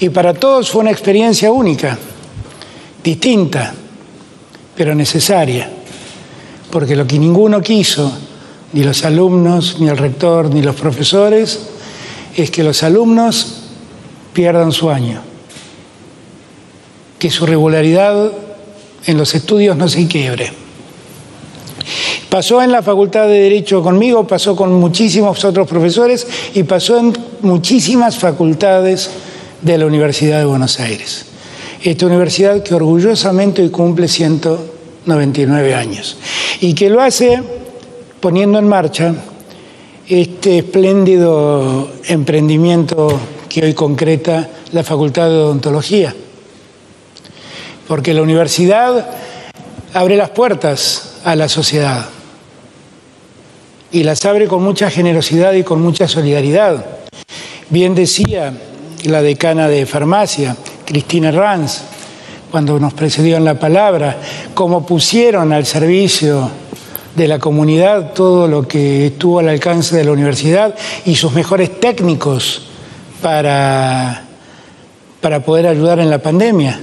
Y 0.00 0.08
para 0.08 0.34
todos 0.34 0.70
fue 0.70 0.82
una 0.82 0.90
experiencia 0.90 1.50
única, 1.50 1.98
distinta, 3.02 3.74
pero 4.76 4.94
necesaria, 4.94 5.70
porque 6.70 6.94
lo 6.94 7.06
que 7.06 7.18
ninguno 7.18 7.60
quiso, 7.60 8.12
ni 8.72 8.84
los 8.84 9.04
alumnos, 9.04 9.80
ni 9.80 9.88
el 9.88 9.96
rector, 9.96 10.54
ni 10.54 10.62
los 10.62 10.76
profesores, 10.76 11.58
es 12.36 12.50
que 12.50 12.62
los 12.62 12.82
alumnos 12.82 13.54
pierdan 14.32 14.70
su 14.72 14.90
año, 14.90 15.20
que 17.18 17.30
su 17.30 17.46
regularidad 17.46 18.30
en 19.06 19.18
los 19.18 19.34
estudios 19.34 19.76
no 19.76 19.88
se 19.88 20.06
quiebre. 20.06 20.52
Pasó 22.28 22.62
en 22.62 22.70
la 22.70 22.82
Facultad 22.82 23.26
de 23.26 23.40
Derecho 23.40 23.82
conmigo, 23.82 24.26
pasó 24.26 24.54
con 24.54 24.74
muchísimos 24.74 25.42
otros 25.44 25.66
profesores 25.66 26.26
y 26.54 26.62
pasó 26.62 26.98
en 26.98 27.16
muchísimas 27.40 28.18
facultades 28.18 29.10
de 29.62 29.78
la 29.78 29.86
Universidad 29.86 30.38
de 30.38 30.44
Buenos 30.44 30.80
Aires. 30.80 31.26
Esta 31.82 32.06
universidad 32.06 32.62
que 32.62 32.74
orgullosamente 32.74 33.62
hoy 33.62 33.70
cumple 33.70 34.08
199 34.08 35.74
años 35.74 36.16
y 36.60 36.74
que 36.74 36.90
lo 36.90 37.00
hace 37.00 37.42
poniendo 38.20 38.58
en 38.58 38.68
marcha 38.68 39.14
este 40.08 40.58
espléndido 40.58 41.90
emprendimiento 42.06 43.20
que 43.48 43.64
hoy 43.64 43.74
concreta 43.74 44.48
la 44.72 44.82
Facultad 44.82 45.28
de 45.28 45.36
Odontología. 45.36 46.14
Porque 47.86 48.14
la 48.14 48.22
universidad 48.22 49.08
abre 49.94 50.16
las 50.16 50.30
puertas 50.30 51.18
a 51.24 51.36
la 51.36 51.48
sociedad 51.48 52.06
y 53.90 54.02
las 54.02 54.24
abre 54.24 54.48
con 54.48 54.62
mucha 54.62 54.90
generosidad 54.90 55.52
y 55.54 55.62
con 55.62 55.80
mucha 55.80 56.08
solidaridad. 56.08 56.84
Bien 57.70 57.94
decía 57.94 58.52
la 59.04 59.22
decana 59.22 59.68
de 59.68 59.86
farmacia, 59.86 60.56
Cristina 60.84 61.30
Ranz, 61.30 61.82
cuando 62.50 62.78
nos 62.78 62.94
precedió 62.94 63.36
en 63.36 63.44
la 63.44 63.58
palabra, 63.58 64.18
cómo 64.54 64.84
pusieron 64.86 65.52
al 65.52 65.66
servicio 65.66 66.50
de 67.14 67.28
la 67.28 67.38
comunidad 67.38 68.12
todo 68.12 68.46
lo 68.46 68.66
que 68.66 69.06
estuvo 69.06 69.40
al 69.40 69.48
alcance 69.48 69.96
de 69.96 70.04
la 70.04 70.12
universidad 70.12 70.74
y 71.04 71.16
sus 71.16 71.32
mejores 71.32 71.80
técnicos 71.80 72.68
para, 73.20 74.24
para 75.20 75.44
poder 75.44 75.66
ayudar 75.66 75.98
en 75.98 76.10
la 76.10 76.18
pandemia. 76.18 76.80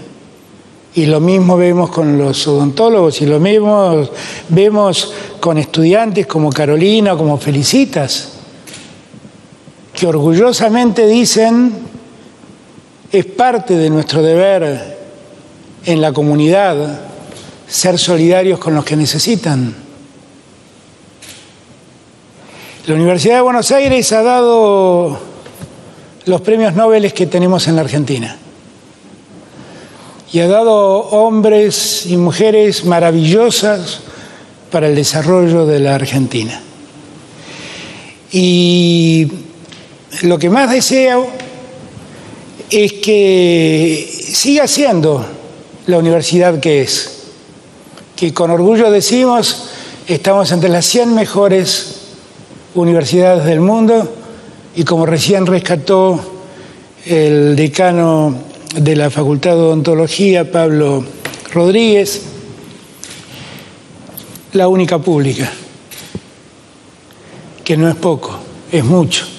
Y 0.94 1.08
lo 1.08 1.20
mismo 1.20 1.58
vemos 1.58 1.90
con 1.90 2.18
los 2.18 2.48
odontólogos 2.48 3.22
y 3.22 3.26
lo 3.26 3.40
mismo 3.40 4.08
vemos 4.50 5.14
con 5.40 5.58
estudiantes 5.58 6.28
como 6.28 6.52
Carolina, 6.52 7.18
como 7.18 7.38
Felicitas, 7.38 8.34
que 9.94 10.08
orgullosamente 10.08 11.06
dicen, 11.08 11.74
es 13.20 13.26
parte 13.26 13.76
de 13.76 13.90
nuestro 13.90 14.22
deber 14.22 14.98
en 15.86 16.02
la 16.02 16.12
comunidad 16.12 17.00
ser 17.68 17.98
solidarios 17.98 18.60
con 18.60 18.76
los 18.76 18.84
que 18.84 18.96
necesitan. 18.96 19.74
La 22.86 22.94
Universidad 22.96 23.36
de 23.36 23.42
Buenos 23.42 23.72
Aires 23.72 24.12
ha 24.12 24.22
dado 24.22 25.18
los 26.26 26.42
premios 26.42 26.76
Nobel 26.76 27.12
que 27.14 27.26
tenemos 27.26 27.68
en 27.68 27.76
la 27.76 27.82
Argentina 27.82 28.38
y 30.32 30.40
ha 30.40 30.48
dado 30.48 30.76
hombres 31.10 32.06
y 32.08 32.18
mujeres 32.18 32.84
maravillosas 32.84 34.02
para 34.72 34.88
el 34.88 34.96
desarrollo 34.96 35.66
de 35.66 35.80
la 35.80 35.96
Argentina. 35.96 36.62
Y 38.32 39.32
lo 40.24 40.38
que 40.38 40.50
más 40.50 40.70
deseo 40.70 41.45
es 42.70 42.94
que 42.94 44.10
siga 44.34 44.68
siendo 44.68 45.26
la 45.88 45.98
universidad 45.98 46.60
que 46.60 46.82
es, 46.82 47.12
que 48.16 48.34
con 48.34 48.52
orgullo 48.52 48.90
decimos 48.92 49.70
estamos 50.08 50.52
entre 50.52 50.70
las 50.70 50.86
100 50.86 51.14
mejores 51.14 52.02
universidades 52.74 53.46
del 53.46 53.60
mundo 53.60 54.14
y 54.76 54.84
como 54.84 55.06
recién 55.06 55.46
rescató 55.46 56.20
el 57.06 57.56
decano 57.56 58.36
de 58.76 58.96
la 58.96 59.10
Facultad 59.10 59.52
de 59.52 59.62
Odontología, 59.62 60.52
Pablo 60.52 61.04
Rodríguez, 61.54 62.24
la 64.54 64.68
única 64.68 65.00
pública, 65.00 65.52
que 67.64 67.78
no 67.78 67.88
es 67.88 67.96
poco, 67.96 68.38
es 68.72 68.84
mucho. 68.84 69.35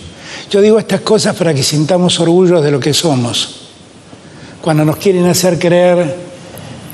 Yo 0.50 0.60
digo 0.60 0.78
estas 0.78 1.00
cosas 1.00 1.34
para 1.34 1.52
que 1.52 1.62
sintamos 1.62 2.20
orgullo 2.20 2.60
de 2.60 2.70
lo 2.70 2.78
que 2.78 2.94
somos. 2.94 3.68
Cuando 4.62 4.84
nos 4.84 4.96
quieren 4.96 5.26
hacer 5.26 5.58
creer 5.58 6.16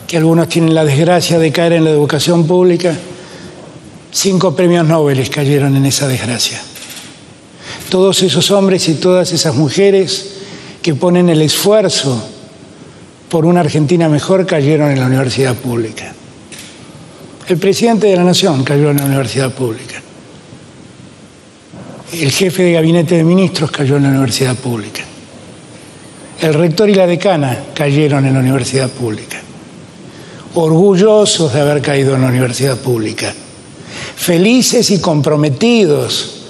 que 0.07 0.17
algunos 0.17 0.49
tienen 0.49 0.75
la 0.75 0.85
desgracia 0.85 1.39
de 1.39 1.53
caer 1.53 1.75
en 1.75 1.85
la 1.85 1.91
educación 1.91 2.47
pública, 2.47 2.95
cinco 4.11 4.55
premios 4.55 4.87
Nobel 4.87 5.29
cayeron 5.31 5.77
en 5.77 5.87
esa 5.87 6.09
desgracia. 6.09 6.61
Todos 7.91 8.23
esos 8.23 8.51
hombres 8.51 8.89
y 8.89 8.95
todas 8.95 9.33
esas 9.33 9.55
mujeres 9.55 10.31
que 10.81 10.95
ponen 10.95 11.29
el 11.29 11.43
esfuerzo 11.43 12.23
por 13.29 13.47
una 13.47 13.61
Argentina 13.61 14.09
mejor 14.09 14.47
cayeron 14.47 14.91
en 14.91 15.01
la 15.01 15.07
universidad 15.07 15.55
pública. 15.55 16.13
El 17.49 17.59
presidente 17.59 18.07
de 18.07 18.17
la 18.17 18.25
Nación 18.25 18.65
cayó 18.65 18.91
en 18.91 18.99
la 18.99 19.05
universidad 19.05 19.53
pública. 19.53 20.02
El 22.13 22.31
jefe 22.31 22.65
de 22.65 22.73
gabinete 22.73 23.17
de 23.17 23.25
ministros 23.25 23.71
cayó 23.71 23.97
en 23.97 24.03
la 24.03 24.11
universidad 24.11 24.55
pública. 24.55 25.03
El 26.41 26.53
rector 26.53 26.91
y 26.91 26.95
la 26.95 27.07
decana 27.07 27.65
cayeron 27.75 28.27
en 28.27 28.35
la 28.35 28.41
universidad 28.41 28.91
pública. 28.91 29.41
Orgullosos 30.55 31.55
de 31.55 31.61
haber 31.61 31.81
caído 31.81 32.15
en 32.15 32.21
la 32.21 32.29
universidad 32.29 32.77
pública. 32.77 33.33
Felices 34.17 34.91
y 34.91 35.01
comprometidos 35.01 36.43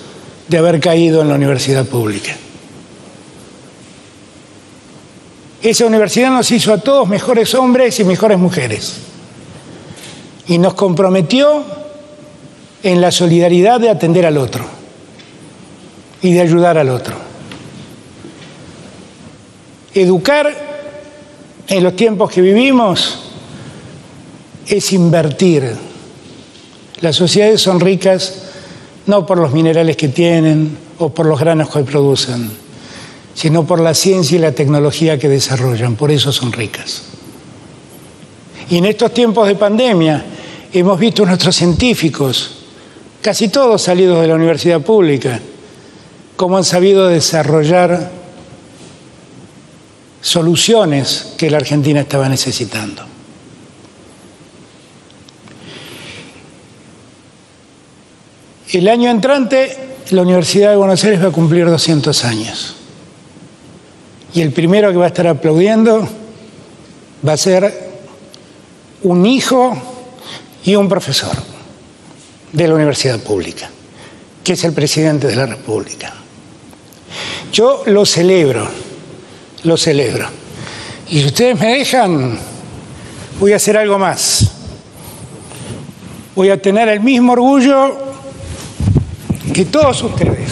de 0.48 0.58
haber 0.58 0.80
caído 0.80 1.22
en 1.22 1.28
la 1.28 1.36
universidad 1.36 1.86
pública. 1.86 2.36
Esa 5.62 5.86
universidad 5.86 6.32
nos 6.32 6.50
hizo 6.50 6.72
a 6.72 6.78
todos 6.78 7.08
mejores 7.08 7.54
hombres 7.54 8.00
y 8.00 8.04
mejores 8.04 8.36
mujeres. 8.36 8.94
Y 10.48 10.58
nos 10.58 10.74
comprometió 10.74 11.62
en 12.82 13.00
la 13.00 13.12
solidaridad 13.12 13.78
de 13.78 13.90
atender 13.90 14.26
al 14.26 14.38
otro 14.38 14.81
y 16.22 16.32
de 16.32 16.40
ayudar 16.40 16.78
al 16.78 16.88
otro. 16.88 17.16
Educar 19.94 20.52
en 21.68 21.82
los 21.82 21.94
tiempos 21.96 22.30
que 22.30 22.40
vivimos 22.40 23.20
es 24.66 24.92
invertir. 24.92 25.74
Las 27.00 27.16
sociedades 27.16 27.60
son 27.60 27.80
ricas 27.80 28.44
no 29.06 29.26
por 29.26 29.38
los 29.38 29.52
minerales 29.52 29.96
que 29.96 30.08
tienen 30.08 30.78
o 30.98 31.10
por 31.10 31.26
los 31.26 31.40
granos 31.40 31.68
que 31.68 31.80
producen 31.80 32.62
sino 33.34 33.66
por 33.66 33.80
la 33.80 33.94
ciencia 33.94 34.36
y 34.36 34.40
la 34.40 34.52
tecnología 34.52 35.18
que 35.18 35.28
desarrollan, 35.28 35.96
por 35.96 36.10
eso 36.10 36.32
son 36.32 36.52
ricas. 36.52 37.02
Y 38.68 38.76
en 38.76 38.84
estos 38.86 39.12
tiempos 39.12 39.48
de 39.48 39.54
pandemia 39.54 40.24
hemos 40.72 40.98
visto 40.98 41.24
nuestros 41.24 41.56
científicos, 41.56 42.58
casi 43.20 43.48
todos 43.48 43.82
salidos 43.82 44.20
de 44.20 44.28
la 44.28 44.34
universidad 44.34 44.80
pública, 44.80 45.40
cómo 46.36 46.56
han 46.56 46.64
sabido 46.64 47.08
desarrollar 47.08 48.10
soluciones 50.20 51.34
que 51.36 51.50
la 51.50 51.58
Argentina 51.58 52.00
estaba 52.00 52.28
necesitando. 52.28 53.04
El 58.70 58.88
año 58.88 59.10
entrante, 59.10 59.76
la 60.10 60.22
Universidad 60.22 60.70
de 60.70 60.76
Buenos 60.76 61.04
Aires 61.04 61.22
va 61.22 61.28
a 61.28 61.32
cumplir 61.32 61.66
200 61.66 62.24
años. 62.24 62.76
Y 64.32 64.40
el 64.40 64.52
primero 64.52 64.90
que 64.90 64.96
va 64.96 65.04
a 65.04 65.08
estar 65.08 65.26
aplaudiendo 65.26 66.08
va 67.26 67.32
a 67.34 67.36
ser 67.36 67.90
un 69.02 69.26
hijo 69.26 69.76
y 70.64 70.74
un 70.74 70.88
profesor 70.88 71.36
de 72.52 72.68
la 72.68 72.74
universidad 72.74 73.18
pública, 73.20 73.68
que 74.42 74.54
es 74.54 74.64
el 74.64 74.72
presidente 74.72 75.26
de 75.26 75.36
la 75.36 75.46
República. 75.46 76.21
Yo 77.52 77.82
lo 77.86 78.06
celebro, 78.06 78.66
lo 79.64 79.76
celebro. 79.76 80.26
Y 81.08 81.20
si 81.20 81.26
ustedes 81.26 81.60
me 81.60 81.78
dejan, 81.78 82.38
voy 83.38 83.52
a 83.52 83.56
hacer 83.56 83.76
algo 83.76 83.98
más. 83.98 84.50
Voy 86.34 86.48
a 86.48 86.60
tener 86.60 86.88
el 86.88 87.00
mismo 87.00 87.32
orgullo 87.32 87.96
que 89.52 89.66
todos 89.66 90.02
ustedes. 90.02 90.50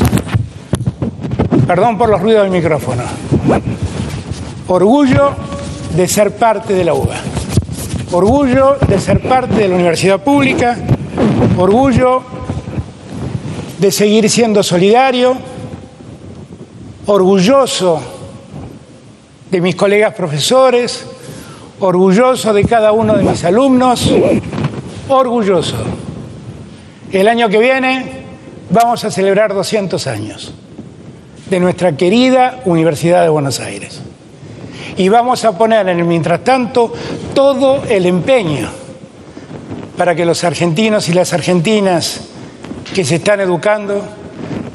Perdón 1.66 1.96
por 1.96 2.10
los 2.10 2.20
ruidos 2.20 2.42
del 2.42 2.50
micrófono. 2.50 3.04
Orgullo 4.68 5.34
de 5.96 6.06
ser 6.06 6.36
parte 6.36 6.74
de 6.74 6.84
la 6.84 6.94
UBA. 6.94 7.16
Orgullo 8.12 8.76
de 8.86 9.00
ser 9.00 9.20
parte 9.20 9.54
de 9.54 9.68
la 9.68 9.76
universidad 9.76 10.22
pública, 10.22 10.76
orgullo 11.56 12.22
de 13.78 13.90
seguir 13.90 14.28
siendo 14.28 14.62
solidario, 14.62 15.36
orgulloso 17.10 18.00
de 19.50 19.60
mis 19.60 19.74
colegas 19.74 20.14
profesores, 20.14 21.04
orgulloso 21.80 22.52
de 22.52 22.64
cada 22.64 22.92
uno 22.92 23.16
de 23.16 23.24
mis 23.24 23.42
alumnos, 23.42 24.08
orgulloso. 25.08 25.76
El 27.10 27.26
año 27.26 27.48
que 27.48 27.58
viene 27.58 28.26
vamos 28.70 29.04
a 29.04 29.10
celebrar 29.10 29.52
200 29.52 30.06
años 30.06 30.54
de 31.50 31.58
nuestra 31.58 31.96
querida 31.96 32.60
Universidad 32.64 33.24
de 33.24 33.28
Buenos 33.28 33.58
Aires. 33.58 34.00
Y 34.96 35.08
vamos 35.08 35.44
a 35.44 35.58
poner 35.58 35.88
en 35.88 35.98
el 35.98 36.04
mientras 36.04 36.44
tanto 36.44 36.92
todo 37.34 37.82
el 37.88 38.06
empeño 38.06 38.68
para 39.96 40.14
que 40.14 40.24
los 40.24 40.44
argentinos 40.44 41.08
y 41.08 41.12
las 41.12 41.32
argentinas 41.32 42.20
que 42.94 43.04
se 43.04 43.16
están 43.16 43.40
educando 43.40 44.00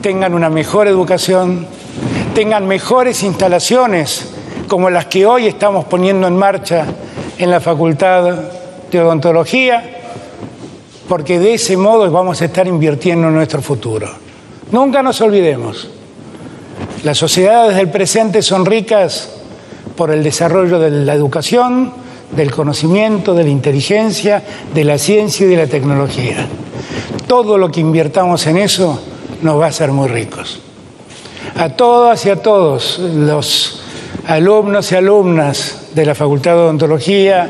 tengan 0.01 0.33
una 0.33 0.49
mejor 0.49 0.89
educación, 0.89 1.65
tengan 2.35 2.67
mejores 2.67 3.23
instalaciones 3.23 4.27
como 4.67 4.89
las 4.89 5.05
que 5.05 5.25
hoy 5.25 5.47
estamos 5.47 5.85
poniendo 5.85 6.27
en 6.27 6.35
marcha 6.35 6.85
en 7.37 7.49
la 7.49 7.61
Facultad 7.61 8.35
de 8.91 8.99
Odontología, 8.99 10.01
porque 11.07 11.39
de 11.39 11.53
ese 11.53 11.77
modo 11.77 12.11
vamos 12.11 12.41
a 12.41 12.45
estar 12.45 12.67
invirtiendo 12.67 13.29
en 13.29 13.35
nuestro 13.35 13.61
futuro. 13.61 14.09
Nunca 14.71 15.01
nos 15.01 15.21
olvidemos, 15.21 15.87
las 17.05 17.17
sociedades 17.17 17.77
del 17.77 17.89
presente 17.89 18.41
son 18.41 18.65
ricas 18.65 19.29
por 19.95 20.11
el 20.11 20.21
desarrollo 20.21 20.77
de 20.77 20.91
la 20.91 21.13
educación, 21.13 21.93
del 22.35 22.51
conocimiento, 22.51 23.33
de 23.33 23.45
la 23.45 23.49
inteligencia, 23.49 24.43
de 24.73 24.83
la 24.83 24.97
ciencia 24.97 25.45
y 25.45 25.49
de 25.49 25.57
la 25.57 25.67
tecnología. 25.67 26.45
Todo 27.27 27.57
lo 27.57 27.71
que 27.71 27.79
invirtamos 27.79 28.45
en 28.47 28.57
eso 28.57 29.01
nos 29.41 29.57
va 29.57 29.67
a 29.67 29.69
hacer 29.69 29.93
muy 29.93 30.09
ricos. 30.09 30.64
A 31.57 31.69
todas 31.69 32.25
y 32.25 32.29
a 32.29 32.35
todos 32.35 32.99
los 32.99 33.81
alumnos 34.27 34.91
y 34.91 34.95
alumnas 34.95 35.87
de 35.95 36.05
la 36.05 36.13
Facultad 36.13 36.51
de 36.51 36.57
Odontología 36.57 37.49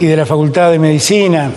y 0.00 0.06
de 0.06 0.16
la 0.16 0.24
Facultad 0.24 0.70
de 0.70 0.78
Medicina, 0.78 1.50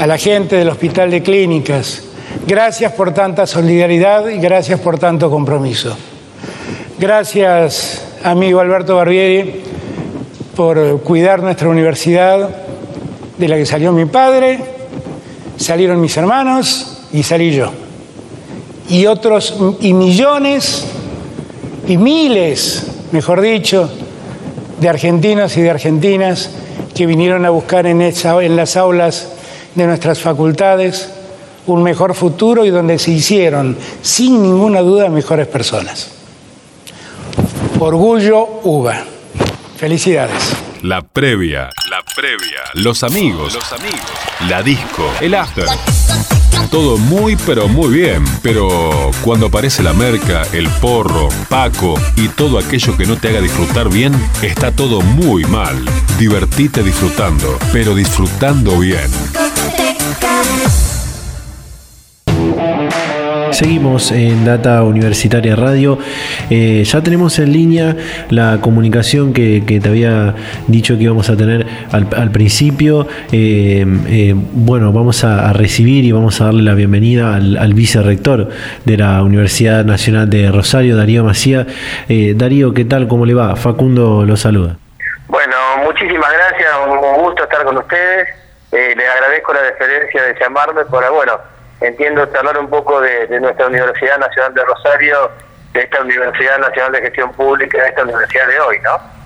a 0.00 0.06
la 0.08 0.18
gente 0.18 0.56
del 0.56 0.68
Hospital 0.68 1.12
de 1.12 1.22
Clínicas, 1.22 2.02
gracias 2.44 2.90
por 2.92 3.14
tanta 3.14 3.46
solidaridad 3.46 4.26
y 4.28 4.38
gracias 4.38 4.80
por 4.80 4.98
tanto 4.98 5.30
compromiso. 5.30 5.96
Gracias, 6.98 8.02
amigo 8.24 8.58
Alberto 8.58 8.96
Barbieri, 8.96 9.62
por 10.56 11.02
cuidar 11.02 11.40
nuestra 11.40 11.68
universidad 11.68 12.50
de 13.38 13.48
la 13.48 13.56
que 13.56 13.66
salió 13.66 13.92
mi 13.92 14.06
padre, 14.06 14.58
salieron 15.56 16.00
mis 16.00 16.16
hermanos 16.16 17.04
y 17.12 17.22
salí 17.22 17.52
yo. 17.52 17.70
Y 18.88 19.06
otros, 19.06 19.56
y 19.80 19.92
millones, 19.94 20.86
y 21.86 21.96
miles, 21.96 22.86
mejor 23.12 23.40
dicho, 23.40 23.90
de 24.80 24.88
argentinos 24.88 25.56
y 25.56 25.62
de 25.62 25.70
argentinas 25.70 26.50
que 26.94 27.06
vinieron 27.06 27.44
a 27.44 27.50
buscar 27.50 27.86
en, 27.86 27.98
las 28.56 28.76
aulas 28.76 29.28
de 29.74 29.86
nuestras 29.86 30.20
facultades 30.20 31.10
un 31.66 31.82
mejor 31.82 32.14
futuro 32.14 32.64
y 32.64 32.70
donde 32.70 32.98
se 32.98 33.10
hicieron, 33.10 33.76
sin 34.00 34.40
ninguna 34.40 34.80
duda, 34.80 35.08
mejores 35.08 35.48
personas. 35.48 36.12
Orgullo 37.78 38.60
UBA. 38.62 39.04
Felicidades. 39.76 40.56
La 40.82 41.02
previa, 41.02 41.70
la 41.90 42.02
previa, 42.14 42.60
los 42.74 43.02
amigos, 43.02 43.54
los 43.54 43.72
amigos, 43.72 44.00
la 44.48 44.62
disco, 44.62 45.10
el 45.20 45.34
after. 45.34 45.66
Todo 46.70 46.98
muy 46.98 47.36
pero 47.36 47.68
muy 47.68 47.94
bien, 47.94 48.24
pero 48.42 49.10
cuando 49.22 49.46
aparece 49.46 49.82
la 49.82 49.92
merca, 49.92 50.42
el 50.52 50.68
porro, 50.80 51.28
Paco 51.48 51.94
y 52.16 52.28
todo 52.28 52.58
aquello 52.58 52.96
que 52.96 53.06
no 53.06 53.16
te 53.16 53.28
haga 53.28 53.40
disfrutar 53.40 53.88
bien, 53.88 54.12
está 54.42 54.72
todo 54.72 55.00
muy 55.00 55.44
mal. 55.44 55.76
Divertite 56.18 56.82
disfrutando, 56.82 57.58
pero 57.72 57.94
disfrutando 57.94 58.78
bien. 58.78 59.10
Seguimos 63.56 64.12
en 64.12 64.44
Data 64.44 64.82
Universitaria 64.82 65.56
Radio. 65.56 65.98
Eh, 66.50 66.84
ya 66.84 67.02
tenemos 67.02 67.38
en 67.38 67.54
línea 67.54 67.96
la 68.28 68.58
comunicación 68.60 69.32
que, 69.32 69.62
te 69.82 69.88
había 69.88 70.34
dicho 70.66 70.98
que 70.98 71.04
íbamos 71.04 71.30
a 71.30 71.38
tener 71.38 71.66
al, 71.90 72.30
principio. 72.32 73.06
Eh, 73.32 73.86
eh, 74.10 74.34
bueno, 74.36 74.92
vamos 74.92 75.24
a, 75.24 75.54
recibir 75.54 76.04
y 76.04 76.12
vamos 76.12 76.38
a 76.42 76.44
darle 76.44 76.64
la 76.64 76.74
bienvenida 76.74 77.34
al, 77.34 77.72
vicerrector 77.72 78.50
de 78.84 78.96
la 78.98 79.22
Universidad 79.22 79.86
Nacional 79.86 80.28
de 80.28 80.52
Rosario, 80.52 80.94
Darío 80.94 81.24
Macía. 81.24 81.66
Darío, 82.34 82.74
¿qué 82.74 82.84
tal? 82.84 83.08
¿Cómo 83.08 83.24
le 83.24 83.32
va? 83.32 83.56
Facundo 83.56 84.26
lo 84.26 84.36
saluda. 84.36 84.76
Bueno, 85.28 85.56
muchísimas 85.82 86.30
gracias, 86.30 86.68
un 86.86 87.24
gusto 87.24 87.44
estar 87.44 87.64
con 87.64 87.78
ustedes. 87.78 88.28
les 88.70 89.08
agradezco 89.08 89.54
la 89.54 89.62
deferencia 89.62 90.24
de 90.24 90.34
llamarme 90.38 90.84
para, 90.84 91.08
bueno, 91.08 91.55
entiendo 91.86 92.22
hablar 92.22 92.58
un 92.58 92.68
poco 92.68 93.00
de, 93.00 93.40
nuestra 93.40 93.66
Universidad 93.66 94.18
Nacional 94.18 94.54
de 94.54 94.64
Rosario, 94.64 95.30
de 95.72 95.80
esta 95.80 96.00
Universidad 96.02 96.58
Nacional 96.58 96.92
de 96.92 97.00
Gestión 97.02 97.32
Pública, 97.32 97.82
de 97.82 97.88
esta 97.88 98.02
universidad 98.04 98.48
de 98.48 98.60
hoy, 98.60 98.76
¿no? 98.82 99.16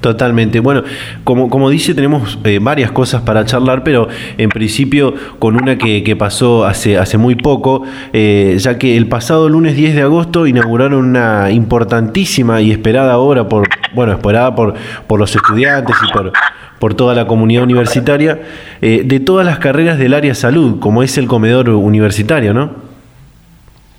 Totalmente. 0.00 0.60
Bueno, 0.60 0.84
como, 1.24 1.48
como 1.48 1.70
dice, 1.70 1.94
tenemos 1.94 2.38
eh, 2.44 2.58
varias 2.60 2.92
cosas 2.92 3.22
para 3.22 3.44
charlar, 3.44 3.82
pero 3.82 4.08
en 4.36 4.50
principio 4.50 5.14
con 5.38 5.56
una 5.56 5.78
que, 5.78 6.04
que 6.04 6.14
pasó 6.14 6.64
hace, 6.64 6.98
hace 6.98 7.18
muy 7.18 7.34
poco, 7.34 7.82
eh, 8.12 8.54
ya 8.58 8.78
que 8.78 8.96
el 8.96 9.08
pasado 9.08 9.48
lunes 9.48 9.74
10 9.74 9.94
de 9.96 10.02
agosto 10.02 10.46
inauguraron 10.46 10.98
una 10.98 11.50
importantísima 11.50 12.60
y 12.60 12.72
esperada 12.72 13.18
obra, 13.18 13.48
por, 13.48 13.68
bueno, 13.94 14.12
esperada 14.12 14.54
por, 14.54 14.74
por 15.06 15.18
los 15.18 15.34
estudiantes 15.34 15.96
y 16.06 16.12
por, 16.12 16.32
por 16.78 16.94
toda 16.94 17.14
la 17.14 17.26
comunidad 17.26 17.62
universitaria, 17.62 18.38
eh, 18.82 19.02
de 19.04 19.20
todas 19.20 19.46
las 19.46 19.58
carreras 19.58 19.98
del 19.98 20.14
área 20.14 20.34
salud, 20.34 20.80
como 20.80 21.02
es 21.02 21.16
el 21.18 21.26
comedor 21.26 21.68
universitario, 21.68 22.52
¿no? 22.52 22.84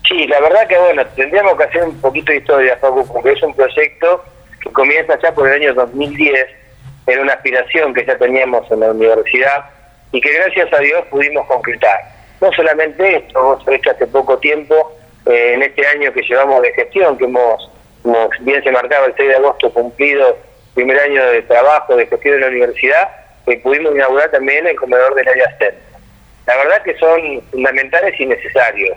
Sí, 0.07 0.25
la 0.27 0.39
verdad 0.39 0.67
que 0.67 0.77
bueno, 0.77 1.03
tendríamos 1.15 1.57
que 1.57 1.63
hacer 1.63 1.83
un 1.83 1.99
poquito 1.99 2.31
de 2.31 2.37
historia, 2.37 2.77
Facu, 2.77 3.05
porque 3.11 3.31
es 3.31 3.43
un 3.43 3.53
proyecto 3.53 4.23
que 4.61 4.69
comienza 4.71 5.19
ya 5.21 5.33
por 5.33 5.47
el 5.47 5.61
año 5.61 5.73
2010, 5.73 6.47
era 7.07 7.21
una 7.21 7.33
aspiración 7.33 7.93
que 7.93 8.05
ya 8.05 8.17
teníamos 8.17 8.69
en 8.71 8.81
la 8.81 8.91
universidad 8.91 9.65
y 10.11 10.21
que 10.21 10.31
gracias 10.33 10.71
a 10.73 10.79
Dios 10.79 11.05
pudimos 11.09 11.45
concretar. 11.47 11.99
No 12.39 12.51
solamente 12.53 13.17
esto, 13.17 13.59
hecho 13.67 13.91
hace 13.91 14.07
poco 14.07 14.37
tiempo, 14.37 14.95
eh, 15.25 15.53
en 15.55 15.63
este 15.63 15.85
año 15.87 16.13
que 16.13 16.21
llevamos 16.21 16.61
de 16.61 16.71
gestión, 16.73 17.17
que 17.17 17.25
hemos, 17.25 17.69
como 18.03 18.29
bien 18.41 18.63
se 18.63 18.71
marcaba 18.71 19.07
el 19.07 19.13
6 19.17 19.29
de 19.29 19.35
agosto, 19.35 19.73
cumplido 19.73 20.37
primer 20.77 20.99
año 20.99 21.25
de 21.31 21.41
trabajo, 21.41 21.95
de 21.95 22.05
gestión 22.05 22.35
de 22.35 22.41
la 22.41 22.47
universidad, 22.49 23.09
que 23.47 23.57
pudimos 23.57 23.95
inaugurar 23.95 24.29
también 24.29 24.67
el 24.67 24.75
comedor 24.75 25.15
del 25.15 25.27
área 25.27 25.49
centro. 25.57 25.79
La 26.45 26.55
verdad 26.55 26.83
que 26.83 26.95
son 26.99 27.41
fundamentales 27.49 28.13
y 28.19 28.27
necesarios, 28.27 28.95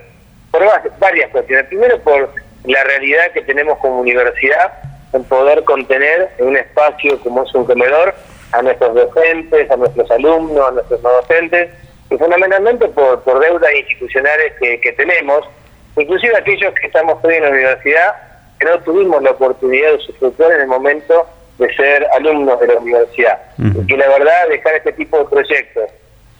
por 0.51 0.61
varias 0.99 1.31
cuestiones. 1.31 1.65
Primero 1.65 1.99
por 2.01 2.29
la 2.65 2.83
realidad 2.83 3.31
que 3.33 3.41
tenemos 3.41 3.79
como 3.79 3.99
universidad 3.99 4.73
en 5.13 5.23
poder 5.23 5.63
contener 5.63 6.29
en 6.37 6.49
un 6.49 6.57
espacio 6.57 7.19
como 7.21 7.43
es 7.43 7.55
un 7.55 7.65
comedor 7.65 8.13
a 8.51 8.61
nuestros 8.61 8.93
docentes, 8.93 9.71
a 9.71 9.75
nuestros 9.75 10.11
alumnos, 10.11 10.67
a 10.67 10.71
nuestros 10.71 11.01
no 11.01 11.09
docentes, 11.13 11.71
y 12.11 12.17
fundamentalmente 12.17 12.89
por, 12.89 13.23
por 13.23 13.39
deudas 13.39 13.73
institucionales 13.73 14.53
que, 14.59 14.79
que 14.81 14.91
tenemos, 14.93 15.49
inclusive 15.97 16.37
aquellos 16.37 16.75
que 16.75 16.85
estamos 16.85 17.17
hoy 17.23 17.33
en 17.33 17.43
la 17.43 17.49
universidad, 17.49 18.15
que 18.59 18.67
no 18.67 18.79
tuvimos 18.81 19.23
la 19.23 19.31
oportunidad 19.31 19.93
de 19.93 19.99
sufructuar 19.99 20.51
en 20.51 20.61
el 20.61 20.67
momento 20.67 21.25
de 21.61 21.71
ser 21.75 22.07
alumnos 22.15 22.59
de 22.59 22.67
la 22.67 22.79
universidad. 22.79 23.39
Y 23.59 23.85
que 23.85 23.95
la 23.95 24.09
verdad 24.09 24.49
dejar 24.49 24.75
este 24.77 24.93
tipo 24.93 25.19
de 25.19 25.25
proyectos, 25.25 25.91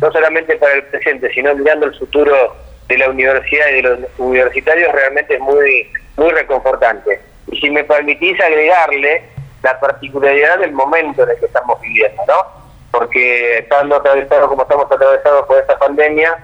no 0.01 0.11
solamente 0.11 0.55
para 0.55 0.73
el 0.73 0.83
presente, 0.85 1.31
sino 1.31 1.53
mirando 1.53 1.85
el 1.85 1.95
futuro 1.95 2.55
de 2.87 2.97
la 2.97 3.07
universidad 3.07 3.67
y 3.69 3.73
de 3.75 3.81
los 3.83 3.99
universitarios, 4.17 4.91
realmente 4.91 5.35
es 5.35 5.39
muy, 5.39 5.87
muy 6.17 6.29
reconfortante. 6.31 7.21
Y 7.51 7.59
si 7.59 7.69
me 7.69 7.83
permitís 7.83 8.41
agregarle 8.41 9.21
la 9.61 9.79
particularidad 9.79 10.57
del 10.57 10.71
momento 10.71 11.21
en 11.21 11.29
el 11.29 11.39
que 11.39 11.45
estamos 11.45 11.79
viviendo, 11.81 12.23
¿no? 12.27 12.43
Porque 12.89 13.59
estando 13.59 13.97
atravesados 13.97 14.49
como 14.49 14.63
estamos 14.63 14.91
atravesados 14.91 15.45
por 15.45 15.59
esta 15.59 15.77
pandemia, 15.77 16.35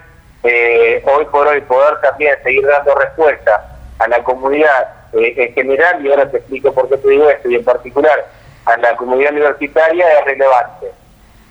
eh, 0.44 1.02
hoy 1.04 1.26
por 1.26 1.48
hoy 1.48 1.62
poder 1.62 2.00
también 2.02 2.36
seguir 2.44 2.64
dando 2.68 2.94
respuesta 2.94 3.76
a 3.98 4.08
la 4.08 4.24
comunidad 4.24 4.88
eh, 5.14 5.34
en 5.36 5.54
general, 5.56 6.06
y 6.06 6.12
ahora 6.12 6.30
te 6.30 6.38
explico 6.38 6.72
por 6.76 6.88
qué 6.90 6.98
te 6.98 7.10
digo 7.10 7.28
esto, 7.28 7.50
y 7.50 7.56
en 7.56 7.64
particular 7.64 8.37
a 8.68 8.78
la 8.78 8.96
comunidad 8.96 9.32
universitaria 9.32 10.20
es 10.20 10.26
relevante. 10.26 10.88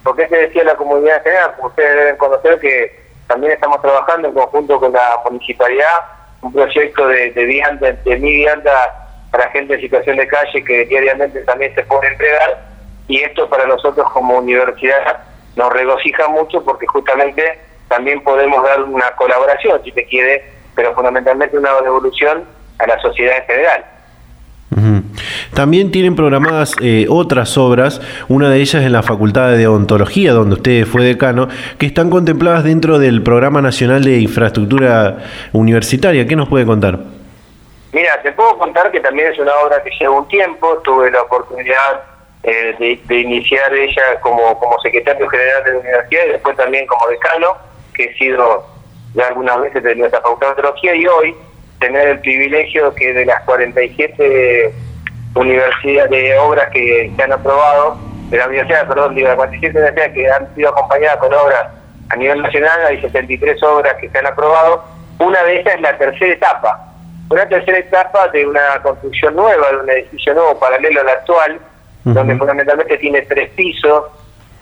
¿Por 0.03 0.17
qué 0.17 0.29
se 0.29 0.37
decía 0.37 0.65
la 0.65 0.77
comunidad 0.77 1.17
en 1.19 1.23
general? 1.25 1.55
Ustedes 1.63 1.95
deben 1.97 2.17
conocer 2.17 2.61
que 2.61 3.01
también 3.27 3.53
estamos 3.53 3.81
trabajando 3.83 4.29
en 4.29 4.35
conjunto 4.35 4.79
con 4.79 4.93
la 4.93 5.21
municipalidad 5.25 6.05
un 6.43 6.53
proyecto 6.53 7.09
de, 7.09 7.33
de 7.33 7.45
vianda, 7.45 7.93
de 7.93 8.17
mi 8.19 8.33
vianda 8.37 9.07
para 9.31 9.51
gente 9.51 9.75
en 9.75 9.81
situación 9.81 10.17
de 10.17 10.29
calle 10.29 10.65
que 10.65 10.85
diariamente 10.85 11.41
también 11.43 11.75
se 11.75 11.83
puede 11.85 12.09
entregar 12.09 12.63
y 13.09 13.23
esto 13.23 13.49
para 13.49 13.67
nosotros 13.67 14.11
como 14.13 14.39
universidad 14.39 15.19
nos 15.57 15.73
regocija 15.73 16.29
mucho 16.29 16.63
porque 16.65 16.87
justamente 16.87 17.59
también 17.89 18.23
podemos 18.23 18.63
dar 18.65 18.83
una 18.83 19.11
colaboración, 19.13 19.83
si 19.85 19.93
te 19.93 20.05
quiere, 20.07 20.45
pero 20.75 20.95
fundamentalmente 20.95 21.57
una 21.57 21.73
devolución 21.81 22.45
a 22.79 22.87
la 22.87 22.99
sociedad 23.01 23.39
en 23.39 23.45
general. 23.45 23.85
También 25.55 25.91
tienen 25.91 26.17
programadas 26.17 26.75
eh, 26.83 27.07
otras 27.09 27.57
obras, 27.57 28.01
una 28.29 28.51
de 28.51 28.61
ellas 28.61 28.85
en 28.85 28.93
la 28.93 29.03
Facultad 29.03 29.57
de 29.57 29.67
Odontología, 29.67 30.33
donde 30.33 30.57
usted 30.57 30.85
fue 30.85 31.03
decano, 31.03 31.49
que 31.79 31.87
están 31.87 32.11
contempladas 32.11 32.65
dentro 32.65 32.99
del 32.99 33.23
Programa 33.23 33.63
Nacional 33.63 34.05
de 34.05 34.19
Infraestructura 34.19 35.19
Universitaria. 35.53 36.27
¿Qué 36.27 36.37
nos 36.37 36.49
puede 36.49 36.67
contar? 36.67 36.99
Mira, 37.93 38.21
te 38.23 38.33
puedo 38.33 38.59
contar 38.59 38.91
que 38.93 39.01
también 39.01 39.33
es 39.33 39.39
una 39.39 39.55
obra 39.65 39.83
que 39.83 39.91
lleva 39.99 40.19
un 40.19 40.29
tiempo, 40.29 40.79
tuve 40.85 41.11
la 41.11 41.23
oportunidad 41.23 42.03
eh, 42.43 43.01
de, 43.09 43.15
iniciar 43.19 43.75
ella 43.75 44.21
como, 44.21 44.59
como 44.59 44.79
secretario 44.81 45.27
general 45.29 45.65
de 45.65 45.73
la 45.73 45.79
universidad 45.79 46.27
y 46.27 46.33
después 46.33 46.57
también 46.57 46.87
como 46.87 47.09
decano, 47.09 47.57
que 47.95 48.05
he 48.05 48.15
sido 48.19 48.67
ya 49.15 49.29
algunas 49.29 49.59
veces 49.63 49.83
de 49.83 49.97
nuestra 49.97 50.21
Facultad 50.21 50.49
de 50.49 50.53
Odontología 50.53 50.95
y 50.95 51.07
hoy 51.07 51.35
tener 51.79 52.09
el 52.09 52.21
privilegio 52.21 52.95
que 52.95 53.13
de 53.13 53.27
las 53.27 53.43
47 53.45 54.73
universidades 55.35 56.11
de 56.11 56.39
obras 56.39 56.69
que 56.73 57.13
se 57.15 57.23
han 57.23 57.33
aprobado, 57.33 57.99
de 58.31 58.39
la 58.39 58.47
universidad, 58.47 58.89
perdón, 58.89 59.15
de 59.15 59.23
las 59.23 59.37
47 59.37 59.79
universidades 59.79 60.13
que 60.15 60.31
han 60.31 60.55
sido 60.55 60.71
acompañadas 60.71 61.17
con 61.19 61.33
obras 61.33 61.67
a 62.09 62.17
nivel 62.17 62.43
nacional, 62.43 62.87
hay 62.87 63.01
73 63.01 63.63
obras 63.63 63.95
que 64.01 64.09
se 64.09 64.19
han 64.19 64.27
aprobado, 64.27 64.85
una 65.19 65.43
de 65.45 65.61
ellas 65.61 65.75
es 65.75 65.81
la 65.81 65.97
tercera 65.99 66.33
etapa, 66.33 66.93
una 67.31 67.49
tercera 67.49 67.79
etapa 67.79 68.29
de 68.29 68.47
una 68.47 68.81
construcción 68.83 69.35
nueva, 69.35 69.71
de 69.71 69.77
un 69.79 69.91
edificio 69.91 70.35
nuevo 70.35 70.59
paralelo 70.59 71.01
al 71.01 71.09
actual, 71.09 71.61
donde 72.05 72.37
fundamentalmente 72.37 72.99
tiene 72.99 73.23
tres 73.23 73.51
pisos, 73.51 74.05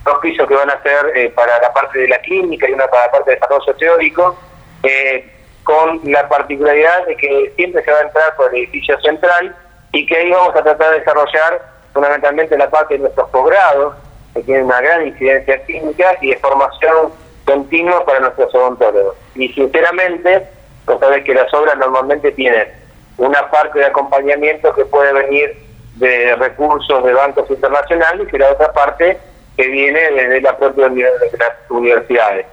dos 0.02 0.18
pisos 0.20 0.48
que 0.48 0.54
van 0.54 0.70
a 0.70 0.82
ser 0.82 1.12
eh, 1.14 1.30
para 1.30 1.60
la 1.60 1.72
parte 1.74 1.98
de 1.98 2.08
la 2.08 2.18
clínica 2.20 2.68
y 2.68 2.72
una 2.72 2.86
para 2.86 3.06
la 3.06 3.12
parte 3.12 3.30
de 3.30 3.36
desarrollo 3.36 3.74
teórico, 3.74 4.38
eh, 4.82 5.33
con 5.64 6.00
la 6.04 6.28
particularidad 6.28 7.06
de 7.06 7.16
que 7.16 7.52
siempre 7.56 7.82
se 7.82 7.90
va 7.90 7.98
a 7.98 8.02
entrar 8.02 8.36
por 8.36 8.54
el 8.54 8.62
edificio 8.62 9.00
central 9.00 9.56
y 9.92 10.06
que 10.06 10.16
ahí 10.16 10.30
vamos 10.30 10.54
a 10.54 10.62
tratar 10.62 10.92
de 10.92 10.98
desarrollar 11.00 11.62
fundamentalmente 11.92 12.58
la 12.58 12.68
parte 12.70 12.94
de 12.94 13.00
nuestros 13.00 13.28
posgrados, 13.30 13.94
que 14.34 14.42
tienen 14.42 14.66
una 14.66 14.80
gran 14.80 15.06
incidencia 15.06 15.62
clínica 15.64 16.16
y 16.20 16.30
de 16.30 16.36
formación 16.38 17.12
continua 17.44 18.04
para 18.04 18.20
nuestros 18.20 18.54
odontólogos. 18.54 19.16
Y 19.34 19.48
sinceramente, 19.52 20.48
vos 20.86 20.98
sabés 21.00 21.24
que 21.24 21.34
las 21.34 21.52
obras 21.54 21.76
normalmente 21.78 22.32
tienen 22.32 22.68
una 23.16 23.48
parte 23.50 23.78
de 23.78 23.86
acompañamiento 23.86 24.74
que 24.74 24.84
puede 24.86 25.12
venir 25.12 25.56
de 25.96 26.34
recursos 26.36 27.04
de 27.04 27.12
bancos 27.12 27.48
internacionales 27.48 28.26
y 28.32 28.38
la 28.38 28.50
otra 28.50 28.72
parte 28.72 29.18
que 29.56 29.68
viene 29.68 30.10
desde 30.10 30.40
la 30.40 30.56
propia 30.56 30.88
de 30.88 31.38
las 31.38 31.52
universidades. 31.70 32.46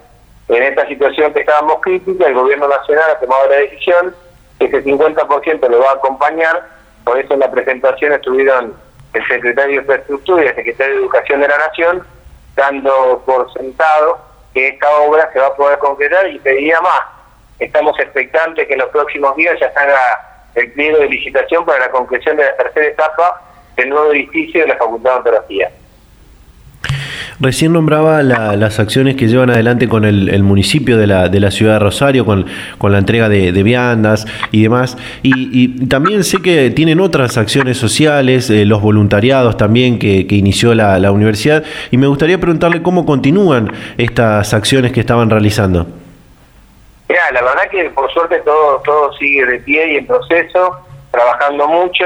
En 0.51 0.63
esta 0.63 0.85
situación 0.85 1.31
que 1.31 1.39
estábamos 1.39 1.79
crítica, 1.79 2.27
el 2.27 2.33
gobierno 2.33 2.67
nacional 2.67 3.11
ha 3.11 3.19
tomado 3.21 3.47
la 3.47 3.55
decisión 3.55 4.13
que 4.59 4.65
ese 4.65 4.83
50% 4.83 5.69
lo 5.69 5.79
va 5.79 5.91
a 5.91 5.93
acompañar, 5.93 6.67
por 7.05 7.17
eso 7.17 7.35
en 7.35 7.39
la 7.39 7.49
presentación 7.49 8.11
estuvieron 8.11 8.75
el 9.13 9.27
secretario 9.27 9.75
de 9.75 9.81
Infraestructura 9.81 10.43
y 10.43 10.47
el 10.47 10.55
secretario 10.55 10.95
de 10.95 11.01
Educación 11.03 11.39
de 11.39 11.47
la 11.47 11.57
Nación, 11.57 12.05
dando 12.57 13.23
por 13.25 13.49
sentado 13.53 14.19
que 14.53 14.67
esta 14.67 14.89
obra 14.99 15.31
se 15.31 15.39
va 15.39 15.47
a 15.47 15.55
poder 15.55 15.79
concretar 15.79 16.27
y 16.27 16.37
pediría 16.39 16.81
más. 16.81 17.01
Estamos 17.57 17.97
expectantes 17.97 18.67
que 18.67 18.73
en 18.73 18.79
los 18.79 18.89
próximos 18.89 19.33
días 19.37 19.57
ya 19.57 19.71
salga 19.71 20.49
el 20.55 20.69
pliego 20.73 20.97
de 20.97 21.07
licitación 21.07 21.63
para 21.63 21.79
la 21.79 21.91
concreción 21.91 22.35
de 22.35 22.43
la 22.43 22.57
tercera 22.57 22.87
etapa 22.87 23.41
del 23.77 23.87
nuevo 23.87 24.11
edificio 24.11 24.63
de 24.63 24.67
la 24.67 24.75
Facultad 24.75 25.11
de 25.11 25.17
Ontología. 25.17 25.71
Recién 27.41 27.73
nombraba 27.73 28.21
las 28.21 28.79
acciones 28.79 29.15
que 29.15 29.27
llevan 29.27 29.49
adelante 29.49 29.89
con 29.89 30.05
el, 30.05 30.43
municipio 30.43 30.99
de 30.99 31.07
la, 31.07 31.27
de 31.27 31.39
la, 31.39 31.49
ciudad 31.49 31.73
de 31.73 31.79
Rosario, 31.79 32.23
con, 32.23 32.45
la 32.91 32.97
entrega 32.99 33.29
de, 33.29 33.63
viandas 33.63 34.27
y 34.51 34.61
demás. 34.61 34.95
Y, 35.23 35.87
también 35.87 36.23
sé 36.23 36.39
que 36.43 36.69
tienen 36.69 36.99
otras 36.99 37.39
acciones 37.39 37.77
sociales, 37.77 38.51
eh, 38.51 38.63
los 38.65 38.79
voluntariados 38.79 39.57
también 39.57 39.97
que, 39.97 40.27
inició 40.29 40.75
la, 40.75 41.11
universidad. 41.11 41.63
Y 41.89 41.97
me 41.97 42.05
gustaría 42.05 42.39
preguntarle 42.39 42.83
cómo 42.83 43.07
continúan 43.07 43.71
estas 43.97 44.53
acciones 44.53 44.91
que 44.91 44.99
estaban 44.99 45.31
realizando. 45.31 45.87
Mira, 47.09 47.23
la 47.33 47.41
verdad 47.41 47.63
que 47.71 47.89
por 47.89 48.11
suerte 48.13 48.39
todo, 48.45 48.83
todo 48.85 49.13
sigue 49.13 49.47
de 49.47 49.59
pie 49.61 49.93
y 49.93 49.95
en 49.97 50.05
proceso, 50.05 50.77
trabajando 51.09 51.67
mucho 51.67 52.05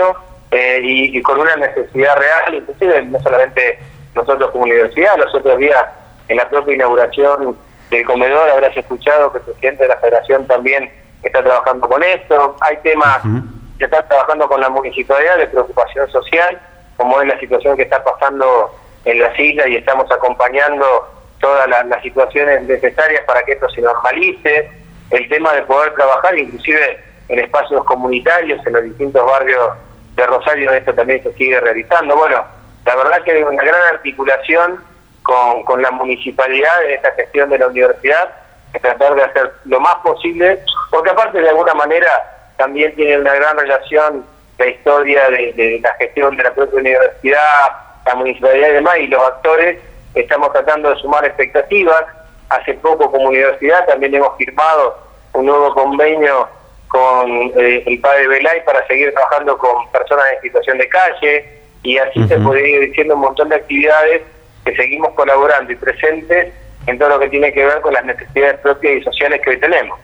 eh, 0.52 0.80
y, 0.82 1.18
y 1.18 1.22
con 1.22 1.42
una 1.42 1.58
necesidad 1.58 2.16
real, 2.16 2.56
inclusive 2.56 3.04
no 3.04 3.20
solamente 3.20 3.80
nosotros 4.16 4.52
como 4.52 4.64
universidad. 4.64 5.18
Los 5.18 5.34
otros 5.36 5.58
días, 5.60 5.86
en 6.28 6.38
la 6.38 6.50
propia 6.50 6.76
inauguración 6.76 7.58
del 7.90 8.06
comedor, 8.06 8.50
habrás 8.50 8.76
escuchado 8.76 9.32
que 9.32 9.40
el 9.40 9.44
presidente 9.44 9.84
de 9.84 9.90
la 9.90 9.98
federación 9.98 10.48
también 10.48 10.92
está 11.22 11.44
trabajando 11.44 11.88
con 11.88 12.04
esto. 12.04 12.56
Hay 12.62 12.78
temas 12.78 13.22
que 13.78 13.86
están 13.86 14.08
trabajando 14.08 14.48
con 14.48 14.62
la 14.62 14.70
municipalidad 14.70 15.38
de 15.38 15.48
preocupación 15.48 16.10
social, 16.10 16.60
como 16.98 17.22
es 17.22 17.28
la 17.28 17.40
situación 17.40 17.76
que 17.76 17.84
está 17.84 18.04
pasando 18.04 18.74
en 19.04 19.20
las 19.20 19.38
islas 19.40 19.68
y 19.68 19.76
estamos 19.76 20.10
acompañando 20.12 20.86
todas 21.40 21.68
las, 21.68 22.02
situaciones 22.02 22.64
necesarias 22.64 23.22
para 23.28 23.44
que 23.44 23.54
esto 23.54 23.70
se 23.70 23.82
normalice. 23.82 24.72
El 25.12 25.30
tema 25.30 25.54
de 25.54 25.62
poder 25.64 25.94
trabajar 25.94 26.38
inclusive 26.38 27.00
en 27.28 27.40
espacios 27.40 27.84
comunitarios, 27.86 28.66
en 28.66 28.74
los 28.74 28.84
distintos 28.84 29.26
barrios 29.26 29.74
de 30.16 30.26
Rosario, 30.26 30.72
esto 30.72 30.94
también 30.94 31.22
se 31.22 31.34
sigue 31.34 31.60
realizando. 31.60 32.16
Bueno, 32.16 32.44
la 32.86 32.96
verdad 32.96 33.24
que 33.24 33.32
hay 33.32 33.44
una 33.44 33.64
gran 33.64 33.82
articulación 33.94 34.84
con, 35.24 35.64
con 35.64 35.82
la 35.82 35.92
municipalidad 35.92 36.86
en 36.86 36.92
esta 36.92 37.12
gestión 37.14 37.50
de 37.50 37.60
la 37.60 37.68
universidad, 37.68 38.30
de 38.74 38.80
tratar 38.80 39.16
de 39.16 39.24
hacer 39.24 39.52
lo 39.66 39.80
más 39.80 39.96
posible, 39.96 40.60
porque 40.92 41.10
aparte 41.10 41.42
de 41.42 41.50
alguna 41.50 41.74
manera 41.74 42.08
también 42.58 42.96
tiene 42.96 43.18
una 43.18 43.34
gran 43.34 43.58
relación 43.58 44.26
la 44.58 44.68
historia 44.68 45.30
de, 45.30 45.80
la 45.82 45.94
gestión 45.96 46.36
de 46.38 46.44
la 46.44 46.54
propia 46.54 46.80
universidad, 46.80 47.72
la 48.06 48.16
municipalidad 48.16 48.70
y 48.70 48.74
demás, 48.74 48.98
y 49.00 49.08
los 49.08 49.22
actores 49.22 49.80
estamos 50.14 50.52
tratando 50.54 50.90
de 50.90 50.96
sumar 50.98 51.26
expectativas. 51.26 52.04
Hace 52.50 52.76
poco 52.76 53.12
como 53.12 53.30
universidad 53.30 53.86
también 53.88 54.14
hemos 54.16 54.38
firmado 54.38 54.98
un 55.34 55.48
nuevo 55.48 55.74
convenio 55.74 56.48
con 56.88 57.30
eh, 57.58 57.84
el 57.86 58.00
padre 58.00 58.28
Belay 58.28 58.64
para 58.64 58.86
seguir 58.88 59.12
trabajando 59.14 59.58
con 59.58 59.90
personas 59.92 60.26
en 60.36 60.42
situación 60.42 60.78
de 60.78 60.88
calle, 60.88 61.60
y 61.86 61.98
así 62.00 62.28
se 62.28 62.40
puede 62.40 62.68
ir 62.68 62.80
diciendo 62.90 63.14
un 63.14 63.22
montón 63.22 63.50
de 63.50 63.58
actividades 63.58 64.24
que 64.66 64.76
seguimos 64.76 65.14
colaborando 65.14 65.72
y 65.72 65.76
presentes 65.76 66.52
en 66.88 66.98
todo 66.98 67.10
lo 67.10 67.20
que 67.20 67.30
tiene 67.30 67.54
que 67.54 67.64
ver 67.64 67.80
con 67.82 67.94
las 67.94 68.04
necesidades 68.04 68.60
propias 68.60 69.02
y 69.02 69.04
sociales 69.04 69.40
que 69.44 69.52
hoy 69.52 69.60
tenemos. 69.60 70.00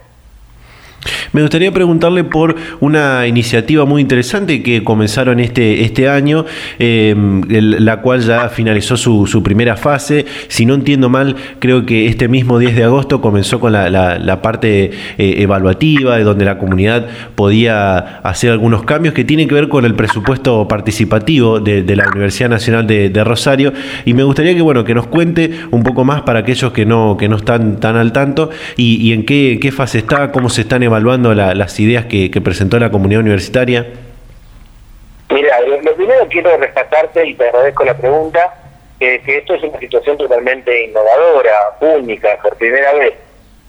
Me 1.34 1.42
gustaría 1.42 1.72
preguntarle 1.72 2.26
por 2.26 2.58
una 2.82 3.26
iniciativa 3.26 3.86
muy 3.86 4.02
interesante 4.02 4.62
que 4.62 4.84
comenzaron 4.84 5.40
este, 5.40 5.86
este 5.86 6.10
año, 6.10 6.46
eh, 6.78 7.16
la 7.48 8.02
cual 8.02 8.20
ya 8.20 8.50
finalizó 8.50 8.98
su, 8.98 9.42
primera 9.42 9.78
fase. 9.78 10.26
Si 10.50 10.66
no 10.66 10.74
entiendo 10.74 11.08
mal, 11.08 11.38
creo 11.60 11.86
que 11.86 12.08
este 12.08 12.28
mismo 12.28 12.60
10 12.60 12.76
de 12.76 12.84
agosto 12.84 13.22
comenzó 13.22 13.62
con 13.62 13.72
la, 13.72 14.42
parte 14.42 14.92
eh, 15.18 15.36
evaluativa, 15.38 16.18
de 16.18 16.24
donde 16.24 16.44
la 16.44 16.58
comunidad 16.58 17.08
podía 17.36 17.98
hacer 18.24 18.52
algunos 18.52 18.84
cambios 18.84 19.14
que 19.14 19.24
tienen 19.24 19.48
que 19.48 19.56
ver 19.56 19.70
con 19.70 19.86
el 19.86 19.96
presupuesto 19.96 20.68
participativo 20.68 21.62
de, 21.62 21.96
la 21.96 22.10
Universidad 22.10 22.50
Nacional 22.50 22.88
de, 22.88 23.24
Rosario. 23.24 23.72
Y 24.04 24.14
me 24.14 24.24
gustaría 24.24 24.54
que, 24.54 24.62
bueno, 24.62 24.84
que 24.84 24.94
nos 24.94 25.08
cuente 25.08 25.52
un 25.72 25.84
poco 25.84 26.04
más 26.04 26.24
para 26.24 26.40
aquellos 26.40 26.74
que 26.74 26.86
no, 26.86 27.16
que 27.18 27.30
no 27.30 27.38
están 27.38 27.80
tan 27.80 27.96
al 27.96 28.12
tanto 28.12 28.50
y, 28.76 29.14
en 29.14 29.26
qué 29.26 29.72
fase 29.74 30.00
está, 30.00 30.34
cómo 30.34 30.50
se 30.50 30.62
están 30.62 30.84
evaluando 30.84 31.21
las 31.22 31.80
ideas 31.80 32.06
que, 32.06 32.30
presentó 32.44 32.80
la 32.80 32.92
comunidad 32.92 33.22
universitaria? 33.22 33.88
Mira, 35.30 35.62
lo 35.62 35.96
primero 35.96 36.28
quiero 36.30 36.58
rescatarte 36.58 37.26
y 37.28 37.36
te 37.36 37.46
agradezco 37.48 37.86
la 37.86 37.96
pregunta, 37.96 38.54
que 39.00 39.22
esto 39.26 39.56
es 39.56 39.64
una 39.64 39.80
situación 39.80 40.18
totalmente 40.18 40.86
innovadora, 40.86 41.52
única, 41.80 42.38
por 42.42 42.56
primera 42.58 42.94
vez. 42.94 43.14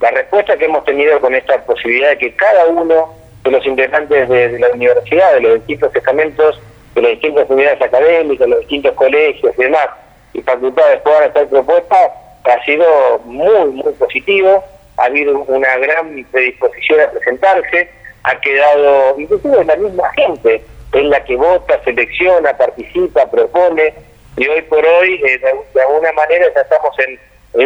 La 0.00 0.10
respuesta 0.10 0.56
que 0.56 0.64
hemos 0.64 0.84
tenido 0.84 1.20
con 1.20 1.34
esta 1.34 1.64
posibilidad 1.64 2.10
de 2.10 2.18
que 2.18 2.34
cada 2.34 2.66
uno 2.66 3.14
de 3.44 3.50
los 3.50 3.64
integrantes 3.64 4.28
de, 4.28 4.58
la 4.58 4.68
universidad, 4.70 5.34
de 5.34 5.40
los 5.40 5.54
distintos 5.54 5.94
estamentos, 5.94 6.60
de 6.94 7.02
las 7.02 7.10
distintas 7.12 7.48
unidades 7.48 7.80
académicas, 7.80 8.46
de 8.46 8.48
los 8.48 8.60
distintos 8.60 8.92
colegios 8.94 9.54
y 9.56 9.62
demás, 9.62 9.88
y 10.34 10.42
facultades 10.42 11.00
puedan 11.02 11.30
hacer 11.30 11.48
propuestas, 11.48 12.10
ha 12.44 12.64
sido 12.64 13.20
muy, 13.24 13.70
muy 13.70 13.92
positivo 13.92 14.64
ha 14.96 15.04
habido 15.04 15.38
una 15.40 15.76
gran 15.78 16.24
predisposición 16.30 17.00
a 17.00 17.10
presentarse, 17.10 17.90
ha 18.24 18.40
quedado, 18.40 19.18
inclusive 19.18 19.64
la 19.64 19.76
misma 19.76 20.10
gente, 20.14 20.62
es 20.92 21.04
la 21.04 21.24
que 21.24 21.36
vota, 21.36 21.82
selecciona, 21.84 22.56
participa, 22.56 23.30
propone, 23.30 23.94
y 24.36 24.46
hoy 24.46 24.62
por 24.62 24.84
hoy, 24.84 25.20
eh, 25.26 25.38
de, 25.38 25.82
alguna 25.82 26.12
manera, 26.12 26.46
ya 26.54 26.60
estamos 26.60 26.94
en, 27.06 27.18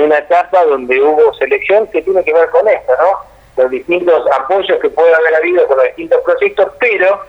una 0.03 0.19
etapa 0.19 0.65
donde 0.65 1.01
hubo 1.01 1.33
selección 1.35 1.87
que 1.89 2.03
tiene 2.03 2.25
que 2.25 2.33
ver 2.33 2.49
con 2.51 2.67
esto, 2.67 2.93
¿no? 2.99 3.63
Los 3.63 3.71
distintos 3.71 4.25
apoyos 4.33 4.81
que 4.81 4.91
puede 4.91 5.15
haber 5.15 5.37
habido 5.37 5.65
con 5.69 5.77
los 5.77 5.87
distintos 5.87 6.21
proyectos, 6.23 6.73
pero, 6.81 7.21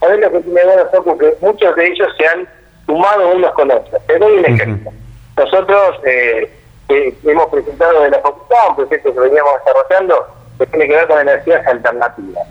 a 0.00 0.06
ver 0.06 0.20
lo 0.20 0.30
que 0.30 0.40
tiene 0.40 0.64
bueno, 0.64 0.86
Foco, 0.92 1.18
que 1.18 1.34
muchos 1.40 1.74
de 1.74 1.86
ellos 1.88 2.08
se 2.16 2.26
han 2.26 2.48
sumados 2.86 3.34
unos 3.34 3.52
con 3.54 3.70
otros. 3.70 4.00
Te 4.06 4.18
doy 4.18 4.38
un 4.38 4.44
ejemplo. 4.44 4.92
Nosotros 5.36 5.96
eh, 6.04 6.48
hemos 6.88 7.46
presentado 7.46 8.02
de 8.02 8.10
la 8.10 8.18
facultad 8.20 8.68
un 8.70 8.76
proyecto 8.76 9.12
que 9.12 9.20
veníamos 9.20 9.52
desarrollando 9.64 10.26
que 10.58 10.66
tiene 10.66 10.88
que 10.88 10.94
ver 10.94 11.08
con 11.08 11.20
energías 11.20 11.66
alternativas, 11.66 12.46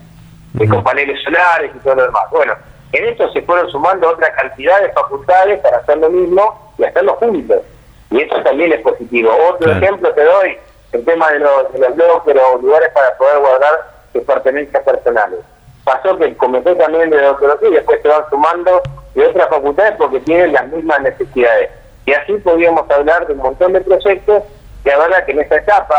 con 0.69 0.83
paneles 0.83 1.21
solares 1.23 1.71
y 1.75 1.79
todo 1.79 1.95
lo 1.95 2.03
demás. 2.05 2.23
Bueno, 2.31 2.53
en 2.91 3.05
esto 3.05 3.31
se 3.31 3.41
fueron 3.41 3.69
sumando 3.69 4.09
otra 4.09 4.33
cantidad 4.33 4.79
de 4.81 4.89
facultades 4.89 5.59
para 5.61 5.77
hacer 5.77 5.97
lo 5.97 6.09
mismo 6.09 6.73
y 6.77 6.83
hacerlo 6.83 7.15
juntos. 7.15 7.61
Y 8.11 8.21
eso 8.21 8.35
también 8.43 8.71
es 8.73 8.81
positivo. 8.81 9.31
Otro 9.49 9.71
ejemplo 9.71 10.13
te 10.13 10.23
doy, 10.23 10.57
el 10.91 11.05
tema 11.05 11.31
de 11.31 11.39
los, 11.39 11.73
de 11.73 11.79
los 11.79 11.95
bloques 11.95 12.35
o 12.35 12.57
lugares 12.59 12.89
para 12.89 13.17
poder 13.17 13.39
guardar 13.39 13.93
tus 14.11 14.23
pertenencias 14.23 14.83
personales. 14.83 15.39
Pasó 15.83 16.17
que 16.17 16.35
comenté 16.37 16.75
también 16.75 17.09
de 17.09 17.17
odontología 17.17 17.69
y 17.69 17.73
después 17.73 18.01
se 18.01 18.07
van 18.07 18.29
sumando 18.29 18.81
de 19.15 19.25
otras 19.25 19.49
facultades 19.49 19.95
porque 19.97 20.19
tienen 20.19 20.53
las 20.53 20.67
mismas 20.67 21.01
necesidades. 21.01 21.71
Y 22.05 22.13
así 22.13 22.33
podríamos 22.33 22.89
hablar 22.89 23.27
de 23.27 23.33
un 23.33 23.39
montón 23.39 23.73
de 23.73 23.81
proyectos 23.81 24.43
y 24.83 24.89
la 24.89 24.97
verdad 24.97 25.25
que 25.25 25.31
en 25.31 25.39
esta 25.39 25.57
etapa 25.57 25.95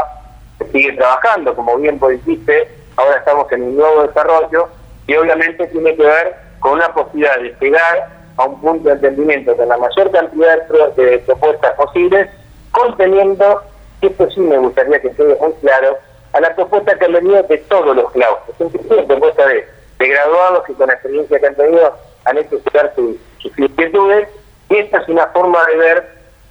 se 0.58 0.70
sigue 0.70 0.92
trabajando, 0.92 1.54
como 1.54 1.76
bien 1.78 1.98
vos 1.98 2.10
dijiste, 2.10 2.68
ahora 2.96 3.18
estamos 3.18 3.50
en 3.52 3.62
un 3.62 3.76
nuevo 3.76 4.02
desarrollo 4.02 4.68
y 5.06 5.16
obviamente 5.16 5.66
tiene 5.68 5.96
que 5.96 6.02
ver 6.02 6.36
con 6.60 6.72
una 6.72 6.92
posibilidad 6.92 7.36
de 7.38 7.54
llegar 7.60 8.08
a 8.36 8.44
un 8.44 8.60
punto 8.60 8.88
de 8.88 8.94
entendimiento 8.94 9.56
con 9.56 9.68
la 9.68 9.76
mayor 9.76 10.10
cantidad 10.10 10.66
de 10.96 11.18
propuestas 11.20 11.72
posibles, 11.74 12.28
conteniendo, 12.70 13.62
y 14.00 14.06
esto 14.06 14.30
sí 14.30 14.40
me 14.40 14.58
gustaría 14.58 15.00
que 15.00 15.10
quede 15.12 15.36
muy 15.40 15.52
claro, 15.60 15.98
a 16.32 16.40
la 16.40 16.54
propuesta 16.54 16.98
que 16.98 17.04
han 17.04 17.12
venido 17.12 17.42
de 17.42 17.58
todos 17.58 17.94
los 17.94 18.10
claustros, 18.10 18.56
inclusive 18.58 19.04
propuesta 19.04 19.46
de, 19.46 19.66
de 19.98 20.08
graduados 20.08 20.64
que 20.64 20.74
con 20.74 20.88
la 20.88 20.94
experiencia 20.94 21.38
que 21.38 21.46
han 21.46 21.54
tenido 21.54 21.94
han 22.24 22.38
hecho 22.38 22.58
llegar 22.64 22.92
sus, 22.96 23.16
inquietudes, 23.56 24.28
y 24.28 24.43
esta 24.78 24.98
es 24.98 25.08
una 25.08 25.26
forma 25.28 25.58
de 25.66 25.76
ver, 25.76 26.08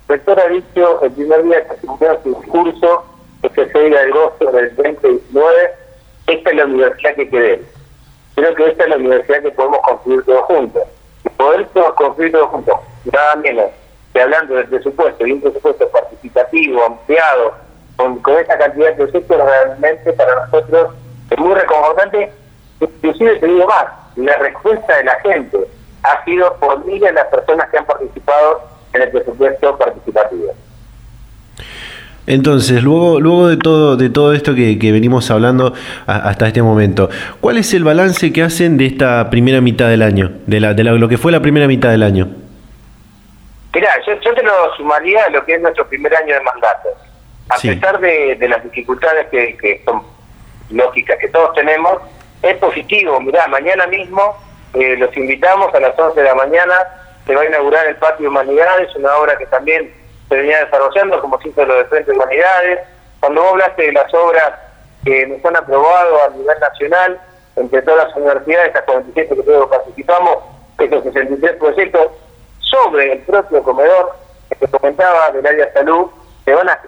el 0.07 0.15
rector 0.15 0.39
ha 0.39 0.47
dicho 0.47 1.01
el 1.01 1.11
primer 1.11 1.43
día 1.43 1.67
que 1.67 1.75
se 1.75 2.23
su 2.23 2.35
discurso, 2.41 3.05
se 3.41 3.71
6 3.71 3.73
de 3.73 3.99
agosto 3.99 4.51
del 4.51 4.75
2019, 4.75 5.71
esta 6.27 6.49
es 6.49 6.55
la 6.55 6.65
universidad 6.65 7.15
que 7.15 7.29
queremos. 7.29 7.67
Creo 8.35 8.55
que 8.55 8.67
esta 8.67 8.83
es 8.83 8.89
la 8.89 8.95
universidad 8.97 9.41
que 9.41 9.51
podemos 9.51 9.79
construir 9.81 10.23
todos 10.23 10.41
juntos. 10.43 10.83
Y 11.25 11.29
poder 11.29 11.67
construir 11.95 12.31
todos 12.31 12.49
juntos, 12.49 12.75
nada 13.11 13.35
menos 13.35 13.65
que 14.13 14.21
hablando 14.21 14.55
del 14.55 14.67
presupuesto 14.67 15.25
y 15.25 15.31
un 15.31 15.41
presupuesto 15.41 15.89
participativo, 15.89 16.85
ampliado, 16.85 17.53
con, 17.95 18.19
con 18.19 18.37
esa 18.37 18.57
cantidad 18.57 18.89
de 18.89 19.05
proyectos, 19.05 19.37
realmente 19.37 20.13
para 20.13 20.45
nosotros 20.45 20.93
es 21.29 21.37
muy 21.37 21.53
reconfortante. 21.53 22.31
Inclusive 22.79 23.39
te 23.39 23.47
digo 23.47 23.67
más, 23.67 23.85
la 24.15 24.37
respuesta 24.37 24.97
de 24.97 25.03
la 25.03 25.19
gente 25.21 25.57
ha 26.03 26.23
sido 26.25 26.55
por 26.59 26.85
miles 26.85 27.09
de 27.09 27.13
las 27.13 27.27
personas 27.27 27.69
que 27.69 27.77
han 27.77 27.85
participado 27.85 28.61
en 28.93 29.01
el 29.01 29.09
presupuesto 29.09 29.77
participativo. 29.77 30.53
Entonces, 32.25 32.81
luego, 32.83 33.19
luego 33.19 33.49
de 33.49 33.57
todo, 33.57 33.97
de 33.97 34.09
todo 34.09 34.33
esto 34.33 34.55
que, 34.55 34.77
venimos 34.79 35.29
hablando 35.29 35.73
hasta 36.07 36.47
este 36.47 36.61
momento, 36.61 37.09
¿cuál 37.41 37.57
es 37.57 37.73
el 37.73 37.83
balance 37.83 38.31
que 38.31 38.43
hacen 38.43 38.77
de 38.77 38.85
esta 38.85 39.29
primera 39.29 39.59
mitad 39.59 39.89
del 39.89 40.01
año, 40.01 40.31
de, 40.45 40.59
la, 40.61 40.73
de 40.73 40.83
lo 40.83 41.09
que 41.09 41.17
fue 41.17 41.33
la 41.33 41.41
primera 41.41 41.67
mitad 41.67 41.89
del 41.89 42.03
año? 42.03 42.29
Mirá, 43.73 43.89
yo, 44.07 44.13
yo, 44.21 44.33
te 44.33 44.43
lo 44.43 44.73
sumaría 44.77 45.25
a 45.25 45.29
lo 45.31 45.43
que 45.43 45.55
es 45.55 45.61
nuestro 45.61 45.85
primer 45.87 46.15
año 46.15 46.33
de 46.35 46.41
mandato. 46.41 46.89
A 47.49 47.57
pesar 47.57 47.99
de, 47.99 48.37
las 48.47 48.63
dificultades 48.63 49.27
que, 49.27 49.57
que, 49.57 49.81
son 49.83 50.03
lógicas 50.69 51.17
que 51.19 51.27
todos 51.27 51.53
tenemos, 51.55 51.97
es 52.41 52.55
positivo. 52.57 53.19
Mirá, 53.19 53.47
mañana 53.47 53.85
mismo 53.87 54.37
eh, 54.73 54.95
los 54.97 55.15
invitamos 55.15 55.73
a 55.73 55.79
las 55.79 55.97
11 55.97 56.19
de 56.19 56.27
la 56.27 56.35
mañana, 56.35 56.73
se 57.25 57.35
va 57.35 57.41
a 57.41 57.45
inaugurar 57.45 57.85
el 57.87 57.95
Patio 57.97 58.29
Humanidades, 58.29 58.95
una 58.95 59.15
obra 59.17 59.37
que 59.37 59.45
también 59.45 59.93
se 60.29 60.35
venía 60.35 60.65
desarrollando, 60.65 61.21
como 61.21 61.39
se 61.41 61.49
hizo 61.49 61.65
lo 61.65 61.75
de 61.75 61.85
Frente 61.85 62.11
Humanidades. 62.11 62.79
Cuando 63.19 63.41
vos 63.41 63.51
hablaste 63.51 63.83
de 63.83 63.91
las 63.93 64.13
obras 64.13 64.53
que 65.05 65.27
nos 65.27 65.45
han 65.45 65.55
aprobado 65.55 66.23
a 66.23 66.29
nivel 66.29 66.59
nacional, 66.59 67.19
entre 67.55 67.81
todas 67.83 68.07
las 68.07 68.15
universidades, 68.15 68.73
las 68.73 68.83
47 68.83 69.35
que 69.35 69.43
todos 69.43 69.69
participamos, 69.69 70.37
estos 70.79 71.03
63 71.03 71.51
proyectos 71.57 72.11
sobre 72.59 73.13
el 73.13 73.19
propio 73.19 73.61
comedor 73.63 74.15
que 74.59 74.67
comentaba 74.67 75.31
del 75.31 75.45
área 75.45 75.65
de 75.67 75.73
salud, 75.73 76.07
se 76.45 76.53
van 76.53 76.67
a, 76.67 76.79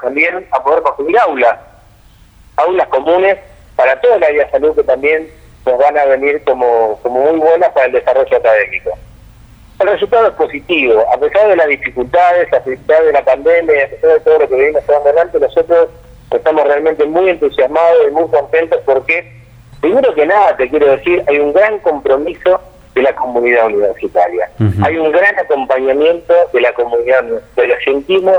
también 0.00 0.46
a 0.52 0.62
poder 0.62 0.82
construir 0.82 1.18
aulas, 1.18 1.58
aulas 2.56 2.88
comunes 2.88 3.38
para 3.74 4.00
toda 4.00 4.16
el 4.16 4.24
área 4.24 4.44
de 4.44 4.50
salud 4.50 4.74
que 4.74 4.84
también 4.84 5.28
nos 5.66 5.78
van 5.78 5.98
a 5.98 6.04
venir 6.06 6.42
como, 6.44 6.98
como 7.02 7.20
muy 7.20 7.38
buenas 7.38 7.70
para 7.70 7.86
el 7.86 7.92
desarrollo 7.92 8.36
académico. 8.36 8.90
El 9.80 9.88
resultado 9.88 10.28
es 10.28 10.34
positivo, 10.34 11.04
a 11.12 11.18
pesar 11.18 11.48
de 11.48 11.56
las 11.56 11.66
dificultades, 11.66 12.50
a 12.52 12.60
pesar 12.60 13.04
de 13.04 13.12
la 13.12 13.24
pandemia, 13.24 13.84
a 13.84 13.88
pesar 13.88 14.10
de 14.14 14.20
todo 14.20 14.38
lo 14.38 14.48
que 14.48 14.54
venimos 14.54 14.82
llevando 14.86 15.10
adelante, 15.10 15.38
nosotros 15.38 15.88
estamos 16.30 16.64
realmente 16.64 17.04
muy 17.04 17.28
entusiasmados 17.28 18.08
y 18.08 18.10
muy 18.12 18.28
contentos 18.28 18.80
porque, 18.86 19.30
primero 19.80 20.14
que 20.14 20.24
nada, 20.24 20.56
te 20.56 20.70
quiero 20.70 20.96
decir, 20.96 21.22
hay 21.28 21.40
un 21.40 21.52
gran 21.52 21.78
compromiso 21.80 22.60
de 22.94 23.02
la 23.02 23.14
comunidad 23.14 23.66
universitaria. 23.66 24.48
Hay 24.82 24.96
un 24.96 25.12
gran 25.12 25.38
acompañamiento 25.38 26.32
de 26.54 26.60
la 26.62 26.72
comunidad 26.72 27.24
universitaria. 27.24 27.76
Sentimos 27.84 28.38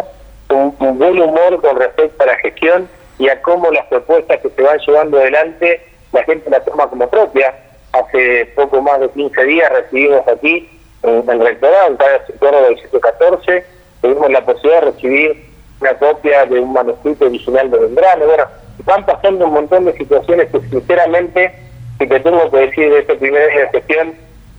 un, 0.49 0.75
un, 0.79 0.97
buen 0.97 1.21
humor 1.21 1.61
con 1.61 1.77
respecto 1.77 2.23
a 2.23 2.25
la 2.25 2.35
gestión 2.37 2.89
y 3.19 3.29
a 3.29 3.39
cómo 3.43 3.69
las 3.69 3.85
propuestas 3.85 4.39
que 4.41 4.49
se 4.49 4.61
van 4.63 4.79
llevando 4.79 5.19
adelante 5.19 5.81
la 6.11 6.23
gente 6.23 6.49
la 6.49 6.59
toma 6.61 6.87
como 6.87 7.09
propia. 7.09 7.53
Hace 7.93 8.45
poco 8.55 8.81
más 8.81 8.99
de 8.99 9.09
15 9.09 9.43
días 9.45 9.71
recibimos 9.71 10.27
aquí 10.27 10.69
en 11.03 11.29
el 11.29 11.39
rectorado, 11.39 11.87
en 11.87 11.97
cada 11.97 12.25
sector 12.25 12.51
del 12.51 12.79
714, 12.81 13.65
tuvimos 14.01 14.29
la 14.31 14.45
posibilidad 14.45 14.81
de 14.81 14.91
recibir 14.91 15.45
una 15.79 15.93
copia 15.95 16.45
de 16.45 16.59
un 16.59 16.73
manuscrito 16.73 17.25
original 17.25 17.69
de 17.71 17.77
Belgrano. 17.77 18.25
Bueno, 18.25 18.45
van 18.85 19.05
pasando 19.05 19.45
un 19.45 19.53
montón 19.53 19.85
de 19.85 19.93
situaciones 19.93 20.49
que 20.51 20.59
sinceramente, 20.69 21.53
si 21.99 22.07
te 22.07 22.19
tengo 22.19 22.49
que 22.51 22.57
decir 22.57 22.91
de 22.91 22.99
este 22.99 23.15
primer 23.15 23.49
día 23.49 23.61
de 23.61 23.69
gestión, 23.69 24.13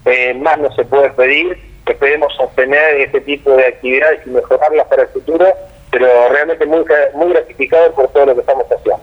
eh, 0.05 0.35
más 0.35 0.59
no 0.59 0.73
se 0.73 0.85
puede 0.85 1.11
pedir. 1.11 1.59
Esperemos 1.87 2.35
sostener 2.35 3.01
este 3.01 3.21
tipo 3.23 3.51
de 3.51 3.67
actividades 3.67 4.21
y 4.27 4.31
mejorarlas 4.31 4.87
para 4.89 5.03
el 5.03 5.09
futuro, 5.09 5.47
pero 5.91 6.07
realmente 6.29 6.67
muy, 6.67 6.85
muy 7.15 7.33
gratificado 7.33 7.93
por 7.93 8.09
todo 8.09 8.27
lo 8.27 8.35
que 8.35 8.41
estamos 8.41 8.67
haciendo. 8.67 9.03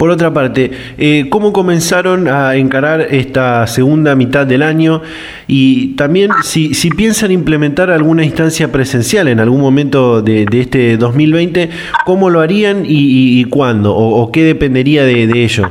Por 0.00 0.08
otra 0.08 0.30
parte, 0.30 0.70
eh, 0.96 1.26
¿cómo 1.28 1.52
comenzaron 1.52 2.26
a 2.26 2.56
encarar 2.56 3.02
esta 3.02 3.66
segunda 3.66 4.14
mitad 4.14 4.46
del 4.46 4.62
año? 4.62 5.02
Y 5.46 5.94
también 5.94 6.30
si, 6.42 6.72
si 6.72 6.88
piensan 6.88 7.32
implementar 7.32 7.90
alguna 7.90 8.24
instancia 8.24 8.72
presencial 8.72 9.28
en 9.28 9.40
algún 9.40 9.60
momento 9.60 10.22
de, 10.22 10.46
este 10.52 10.96
2020, 10.96 11.68
¿cómo 12.06 12.30
lo 12.30 12.40
harían 12.40 12.84
y, 12.86 13.44
cuándo? 13.50 13.94
O, 13.94 14.32
qué 14.32 14.42
dependería 14.42 15.04
de, 15.04 15.24
ello? 15.24 15.68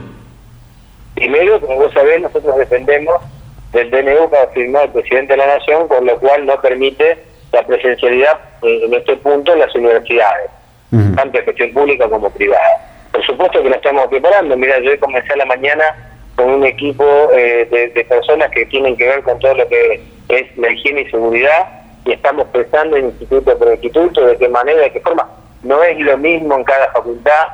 Primero, 1.16 1.60
como 1.60 1.78
vos 1.78 1.92
sabés, 1.92 2.22
nosotros 2.22 2.56
dependemos 2.56 3.16
del 3.74 3.90
DNU 3.90 4.30
para 4.30 4.46
firmar 4.50 4.84
el 4.84 4.92
presidente 4.92 5.34
de 5.34 5.38
la 5.38 5.58
Nación, 5.58 5.88
con 5.88 6.06
lo 6.06 6.20
cual 6.20 6.46
no 6.46 6.62
permite 6.62 7.18
la 7.52 7.66
presencialidad 7.66 8.40
en 8.62 8.94
este 8.94 9.16
punto 9.16 9.54
en 9.54 9.60
las 9.60 9.74
universidades, 9.74 10.52
tanto 11.16 11.40
en 11.40 11.46
gestión 11.46 11.74
pública 11.74 12.08
como 12.08 12.30
privada. 12.30 12.89
Por 13.12 13.26
supuesto 13.26 13.62
que 13.62 13.70
lo 13.70 13.76
estamos 13.76 14.08
preparando. 14.08 14.56
Mira, 14.56 14.80
yo 14.80 15.00
comencé 15.00 15.34
a 15.34 15.38
la 15.38 15.46
mañana 15.46 15.84
con 16.36 16.50
un 16.50 16.66
equipo 16.66 17.04
eh, 17.34 17.68
de, 17.94 18.06
personas 18.06 18.50
que 18.52 18.66
tienen 18.68 18.96
que 18.96 19.06
ver 19.06 19.22
con 19.24 19.38
todo 19.40 19.56
lo 19.56 19.68
que 19.68 20.02
es 20.30 20.58
la 20.58 20.72
higiene 20.72 21.02
y 21.02 21.10
seguridad 21.10 21.68
y 22.06 22.14
estamos 22.14 22.48
pensando 22.48 22.96
en 22.96 23.06
instituto 23.06 23.58
por 23.58 23.72
instituto, 23.72 24.26
de 24.26 24.38
qué 24.38 24.48
manera, 24.48 24.82
de 24.82 24.92
qué 24.92 25.02
forma. 25.02 25.28
No 25.64 25.84
es 25.84 26.00
lo 26.00 26.18
mismo 26.18 26.56
en 26.56 26.64
cada 26.64 26.92
facultad, 26.92 27.48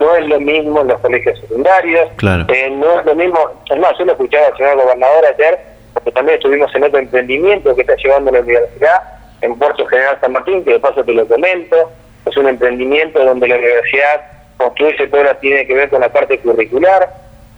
no 0.00 0.16
es 0.16 0.26
lo 0.26 0.40
mismo 0.40 0.80
en 0.80 0.88
los 0.88 1.00
colegios 1.00 1.38
secundarios, 1.38 2.10
eh, 2.48 2.70
no 2.70 2.98
es 2.98 3.06
lo 3.06 3.14
mismo, 3.14 3.38
es 3.70 3.78
más, 3.78 3.96
yo 3.96 4.04
lo 4.04 4.12
escuchaba 4.12 4.48
al 4.48 4.56
señor 4.56 4.76
gobernador 4.76 5.24
ayer, 5.26 5.60
porque 5.94 6.10
también 6.10 6.38
estuvimos 6.38 6.74
en 6.74 6.82
otro 6.82 6.98
emprendimiento 6.98 7.74
que 7.76 7.82
está 7.82 7.94
llevando 7.94 8.32
la 8.32 8.40
universidad 8.40 9.02
en 9.42 9.56
Puerto 9.56 9.86
General 9.86 10.18
San 10.20 10.32
Martín, 10.32 10.64
que 10.64 10.72
de 10.72 10.80
paso 10.80 11.04
te 11.04 11.12
lo 11.12 11.26
comento, 11.28 11.92
es 12.26 12.36
un 12.36 12.48
emprendimiento 12.48 13.24
donde 13.24 13.46
la 13.46 13.56
universidad 13.56 14.31
construirse 14.62 15.08
todo 15.08 15.24
lo 15.24 15.36
tiene 15.36 15.66
que 15.66 15.74
ver 15.74 15.90
con 15.90 16.00
la 16.00 16.12
parte 16.12 16.38
curricular 16.38 17.08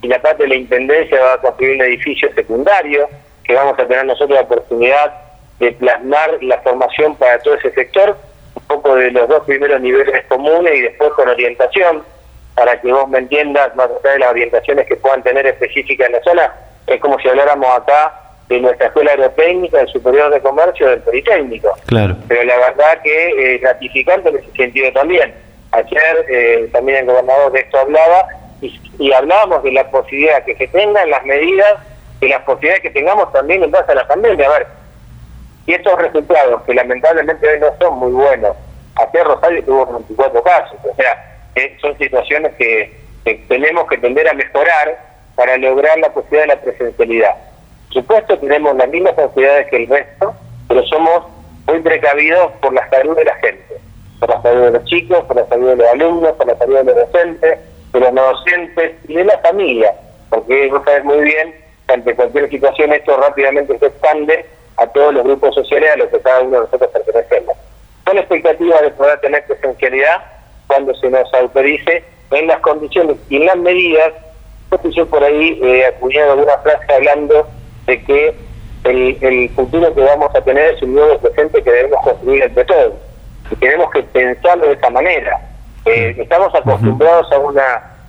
y 0.02 0.08
la 0.08 0.20
parte 0.20 0.44
de 0.44 0.50
la 0.50 0.54
intendencia 0.56 1.20
va 1.20 1.34
a 1.34 1.38
construir 1.38 1.76
un 1.76 1.82
edificio 1.82 2.32
secundario 2.34 3.08
que 3.44 3.54
vamos 3.54 3.78
a 3.78 3.86
tener 3.86 4.04
nosotros 4.04 4.36
la 4.36 4.42
oportunidad 4.42 5.14
de 5.58 5.72
plasmar 5.72 6.42
la 6.42 6.58
formación 6.58 7.16
para 7.16 7.38
todo 7.38 7.54
ese 7.54 7.70
sector, 7.72 8.16
un 8.54 8.62
poco 8.66 8.96
de 8.96 9.10
los 9.10 9.28
dos 9.28 9.44
primeros 9.44 9.80
niveles 9.80 10.24
comunes 10.26 10.74
y 10.74 10.80
después 10.80 11.10
con 11.12 11.28
orientación, 11.28 12.02
para 12.54 12.80
que 12.80 12.92
vos 12.92 13.08
me 13.08 13.18
entiendas 13.18 13.74
más 13.76 13.88
allá 13.90 14.12
de 14.12 14.18
las 14.18 14.30
orientaciones 14.30 14.86
que 14.86 14.96
puedan 14.96 15.22
tener 15.22 15.46
específicas 15.46 16.06
en 16.06 16.12
la 16.14 16.22
zona, 16.22 16.54
es 16.86 17.00
como 17.00 17.18
si 17.20 17.28
habláramos 17.28 17.68
acá 17.76 18.20
de 18.48 18.60
nuestra 18.60 18.88
escuela 18.88 19.12
aerotécnica, 19.12 19.78
del 19.78 19.88
superior 19.88 20.32
de 20.32 20.40
comercio, 20.40 20.88
del 20.88 21.00
politécnico. 21.00 21.74
Claro. 21.86 22.16
Pero 22.28 22.44
la 22.44 22.56
verdad 22.58 23.00
que 23.02 23.54
es 23.54 23.60
gratificante 23.62 24.28
en 24.28 24.36
ese 24.36 24.50
sentido 24.52 24.92
también 24.92 25.34
Ayer 25.74 26.26
eh, 26.28 26.68
también 26.72 26.98
el 26.98 27.06
gobernador 27.06 27.50
de 27.50 27.60
esto 27.60 27.78
hablaba 27.78 28.28
y, 28.60 29.12
hablábamos 29.12 29.64
de 29.64 29.72
la 29.72 29.90
posibilidad 29.90 30.44
que 30.44 30.54
se 30.56 30.68
tengan 30.68 31.10
las 31.10 31.24
medidas 31.24 31.74
y 32.20 32.28
las 32.28 32.42
posibilidades 32.42 32.82
que 32.82 32.90
tengamos 32.90 33.32
también 33.32 33.64
en 33.64 33.72
base 33.72 33.90
a 33.90 33.96
la 33.96 34.06
pandemia. 34.06 34.46
A 34.46 34.58
ver, 34.58 34.66
Y 35.66 35.74
estos 35.74 35.98
resultados, 35.98 36.62
que 36.62 36.74
lamentablemente 36.74 37.48
hoy 37.48 37.58
no 37.58 37.74
son 37.80 37.98
muy 37.98 38.12
buenos, 38.12 38.56
hacia 38.94 39.24
Rosario 39.24 39.64
tuvo 39.64 39.86
24 39.86 40.42
casos, 40.44 40.78
o 40.84 40.94
sea, 40.94 41.40
eh, 41.56 41.76
son 41.80 41.98
situaciones 41.98 42.54
que, 42.54 43.02
tenemos 43.48 43.88
que 43.88 43.98
tender 43.98 44.28
a 44.28 44.34
mejorar 44.34 44.98
para 45.34 45.56
lograr 45.56 45.98
la 45.98 46.12
posibilidad 46.12 46.42
de 46.42 46.54
la 46.54 46.60
presencialidad. 46.60 47.34
Por 47.86 48.02
supuesto, 48.02 48.38
tenemos 48.38 48.76
las 48.76 48.88
mismas 48.88 49.18
ansiedades 49.18 49.66
que 49.68 49.76
el 49.76 49.88
resto, 49.88 50.34
pero 50.68 50.84
somos 50.86 51.24
muy 51.66 51.80
precavidos 51.80 52.52
por 52.60 52.74
la 52.74 52.88
salud 52.90 53.16
de 53.16 53.24
la 53.24 53.34
gente, 53.36 53.73
por 54.24 54.36
la 54.36 54.42
salud 54.42 54.62
de 54.62 54.70
los 54.70 54.84
chicos, 54.84 55.24
por 55.24 55.36
la 55.36 55.46
salud 55.48 55.68
de 55.68 55.76
los 55.76 55.86
alumnos, 55.88 56.32
por 56.32 56.46
la 56.46 56.56
salud 56.56 56.78
de 56.78 56.84
los 56.84 56.96
docentes, 56.96 57.58
de 57.92 58.00
los 58.00 58.12
no 58.12 58.22
docentes 58.22 58.92
y 59.06 59.14
de 59.14 59.24
la 59.24 59.38
familia, 59.38 59.92
porque 60.30 60.68
vos 60.68 60.82
sabés 60.86 61.04
muy 61.04 61.18
bien 61.18 61.54
que 61.86 61.92
ante 61.92 62.14
cualquier 62.14 62.48
situación 62.48 62.92
esto 62.94 63.18
rápidamente 63.18 63.78
se 63.78 63.86
expande 63.86 64.46
a 64.78 64.86
todos 64.86 65.12
los 65.12 65.24
grupos 65.24 65.54
sociales 65.54 65.90
a 65.92 65.96
los 65.98 66.08
que 66.08 66.20
cada 66.20 66.40
uno 66.40 66.52
de 66.52 66.64
nosotros 66.64 66.90
pertenecemos. 66.90 67.54
Con 68.06 68.16
expectativa 68.16 68.80
de 68.80 68.90
poder 68.92 69.20
tener 69.20 69.44
presencialidad 69.46 70.24
cuando 70.68 70.94
se 70.94 71.10
nos 71.10 71.32
autorice 71.34 72.02
en 72.30 72.46
las 72.46 72.60
condiciones 72.60 73.18
y 73.28 73.36
en 73.36 73.46
las 73.46 73.56
medidas. 73.56 74.12
Yo 74.90 75.06
por 75.06 75.22
ahí 75.22 75.60
eh, 75.62 75.86
acuñado 75.86 76.32
alguna 76.32 76.58
frase 76.58 76.92
hablando 76.94 77.46
de 77.86 78.02
que 78.02 78.34
el, 78.84 79.18
el 79.20 79.50
futuro 79.50 79.94
que 79.94 80.00
vamos 80.00 80.34
a 80.34 80.40
tener 80.40 80.74
es 80.74 80.82
un 80.82 80.94
nuevo 80.94 81.18
presente 81.18 81.62
que 81.62 81.70
debemos 81.70 82.02
construir 82.02 82.42
entre 82.42 82.64
todos. 82.64 82.94
Y 83.50 83.56
tenemos 83.56 83.90
que 83.90 84.02
pensarlo 84.02 84.66
de 84.66 84.72
esta 84.72 84.90
manera. 84.90 85.40
Eh, 85.84 86.16
estamos 86.18 86.54
acostumbrados 86.54 87.30
a 87.30 87.38
una, 87.38 87.62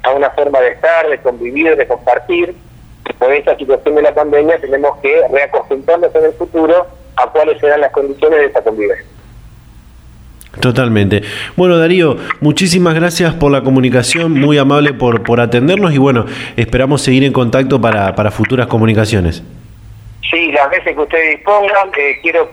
a 0.03 0.11
una 0.11 0.29
forma 0.31 0.59
de 0.61 0.71
estar, 0.71 1.09
de 1.09 1.19
convivir, 1.19 1.75
de 1.75 1.87
compartir, 1.87 2.55
por 3.13 3.31
esta 3.31 3.55
situación 3.57 3.95
de 3.95 4.01
la 4.01 4.13
pandemia 4.13 4.59
tenemos 4.59 4.97
que 5.01 5.21
reacostumbrarnos 5.31 6.13
en 6.15 6.25
el 6.25 6.33
futuro 6.33 6.87
a 7.15 7.27
cuáles 7.27 7.59
serán 7.59 7.81
las 7.81 7.91
condiciones 7.91 8.39
de 8.39 8.45
esta 8.45 8.61
convivencia. 8.61 9.05
Totalmente. 10.59 11.21
Bueno, 11.55 11.77
Darío, 11.77 12.17
muchísimas 12.39 12.95
gracias 12.95 13.33
por 13.33 13.51
la 13.51 13.61
comunicación, 13.61 14.31
muy 14.39 14.57
amable 14.57 14.93
por, 14.93 15.23
por 15.23 15.41
atendernos 15.41 15.93
y 15.93 15.97
bueno, 15.97 16.25
esperamos 16.55 17.01
seguir 17.01 17.23
en 17.25 17.33
contacto 17.33 17.79
para, 17.81 18.15
para 18.15 18.31
futuras 18.31 18.67
comunicaciones. 18.67 19.43
Sí, 20.31 20.51
las 20.51 20.69
veces 20.69 20.95
que 20.95 21.01
ustedes 21.01 21.37
dispongan, 21.37 21.89
eh, 21.97 22.19
quiero 22.21 22.49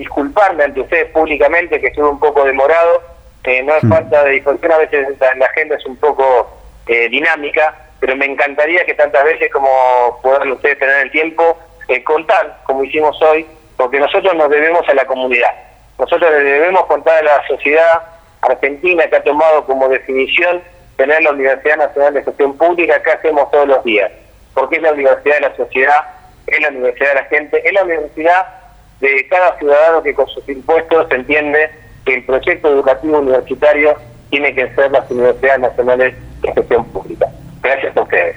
disculparme 0.00 0.64
ante 0.64 0.80
ustedes 0.80 1.10
públicamente 1.10 1.78
que 1.78 1.88
estuve 1.88 2.08
un 2.08 2.18
poco 2.18 2.42
demorado, 2.44 3.02
eh, 3.44 3.62
no 3.62 3.74
es 3.74 3.84
mm. 3.84 3.92
falta 3.92 4.24
de 4.24 4.30
discusión, 4.30 4.72
a 4.72 4.78
veces 4.78 5.08
la, 5.20 5.44
agenda 5.44 5.76
es 5.76 5.84
un 5.84 5.96
poco 5.98 6.50
eh, 6.86 7.10
dinámica, 7.10 7.74
pero 8.00 8.16
me 8.16 8.24
encantaría 8.24 8.86
que 8.86 8.94
tantas 8.94 9.22
veces 9.24 9.52
como 9.52 10.18
puedan 10.22 10.50
ustedes 10.52 10.78
tener 10.78 11.02
el 11.02 11.10
tiempo, 11.10 11.58
eh, 11.88 12.02
contar, 12.02 12.60
como 12.64 12.82
hicimos 12.82 13.20
hoy, 13.20 13.46
porque 13.76 14.00
nosotros 14.00 14.34
nos 14.34 14.48
debemos 14.48 14.88
a 14.88 14.94
la 14.94 15.04
comunidad. 15.04 15.54
Nosotros 15.98 16.30
le 16.30 16.44
debemos 16.44 16.86
contar 16.86 17.18
a 17.18 17.22
la 17.22 17.46
sociedad 17.46 18.00
argentina 18.40 19.06
que 19.06 19.16
ha 19.16 19.22
tomado 19.22 19.66
como 19.66 19.86
definición 19.90 20.62
tener 20.96 21.22
la 21.22 21.32
Universidad 21.32 21.76
Nacional 21.76 22.14
de 22.14 22.24
Gestión 22.24 22.56
Pública 22.56 23.02
que 23.02 23.10
hacemos 23.10 23.50
todos 23.50 23.68
los 23.68 23.84
días, 23.84 24.10
porque 24.54 24.76
es 24.76 24.82
la 24.82 24.92
universidad 24.92 25.34
de 25.34 25.48
la 25.48 25.56
sociedad, 25.56 26.04
es 26.46 26.58
la 26.62 26.68
universidad 26.68 27.08
de 27.10 27.14
la 27.16 27.24
gente, 27.24 27.68
es 27.68 27.72
la 27.74 27.84
universidad 27.84 28.59
de 29.00 29.26
cada 29.28 29.58
ciudadano 29.58 30.02
que 30.02 30.14
con 30.14 30.28
sus 30.28 30.48
impuestos 30.48 31.06
entiende 31.10 31.70
que 32.04 32.16
el 32.16 32.24
proyecto 32.24 32.68
educativo 32.68 33.18
universitario 33.18 33.94
tiene 34.30 34.54
que 34.54 34.68
ser 34.74 34.90
las 34.90 35.10
universidades 35.10 35.60
nacionales 35.60 36.14
de 36.42 36.52
gestión 36.52 36.84
pública. 36.86 37.26
Gracias 37.62 37.96
a 37.96 38.02
ustedes. 38.02 38.36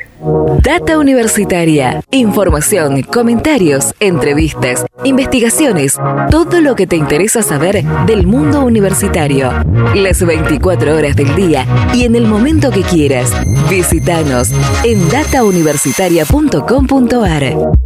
Data 0.61 0.97
Universitaria. 0.97 2.01
Información, 2.11 3.01
comentarios, 3.03 3.93
entrevistas, 3.99 4.85
investigaciones, 5.03 5.99
todo 6.29 6.61
lo 6.61 6.75
que 6.75 6.87
te 6.87 6.95
interesa 6.97 7.41
saber 7.41 7.83
del 8.05 8.27
mundo 8.27 8.63
universitario. 8.63 9.51
Las 9.95 10.23
24 10.25 10.95
horas 10.95 11.15
del 11.15 11.35
día 11.35 11.65
y 11.93 12.05
en 12.05 12.15
el 12.15 12.27
momento 12.27 12.71
que 12.71 12.81
quieras. 12.81 13.31
Visítanos 13.69 14.51
en 14.83 15.09
datauniversitaria.com.ar. 15.09 17.82